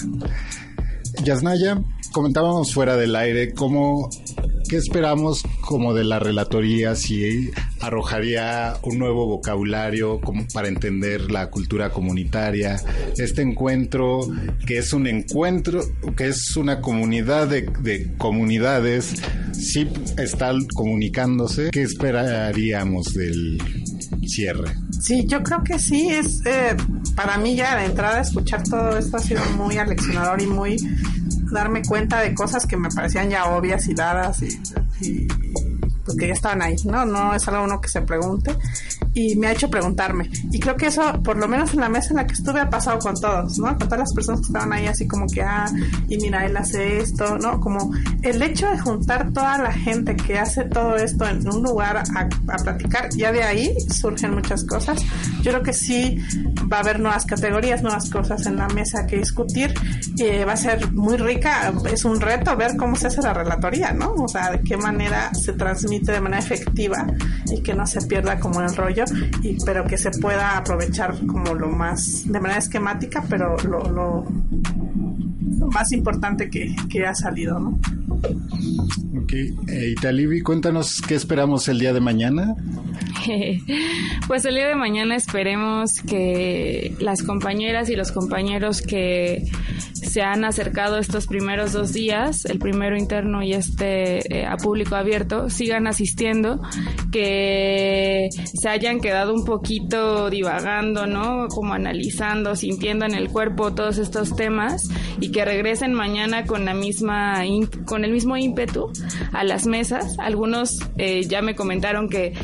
Yasnaya, 1.23 1.83
comentábamos 2.13 2.73
fuera 2.73 2.97
del 2.97 3.15
aire 3.15 3.53
cómo 3.53 4.09
qué 4.71 4.79
esperamos 4.79 5.43
como 5.61 5.93
de 5.93 6.05
la 6.05 6.19
relatoría 6.19 6.95
si 6.95 7.51
arrojaría 7.83 8.77
un 8.83 8.99
nuevo 8.99 9.27
vocabulario 9.27 10.21
como 10.21 10.47
para 10.55 10.69
entender 10.69 11.31
la 11.31 11.51
cultura 11.51 11.91
comunitaria. 11.91 12.81
Este 13.17 13.43
encuentro 13.43 14.21
que 14.67 14.79
es 14.79 14.93
un 14.93 15.07
encuentro 15.07 15.83
que 16.17 16.29
es 16.29 16.57
una 16.57 16.81
comunidad 16.81 17.49
de, 17.49 18.15
comunidades 18.19 19.15
sí 19.53 19.89
está 20.17 20.53
comunicándose. 20.75 21.71
Qué 21.71 21.83
esperaríamos 21.83 23.13
del 23.15 23.61
cierre 24.27 24.73
Sí, 25.01 25.27
yo 25.27 25.43
creo 25.43 25.65
que 25.65 25.79
sí, 25.81 26.09
es 26.11 26.47
eh, 26.47 26.77
para 27.17 27.37
mí 27.39 27.57
ya 27.57 27.77
de 27.77 27.87
entrada 27.87 28.21
escuchar 28.21 28.63
todo 28.63 28.97
esto 28.97 29.17
ha 29.17 29.21
sido 29.21 29.43
muy 29.57 29.77
aleccionador 29.77 30.41
y 30.41 30.47
muy 30.47 30.77
darme 31.51 31.83
cuenta 31.83 32.21
de 32.21 32.33
cosas 32.35 32.67
que 32.67 32.77
me 32.77 32.89
parecían 32.89 33.29
ya 33.29 33.47
obvias 33.47 33.89
y 33.89 33.95
dadas 33.95 34.41
y 34.43 35.27
porque 36.13 36.29
ya 36.29 36.35
estaban 36.35 36.63
ahí, 36.63 36.77
¿no? 36.85 37.05
No 37.05 37.35
es 37.35 37.47
algo 37.49 37.65
uno 37.65 37.81
que 37.81 37.89
se 37.89 38.03
pregunte 38.03 38.57
y 39.15 39.37
me 39.37 39.49
ha 39.49 39.53
hecho 39.53 39.69
preguntarme. 39.69 40.31
Y 40.51 40.59
creo 40.59 40.77
que 40.77 40.87
eso, 40.87 41.23
por 41.23 41.37
lo 41.37 41.49
menos 41.49 41.75
en 41.75 41.81
la 41.81 41.89
mesa 41.89 42.11
en 42.11 42.17
la 42.17 42.27
que 42.27 42.35
estuve, 42.35 42.61
ha 42.61 42.71
pasado 42.71 42.99
con 42.99 43.15
todos, 43.15 43.59
¿no? 43.59 43.67
Con 43.67 43.79
todas 43.79 43.99
las 43.99 44.15
personas 44.15 44.41
que 44.41 44.47
estaban 44.47 44.73
ahí 44.73 44.87
así 44.87 45.07
como 45.07 45.27
que, 45.27 45.43
ah, 45.43 45.67
y 46.09 46.17
mira, 46.19 46.47
él 46.47 46.57
hace 46.57 46.99
esto, 46.99 47.39
¿no? 47.39 47.61
Como 47.61 47.93
el 48.23 48.41
hecho 48.43 48.71
de 48.71 48.79
juntar 48.79 49.33
toda 49.33 49.59
la 49.59 49.73
gente 49.73 50.17
que 50.17 50.39
hace 50.39 50.65
todo 50.65 50.97
esto 50.97 51.27
en 51.27 51.47
un 51.47 51.63
lugar 51.63 51.97
a, 51.97 52.03
platicar, 52.63 53.09
ya 53.17 53.33
de 53.33 53.43
ahí 53.43 53.75
surgen 53.91 54.35
muchas 54.35 54.65
cosas. 54.65 55.01
Yo 55.43 55.51
creo 55.53 55.63
que 55.63 55.73
sí 55.73 56.19
va 56.73 56.79
a 56.79 56.81
haber 56.81 57.01
nuevas 57.01 57.25
categorías, 57.27 57.83
nuevas 57.83 58.09
cosas 58.09 58.47
en 58.47 58.57
la 58.57 58.69
mesa 58.69 59.07
que 59.07 59.19
discutir. 59.19 59.75
y 60.17 60.45
va 60.45 60.53
a 60.53 60.57
ser 60.57 60.93
muy 60.93 61.17
rica, 61.17 61.73
es 61.91 62.05
un 62.05 62.21
reto 62.21 62.57
ver 62.57 62.77
cómo 62.77 62.97
se 62.97 63.09
hace 63.09 63.21
la 63.23 63.35
relatoría, 63.35 63.93
¿no? 63.93 64.15
O 64.15 64.29
sea, 64.29 64.51
de 64.51 64.61
qué 64.61 64.77
manera 64.77 65.33
se 65.35 65.53
transmite 65.53 66.13
de 66.13 66.21
manera 66.21 66.43
efectiva 66.43 67.07
y 67.51 67.63
que 67.63 67.75
no 67.75 67.87
se 67.87 68.01
pierda 68.03 68.39
como 68.39 68.61
el 68.61 68.75
rollo 68.75 69.02
y, 69.43 69.57
pero 69.65 69.85
que 69.85 69.99
se 69.99 70.11
pueda 70.11 70.59
aprovechar 70.59 71.15
como 71.27 71.55
lo 71.55 71.69
más, 71.69 72.25
de 72.27 72.41
manera 72.41 72.59
esquemática, 72.59 73.25
pero 73.29 73.57
lo, 73.59 73.83
lo, 73.91 74.25
más 75.73 75.93
importante 75.93 76.51
que, 76.51 76.75
que, 76.89 77.07
ha 77.07 77.15
salido, 77.15 77.59
¿no? 77.59 77.79
Ok, 79.23 79.33
eh, 79.69 79.95
cuéntanos 80.43 81.01
qué 81.07 81.15
esperamos 81.15 81.69
el 81.69 81.79
día 81.79 81.93
de 81.93 82.01
mañana. 82.01 82.55
Pues 84.27 84.45
el 84.45 84.55
día 84.55 84.69
de 84.69 84.75
mañana 84.75 85.17
esperemos 85.17 86.01
que 86.07 86.95
las 87.01 87.23
compañeras 87.23 87.89
y 87.91 87.97
los 87.97 88.13
compañeros 88.13 88.83
que 88.83 89.45
se 90.13 90.21
han 90.21 90.45
acercado 90.45 90.99
estos 90.99 91.27
primeros 91.27 91.73
dos 91.73 91.93
días, 91.93 92.45
el 92.45 92.59
primero 92.59 92.97
interno 92.97 93.43
y 93.43 93.53
este 93.53 94.41
eh, 94.41 94.47
a 94.47 94.57
público 94.57 94.97
abierto, 94.97 95.49
sigan 95.49 95.87
asistiendo, 95.87 96.61
que 97.11 98.29
se 98.53 98.69
hayan 98.69 99.01
quedado 99.01 99.33
un 99.33 99.45
poquito 99.45 100.29
divagando, 100.29 101.07
¿no? 101.07 101.49
Como 101.49 101.73
analizando, 101.73 102.57
sintiendo 102.57 103.07
en 103.07 103.15
el 103.15 103.31
cuerpo 103.31 103.75
todos 103.75 103.99
estos 103.99 104.35
temas 104.37 104.89
y 105.21 105.31
que 105.31 105.45
regresen 105.45 105.95
mañana 105.95 106.45
con 106.45 106.65
la 106.65 106.75
misma, 106.75 107.43
con 107.87 108.05
el 108.05 108.13
mismo 108.13 108.37
ímpetu 108.37 108.93
a 109.33 109.45
las 109.45 109.67
mesas. 109.67 110.19
Algunos 110.19 110.79
eh, 110.99 111.25
ya 111.25 111.43
me 111.43 111.55
comentaron 111.55 112.09
que 112.09 112.35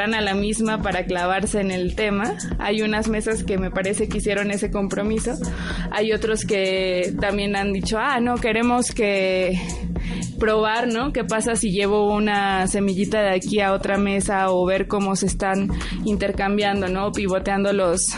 a 0.00 0.20
la 0.20 0.34
misma 0.34 0.82
para 0.82 1.06
clavarse 1.06 1.60
en 1.60 1.70
el 1.70 1.94
tema. 1.94 2.36
Hay 2.58 2.82
unas 2.82 3.08
mesas 3.08 3.44
que 3.44 3.58
me 3.58 3.70
parece 3.70 4.08
que 4.08 4.18
hicieron 4.18 4.50
ese 4.50 4.70
compromiso. 4.70 5.34
Hay 5.90 6.12
otros 6.12 6.44
que 6.44 7.14
también 7.20 7.56
han 7.56 7.72
dicho, 7.72 7.98
ah, 7.98 8.20
no, 8.20 8.36
queremos 8.36 8.92
que 8.92 9.58
probar, 10.38 10.88
¿no? 10.88 11.12
¿Qué 11.12 11.24
pasa 11.24 11.56
si 11.56 11.70
llevo 11.70 12.12
una 12.12 12.66
semillita 12.66 13.22
de 13.22 13.30
aquí 13.30 13.60
a 13.60 13.72
otra 13.72 13.96
mesa 13.98 14.50
o 14.50 14.66
ver 14.66 14.88
cómo 14.88 15.16
se 15.16 15.26
están 15.26 15.70
intercambiando, 16.04 16.88
¿no? 16.88 17.12
Pivoteando 17.12 17.72
los, 17.72 18.08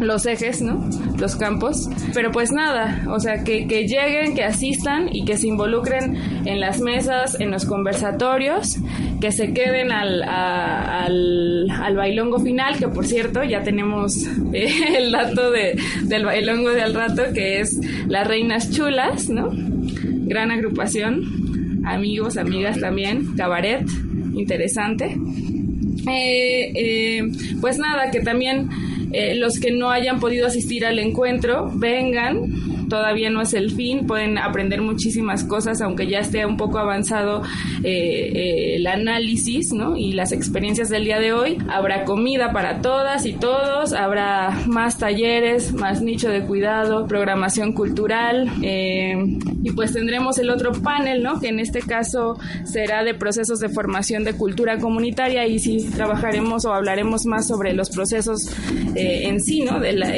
los 0.00 0.26
ejes, 0.26 0.62
¿no? 0.62 0.88
Los 1.18 1.36
campos. 1.36 1.88
Pero 2.14 2.30
pues 2.30 2.52
nada, 2.52 3.04
o 3.08 3.20
sea, 3.20 3.44
que, 3.44 3.66
que, 3.66 3.86
lleguen, 3.86 4.34
que 4.34 4.44
asistan 4.44 5.08
y 5.12 5.24
que 5.24 5.36
se 5.36 5.48
involucren 5.48 6.16
en 6.44 6.60
las 6.60 6.80
mesas, 6.80 7.38
en 7.40 7.50
los 7.50 7.64
conversatorios, 7.64 8.76
que 9.20 9.32
se 9.32 9.52
queden 9.52 9.92
al, 9.92 10.22
al, 10.22 11.70
al 11.70 11.96
bailongo 11.96 12.38
final, 12.38 12.78
que 12.78 12.88
por 12.88 13.06
cierto 13.06 13.42
ya 13.44 13.62
tenemos 13.62 14.26
eh, 14.52 14.96
el 14.96 15.12
dato 15.12 15.50
de, 15.50 15.78
del 16.02 16.24
bailongo 16.24 16.70
de 16.70 16.82
al 16.82 16.94
rato, 16.94 17.22
que 17.32 17.60
es 17.60 17.78
Las 18.06 18.26
Reinas 18.26 18.70
Chulas, 18.70 19.28
¿no? 19.28 19.50
Gran 19.52 20.50
agrupación, 20.50 21.82
amigos, 21.84 22.36
amigas 22.36 22.80
también, 22.80 23.34
cabaret, 23.36 23.86
interesante. 24.34 25.16
Eh, 26.08 26.72
eh, 26.74 27.32
pues 27.60 27.78
nada, 27.78 28.10
que 28.10 28.20
también 28.20 28.68
eh, 29.12 29.34
los 29.36 29.58
que 29.58 29.70
no 29.70 29.90
hayan 29.90 30.20
podido 30.20 30.46
asistir 30.46 30.84
al 30.84 30.98
encuentro 30.98 31.70
vengan 31.72 32.75
todavía 32.88 33.30
no 33.30 33.40
es 33.40 33.54
el 33.54 33.70
fin, 33.70 34.06
pueden 34.06 34.38
aprender 34.38 34.80
muchísimas 34.82 35.44
cosas, 35.44 35.80
aunque 35.80 36.06
ya 36.06 36.20
esté 36.20 36.46
un 36.46 36.56
poco 36.56 36.78
avanzado 36.78 37.42
eh, 37.82 38.32
eh, 38.34 38.76
el 38.76 38.86
análisis 38.86 39.72
¿no? 39.72 39.96
y 39.96 40.12
las 40.12 40.32
experiencias 40.32 40.88
del 40.88 41.04
día 41.04 41.18
de 41.18 41.32
hoy. 41.32 41.58
Habrá 41.68 42.04
comida 42.04 42.52
para 42.52 42.80
todas 42.80 43.26
y 43.26 43.32
todos, 43.32 43.92
habrá 43.92 44.50
más 44.66 44.98
talleres, 44.98 45.72
más 45.72 46.02
nicho 46.02 46.28
de 46.28 46.42
cuidado, 46.42 47.06
programación 47.06 47.72
cultural 47.72 48.50
eh, 48.62 49.14
y 49.62 49.70
pues 49.72 49.92
tendremos 49.92 50.38
el 50.38 50.50
otro 50.50 50.72
panel, 50.72 51.22
¿no? 51.22 51.40
que 51.40 51.48
en 51.48 51.60
este 51.60 51.80
caso 51.80 52.38
será 52.64 53.04
de 53.04 53.14
procesos 53.14 53.60
de 53.60 53.68
formación 53.68 54.24
de 54.24 54.34
cultura 54.34 54.78
comunitaria 54.78 55.46
y 55.46 55.58
sí 55.58 55.88
trabajaremos 55.94 56.64
o 56.64 56.72
hablaremos 56.72 57.26
más 57.26 57.46
sobre 57.46 57.72
los 57.72 57.90
procesos 57.90 58.50
en 58.94 59.40
sí, 59.40 59.62
¿no? 59.62 59.80
de 59.80 59.92
la, 59.92 60.12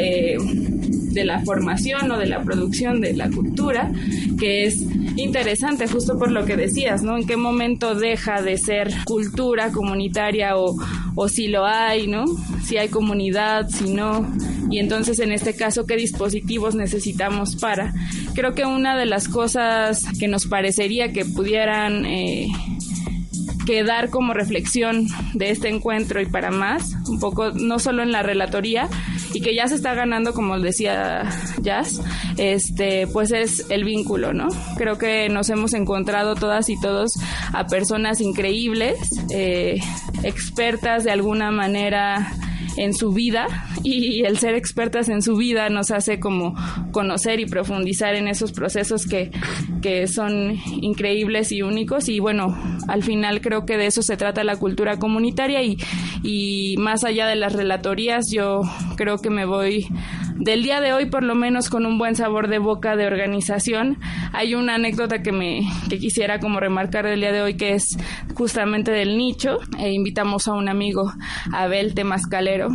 de 1.11 1.25
la 1.25 1.41
formación 1.41 2.11
o 2.11 2.19
de 2.19 2.27
la 2.27 2.43
producción 2.43 3.01
de 3.01 3.15
la 3.15 3.31
cultura, 3.31 3.91
que 4.39 4.65
es 4.65 4.83
interesante 5.17 5.87
justo 5.87 6.19
por 6.19 6.31
lo 6.31 6.45
que 6.45 6.57
decías, 6.57 7.03
¿no? 7.03 7.17
En 7.17 7.27
qué 7.27 7.37
momento 7.37 7.95
deja 7.95 8.43
de 8.43 8.57
ser 8.59 8.93
cultura 9.05 9.71
comunitaria 9.73 10.57
o, 10.57 10.77
o 11.15 11.29
si 11.29 11.49
lo 11.49 11.65
hay, 11.67 12.07
¿no? 12.07 12.25
Si 12.65 12.77
hay 12.77 12.89
comunidad, 12.89 13.69
si 13.69 13.93
no. 13.93 14.27
Y 14.71 14.79
entonces 14.79 15.19
en 15.21 15.33
este 15.33 15.55
caso, 15.55 15.87
¿qué 15.87 15.97
dispositivos 15.97 16.75
necesitamos 16.75 17.57
para? 17.57 17.95
Creo 18.35 18.55
que 18.55 18.65
una 18.65 18.97
de 18.97 19.07
las 19.07 19.29
cosas 19.29 20.05
que 20.19 20.29
nos 20.29 20.47
parecería 20.47 21.13
que 21.13 21.25
pudieran... 21.25 22.05
Eh, 22.07 22.49
quedar 23.69 24.09
como 24.09 24.33
reflexión 24.33 25.09
de 25.35 25.51
este 25.51 25.69
encuentro 25.69 26.23
y 26.23 26.25
para 26.25 26.51
más, 26.51 26.97
un 27.07 27.21
poco 27.21 27.51
no 27.51 27.79
solo 27.79 28.03
en 28.03 28.13
la 28.13 28.23
relatoría 28.23 28.89
y 29.35 29.43
que 29.43 29.55
ya 29.55 29.69
se 29.69 29.75
está 29.75 29.93
ganando, 29.93 30.33
como 30.33 30.59
decía 30.59 31.29
Jazz, 31.61 32.01
este, 32.39 33.07
pues 33.09 33.31
es 33.31 33.67
el 33.69 33.85
vínculo, 33.85 34.33
¿no? 34.33 34.49
Creo 34.79 34.97
que 34.97 35.29
nos 35.29 35.51
hemos 35.51 35.75
encontrado 35.75 36.35
todas 36.35 36.71
y 36.71 36.81
todos 36.81 37.13
a 37.53 37.67
personas 37.67 38.23
increíbles, 38.23 38.97
eh, 39.31 39.79
expertas 40.23 41.05
de 41.05 41.11
alguna 41.11 41.51
manera 41.51 42.33
en 42.79 42.95
su 42.95 43.13
vida 43.13 43.47
y 43.83 44.25
el 44.25 44.39
ser 44.39 44.55
expertas 44.55 45.09
en 45.09 45.23
su 45.23 45.37
vida 45.37 45.69
nos 45.69 45.91
hace 45.91 46.19
como 46.21 46.55
conocer 46.93 47.41
y 47.41 47.47
profundizar 47.47 48.15
en 48.15 48.29
esos 48.29 48.53
procesos 48.53 49.07
que, 49.07 49.31
que 49.83 50.07
son 50.07 50.57
increíbles 50.81 51.53
y 51.53 51.63
únicos. 51.63 52.09
Y 52.09 52.21
bueno, 52.21 52.57
al 52.89 53.03
final 53.03 53.41
creo 53.41 53.67
que 53.67 53.77
de 53.77 53.87
eso 53.87 54.03
se 54.03 54.17
trata 54.17 54.45
la 54.45 54.57
cultura 54.57 54.99
comunitaria 54.99 55.63
y, 55.63 55.77
y 56.23 56.77
más 56.79 57.05
allá 57.05 57.27
de 57.27 57.37
las 57.37 57.53
relatorías 57.53 58.27
yo 58.33 58.63
creo 58.97 59.19
que 59.19 59.31
me 59.31 59.45
voy 59.45 59.87
del 60.39 60.63
día 60.63 60.81
de 60.81 60.93
hoy 60.93 61.07
por 61.07 61.23
lo 61.23 61.35
menos 61.35 61.69
con 61.69 61.87
un 61.87 61.99
buen 61.99 62.17
sabor 62.17 62.49
de 62.49 62.59
boca 62.59 62.97
de 62.97 63.07
organización. 63.07 63.99
Hay 64.33 64.55
una 64.55 64.77
anécdota 64.77 65.23
que 65.23 65.33
me 65.33 65.61
que 65.89 65.99
quisiera 65.99 66.41
como 66.41 66.61
remarcar 66.61 67.07
del 67.07 67.21
día 67.21 67.33
de 67.33 67.43
hoy 67.43 67.57
que 67.57 67.75
es 67.75 67.97
justamente 68.35 68.91
del 68.91 69.17
nicho. 69.17 69.59
E 69.79 69.93
invitamos 69.93 70.49
a 70.49 70.55
un 70.55 70.69
amigo, 70.69 71.13
Abel 71.53 71.95
Temascalero 71.95 72.69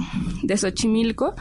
de 0.43 0.57
Xochimilco. 0.57 1.36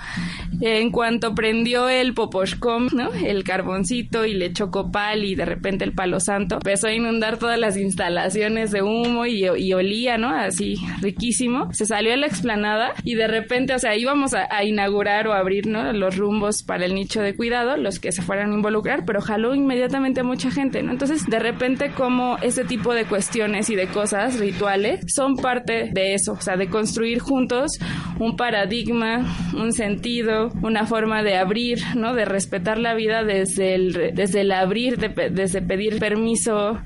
En 0.60 0.90
cuanto 0.90 1.34
prendió 1.34 1.88
el 1.88 2.14
poposhcom, 2.14 2.88
¿no? 2.92 3.12
El 3.12 3.42
carboncito 3.42 4.24
y 4.24 4.34
le 4.34 4.46
echó 4.46 4.70
copal 4.70 5.24
y 5.24 5.34
de 5.34 5.44
repente 5.44 5.84
el 5.84 5.92
palo 5.92 6.20
santo, 6.20 6.56
empezó 6.56 6.86
a 6.86 6.92
inundar 6.92 7.38
todas 7.38 7.58
las 7.58 7.76
instalaciones 7.76 8.70
de 8.70 8.82
humo 8.82 9.26
y, 9.26 9.72
olía, 9.72 10.18
¿no? 10.18 10.28
Así 10.28 10.76
riquísimo. 11.00 11.72
Se 11.72 11.86
salió 11.86 12.12
a 12.12 12.16
la 12.16 12.26
explanada 12.26 12.92
y 13.04 13.14
de 13.14 13.26
repente, 13.26 13.74
o 13.74 13.78
sea, 13.78 13.96
íbamos 13.96 14.34
a, 14.34 14.62
inaugurar 14.64 15.26
o 15.26 15.32
abrir, 15.32 15.66
¿no? 15.66 15.92
Rumbos 16.16 16.62
para 16.62 16.84
el 16.84 16.94
nicho 16.94 17.20
de 17.20 17.34
cuidado, 17.34 17.76
los 17.76 17.98
que 17.98 18.12
se 18.12 18.22
fueran 18.22 18.52
a 18.52 18.54
involucrar, 18.54 19.04
pero 19.04 19.20
jaló 19.20 19.54
inmediatamente 19.54 20.20
a 20.20 20.24
mucha 20.24 20.50
gente, 20.50 20.82
¿no? 20.82 20.92
Entonces, 20.92 21.26
de 21.26 21.38
repente, 21.38 21.92
como 21.92 22.38
ese 22.42 22.64
tipo 22.64 22.94
de 22.94 23.04
cuestiones 23.04 23.70
y 23.70 23.76
de 23.76 23.88
cosas, 23.88 24.38
rituales, 24.38 25.04
son 25.08 25.36
parte 25.36 25.90
de 25.92 26.14
eso, 26.14 26.32
o 26.32 26.40
sea, 26.40 26.56
de 26.56 26.68
construir 26.68 27.20
juntos 27.20 27.72
un 28.18 28.36
paradigma, 28.36 29.24
un 29.54 29.72
sentido, 29.72 30.50
una 30.62 30.86
forma 30.86 31.22
de 31.22 31.36
abrir, 31.36 31.80
¿no? 31.96 32.14
De 32.14 32.24
respetar 32.24 32.78
la 32.78 32.94
vida 32.94 33.24
desde 33.24 33.74
el, 33.74 34.14
desde 34.14 34.42
el 34.42 34.52
abrir, 34.52 34.98
desde 34.98 35.62
pedir 35.62 35.98
permiso 35.98 36.78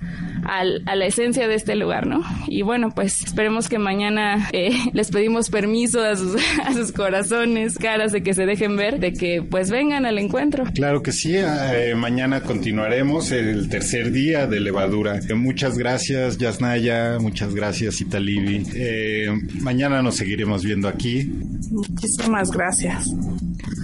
a 0.46 0.94
la 0.96 1.06
esencia 1.06 1.48
de 1.48 1.54
este 1.54 1.74
lugar, 1.74 2.06
¿no? 2.06 2.22
Y 2.46 2.62
bueno, 2.62 2.90
pues 2.94 3.22
esperemos 3.22 3.68
que 3.68 3.78
mañana 3.78 4.48
eh, 4.52 4.70
les 4.92 5.10
pedimos 5.10 5.50
permiso 5.50 6.02
a 6.02 6.16
sus, 6.16 6.36
a 6.64 6.72
sus 6.72 6.92
corazones, 6.92 7.78
caras 7.78 8.12
de 8.12 8.22
que 8.22 8.34
se 8.34 8.46
dejen 8.46 8.76
ver, 8.76 9.00
de 9.00 9.12
que 9.12 9.42
pues 9.42 9.70
vengan 9.70 10.06
al 10.06 10.18
encuentro. 10.18 10.64
Claro 10.74 11.02
que 11.02 11.12
sí, 11.12 11.34
eh, 11.36 11.94
mañana 11.96 12.42
continuaremos 12.42 13.32
el 13.32 13.68
tercer 13.68 14.12
día 14.12 14.46
de 14.46 14.60
levadura. 14.60 15.18
Eh, 15.28 15.34
muchas 15.34 15.76
gracias, 15.76 16.38
Yasnaya, 16.38 17.18
muchas 17.20 17.54
gracias, 17.54 18.00
Italibi. 18.00 18.64
mañana 19.60 20.02
nos 20.02 20.16
seguiremos 20.16 20.64
viendo 20.64 20.88
aquí. 20.88 21.30
Muchísimas 21.70 22.50
gracias. 22.50 23.08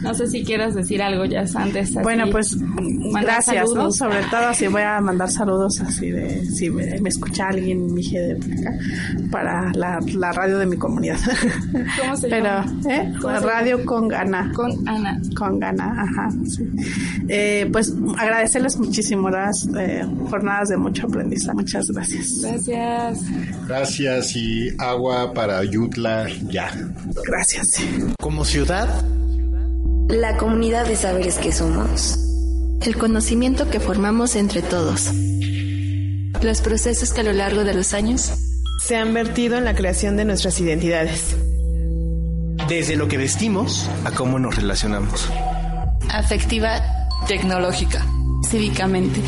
No 0.02 0.14
sé 0.14 0.26
si 0.26 0.42
quieras 0.44 0.74
decir 0.74 1.00
algo 1.00 1.24
ya 1.24 1.44
antes. 1.54 1.94
Bueno, 1.94 2.24
pues 2.30 2.56
gracias, 3.20 3.72
¿no? 3.74 3.90
Sobre 3.92 4.22
todo 4.30 4.52
si 4.54 4.66
voy 4.66 4.82
a 4.82 5.00
mandar 5.00 5.30
saludos 5.30 5.80
así 5.80 6.10
de 6.10 6.44
si 6.53 6.70
me, 6.70 6.96
escucha 7.09 7.48
alguien 7.48 7.92
mi 7.92 8.03
de 8.03 8.38
para 9.30 9.72
la, 9.74 10.00
la, 10.14 10.32
radio 10.32 10.59
de 10.59 10.66
mi 10.66 10.76
comunidad. 10.76 11.18
¿Cómo 12.00 12.16
se 12.16 12.28
Pero, 12.28 12.64
¿eh? 12.88 13.12
la 13.22 13.40
radio 13.40 13.84
con 13.84 14.09
gana. 14.09 14.53
Con 14.55 14.88
Ana. 14.88 15.20
Con 15.36 15.59
gana, 15.59 16.03
ajá. 16.03 16.28
Eh, 17.28 17.68
pues 17.72 17.92
agradecerles 18.18 18.76
muchísimo 18.78 19.30
las 19.30 19.68
eh, 19.78 20.07
jornadas 20.28 20.68
de 20.68 20.76
mucho 20.76 21.07
aprendizaje. 21.07 21.55
Muchas 21.55 21.90
gracias. 21.90 22.40
Gracias. 22.42 23.20
Gracias 23.66 24.36
y 24.36 24.68
agua 24.78 25.32
para 25.32 25.64
Yutla 25.64 26.26
ya. 26.48 26.70
Gracias. 27.24 27.80
Como 28.18 28.44
ciudad 28.44 28.88
la 30.12 30.36
comunidad 30.36 30.86
de 30.86 30.96
saberes 30.96 31.38
que 31.38 31.53
somos. 31.53 32.18
El 32.82 32.96
conocimiento 32.96 33.70
que 33.70 33.80
formamos 33.80 34.36
entre 34.36 34.61
todos. 34.61 35.11
Los 36.43 36.61
procesos 36.61 37.12
que 37.12 37.20
a 37.20 37.24
lo 37.24 37.32
largo 37.32 37.64
de 37.64 37.74
los 37.74 37.95
años 37.95 38.32
se 38.80 38.97
han 38.97 39.14
vertido 39.14 39.57
en 39.57 39.64
la 39.64 39.74
creación 39.74 40.16
de 40.16 40.24
nuestras 40.24 40.61
identidades. 40.61 41.36
Desde 42.68 42.97
lo 42.97 43.09
que 43.09 43.16
vestimos 43.16 43.88
a 44.05 44.11
cómo 44.11 44.38
nos 44.38 44.57
relacionamos. 44.57 45.28
Afectiva, 46.11 47.09
tecnológica, 47.28 48.05
cívicamente. 48.49 49.20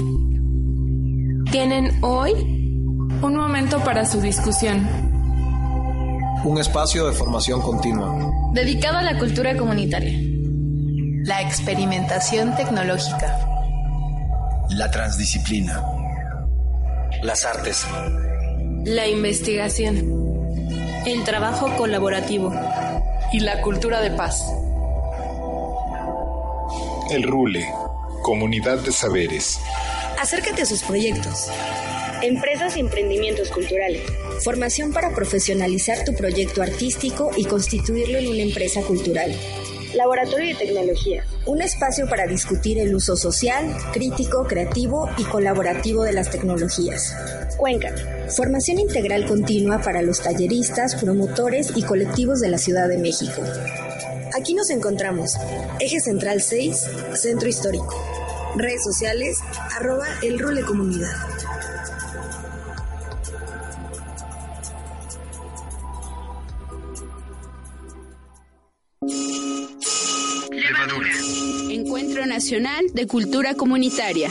Tienen 1.51 1.99
hoy 2.03 2.33
un 2.33 3.37
momento 3.37 3.79
para 3.85 4.05
su 4.05 4.21
discusión. 4.21 4.87
Un 6.45 6.59
espacio 6.59 7.07
de 7.07 7.13
formación 7.13 7.63
continua. 7.63 8.13
Dedicado 8.53 8.99
a 8.99 9.03
la 9.03 9.19
cultura 9.19 9.57
comunitaria 9.57 10.35
la 11.25 11.41
experimentación 11.41 12.55
tecnológica, 12.55 13.39
la 14.69 14.91
transdisciplina, 14.91 15.83
las 17.25 17.47
artes, 17.47 17.87
la 18.85 19.09
investigación, 19.09 19.97
el 21.07 21.25
trabajo 21.25 21.75
colaborativo 21.75 22.53
y 23.33 23.41
la 23.41 23.63
cultura 23.63 24.03
de 24.03 24.11
paz. 24.11 24.45
El 27.11 27.23
RULE, 27.23 27.67
Comunidad 28.23 28.79
de 28.81 28.93
Saberes. 28.93 29.59
Acércate 30.21 30.63
a 30.63 30.67
sus 30.67 30.83
proyectos. 30.83 31.49
Empresas 32.21 32.77
y 32.77 32.81
emprendimientos 32.81 33.49
culturales. 33.49 34.03
Formación 34.43 34.93
para 34.93 35.15
profesionalizar 35.15 36.05
tu 36.05 36.15
proyecto 36.15 36.61
artístico 36.61 37.31
y 37.39 37.47
constituirlo 37.47 38.19
en 38.19 38.29
una 38.29 38.43
empresa 38.43 38.83
cultural. 38.83 39.35
Laboratorio 39.95 40.49
de 40.49 40.67
Tecnología, 40.67 41.25
un 41.47 41.63
espacio 41.63 42.09
para 42.09 42.27
discutir 42.27 42.79
el 42.79 42.95
uso 42.95 43.17
social, 43.17 43.77
crítico, 43.93 44.45
creativo 44.45 45.09
y 45.19 45.25
colaborativo 45.25 46.03
de 46.03 46.13
las 46.13 46.31
tecnologías. 46.31 47.15
Cuenca, 47.57 47.95
formación 48.35 48.81
integral 48.81 49.27
continua 49.27 49.81
para 49.81 50.03
los 50.03 50.21
talleristas, 50.21 50.97
promotores 50.97 51.73
y 51.77 51.83
colectivos 51.83 52.41
de 52.41 52.49
la 52.49 52.59
Ciudad 52.59 52.89
de 52.89 52.99
México. 52.99 53.43
Aquí 54.35 54.55
nos 54.55 54.71
encontramos, 54.71 55.37
Eje 55.79 56.01
Central 56.01 56.43
6, 56.43 56.87
Centro 57.15 57.49
Histórico. 57.49 57.95
Redes 58.57 58.83
sociales, 58.83 59.39
arroba 59.77 60.07
el 60.23 60.65
comunidad. 60.65 61.15
De 72.45 73.07
Cultura 73.07 73.55
Comunitaria. 73.55 74.29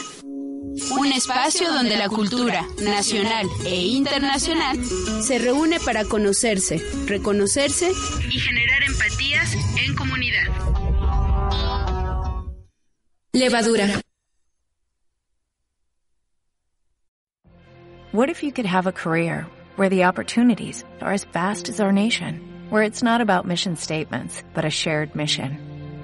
Un 0.99 1.11
espacio 1.13 1.73
donde 1.73 1.97
la 1.97 2.07
cultura 2.09 2.63
nacional 2.83 3.47
e 3.65 3.87
internacional 3.87 4.77
se 5.23 5.39
reúne 5.39 5.79
para 5.79 6.05
conocerse, 6.05 6.77
reconocerse 7.07 7.91
y 8.29 8.39
generar 8.39 8.83
empatías 8.83 9.55
en 9.83 9.95
comunidad. 9.95 10.45
Levadura. 13.33 13.99
What 18.11 18.29
if 18.29 18.43
you 18.43 18.51
could 18.51 18.67
have 18.67 18.85
a 18.85 18.91
career 18.91 19.47
where 19.75 19.89
the 19.89 20.03
opportunities 20.03 20.85
are 21.01 21.13
as 21.13 21.23
vast 21.33 21.67
as 21.67 21.79
our 21.79 21.91
nation, 21.91 22.39
where 22.69 22.83
it's 22.83 23.01
not 23.01 23.21
about 23.21 23.47
mission 23.47 23.75
statements, 23.75 24.43
but 24.53 24.65
a 24.65 24.69
shared 24.69 25.15
mission? 25.15 25.72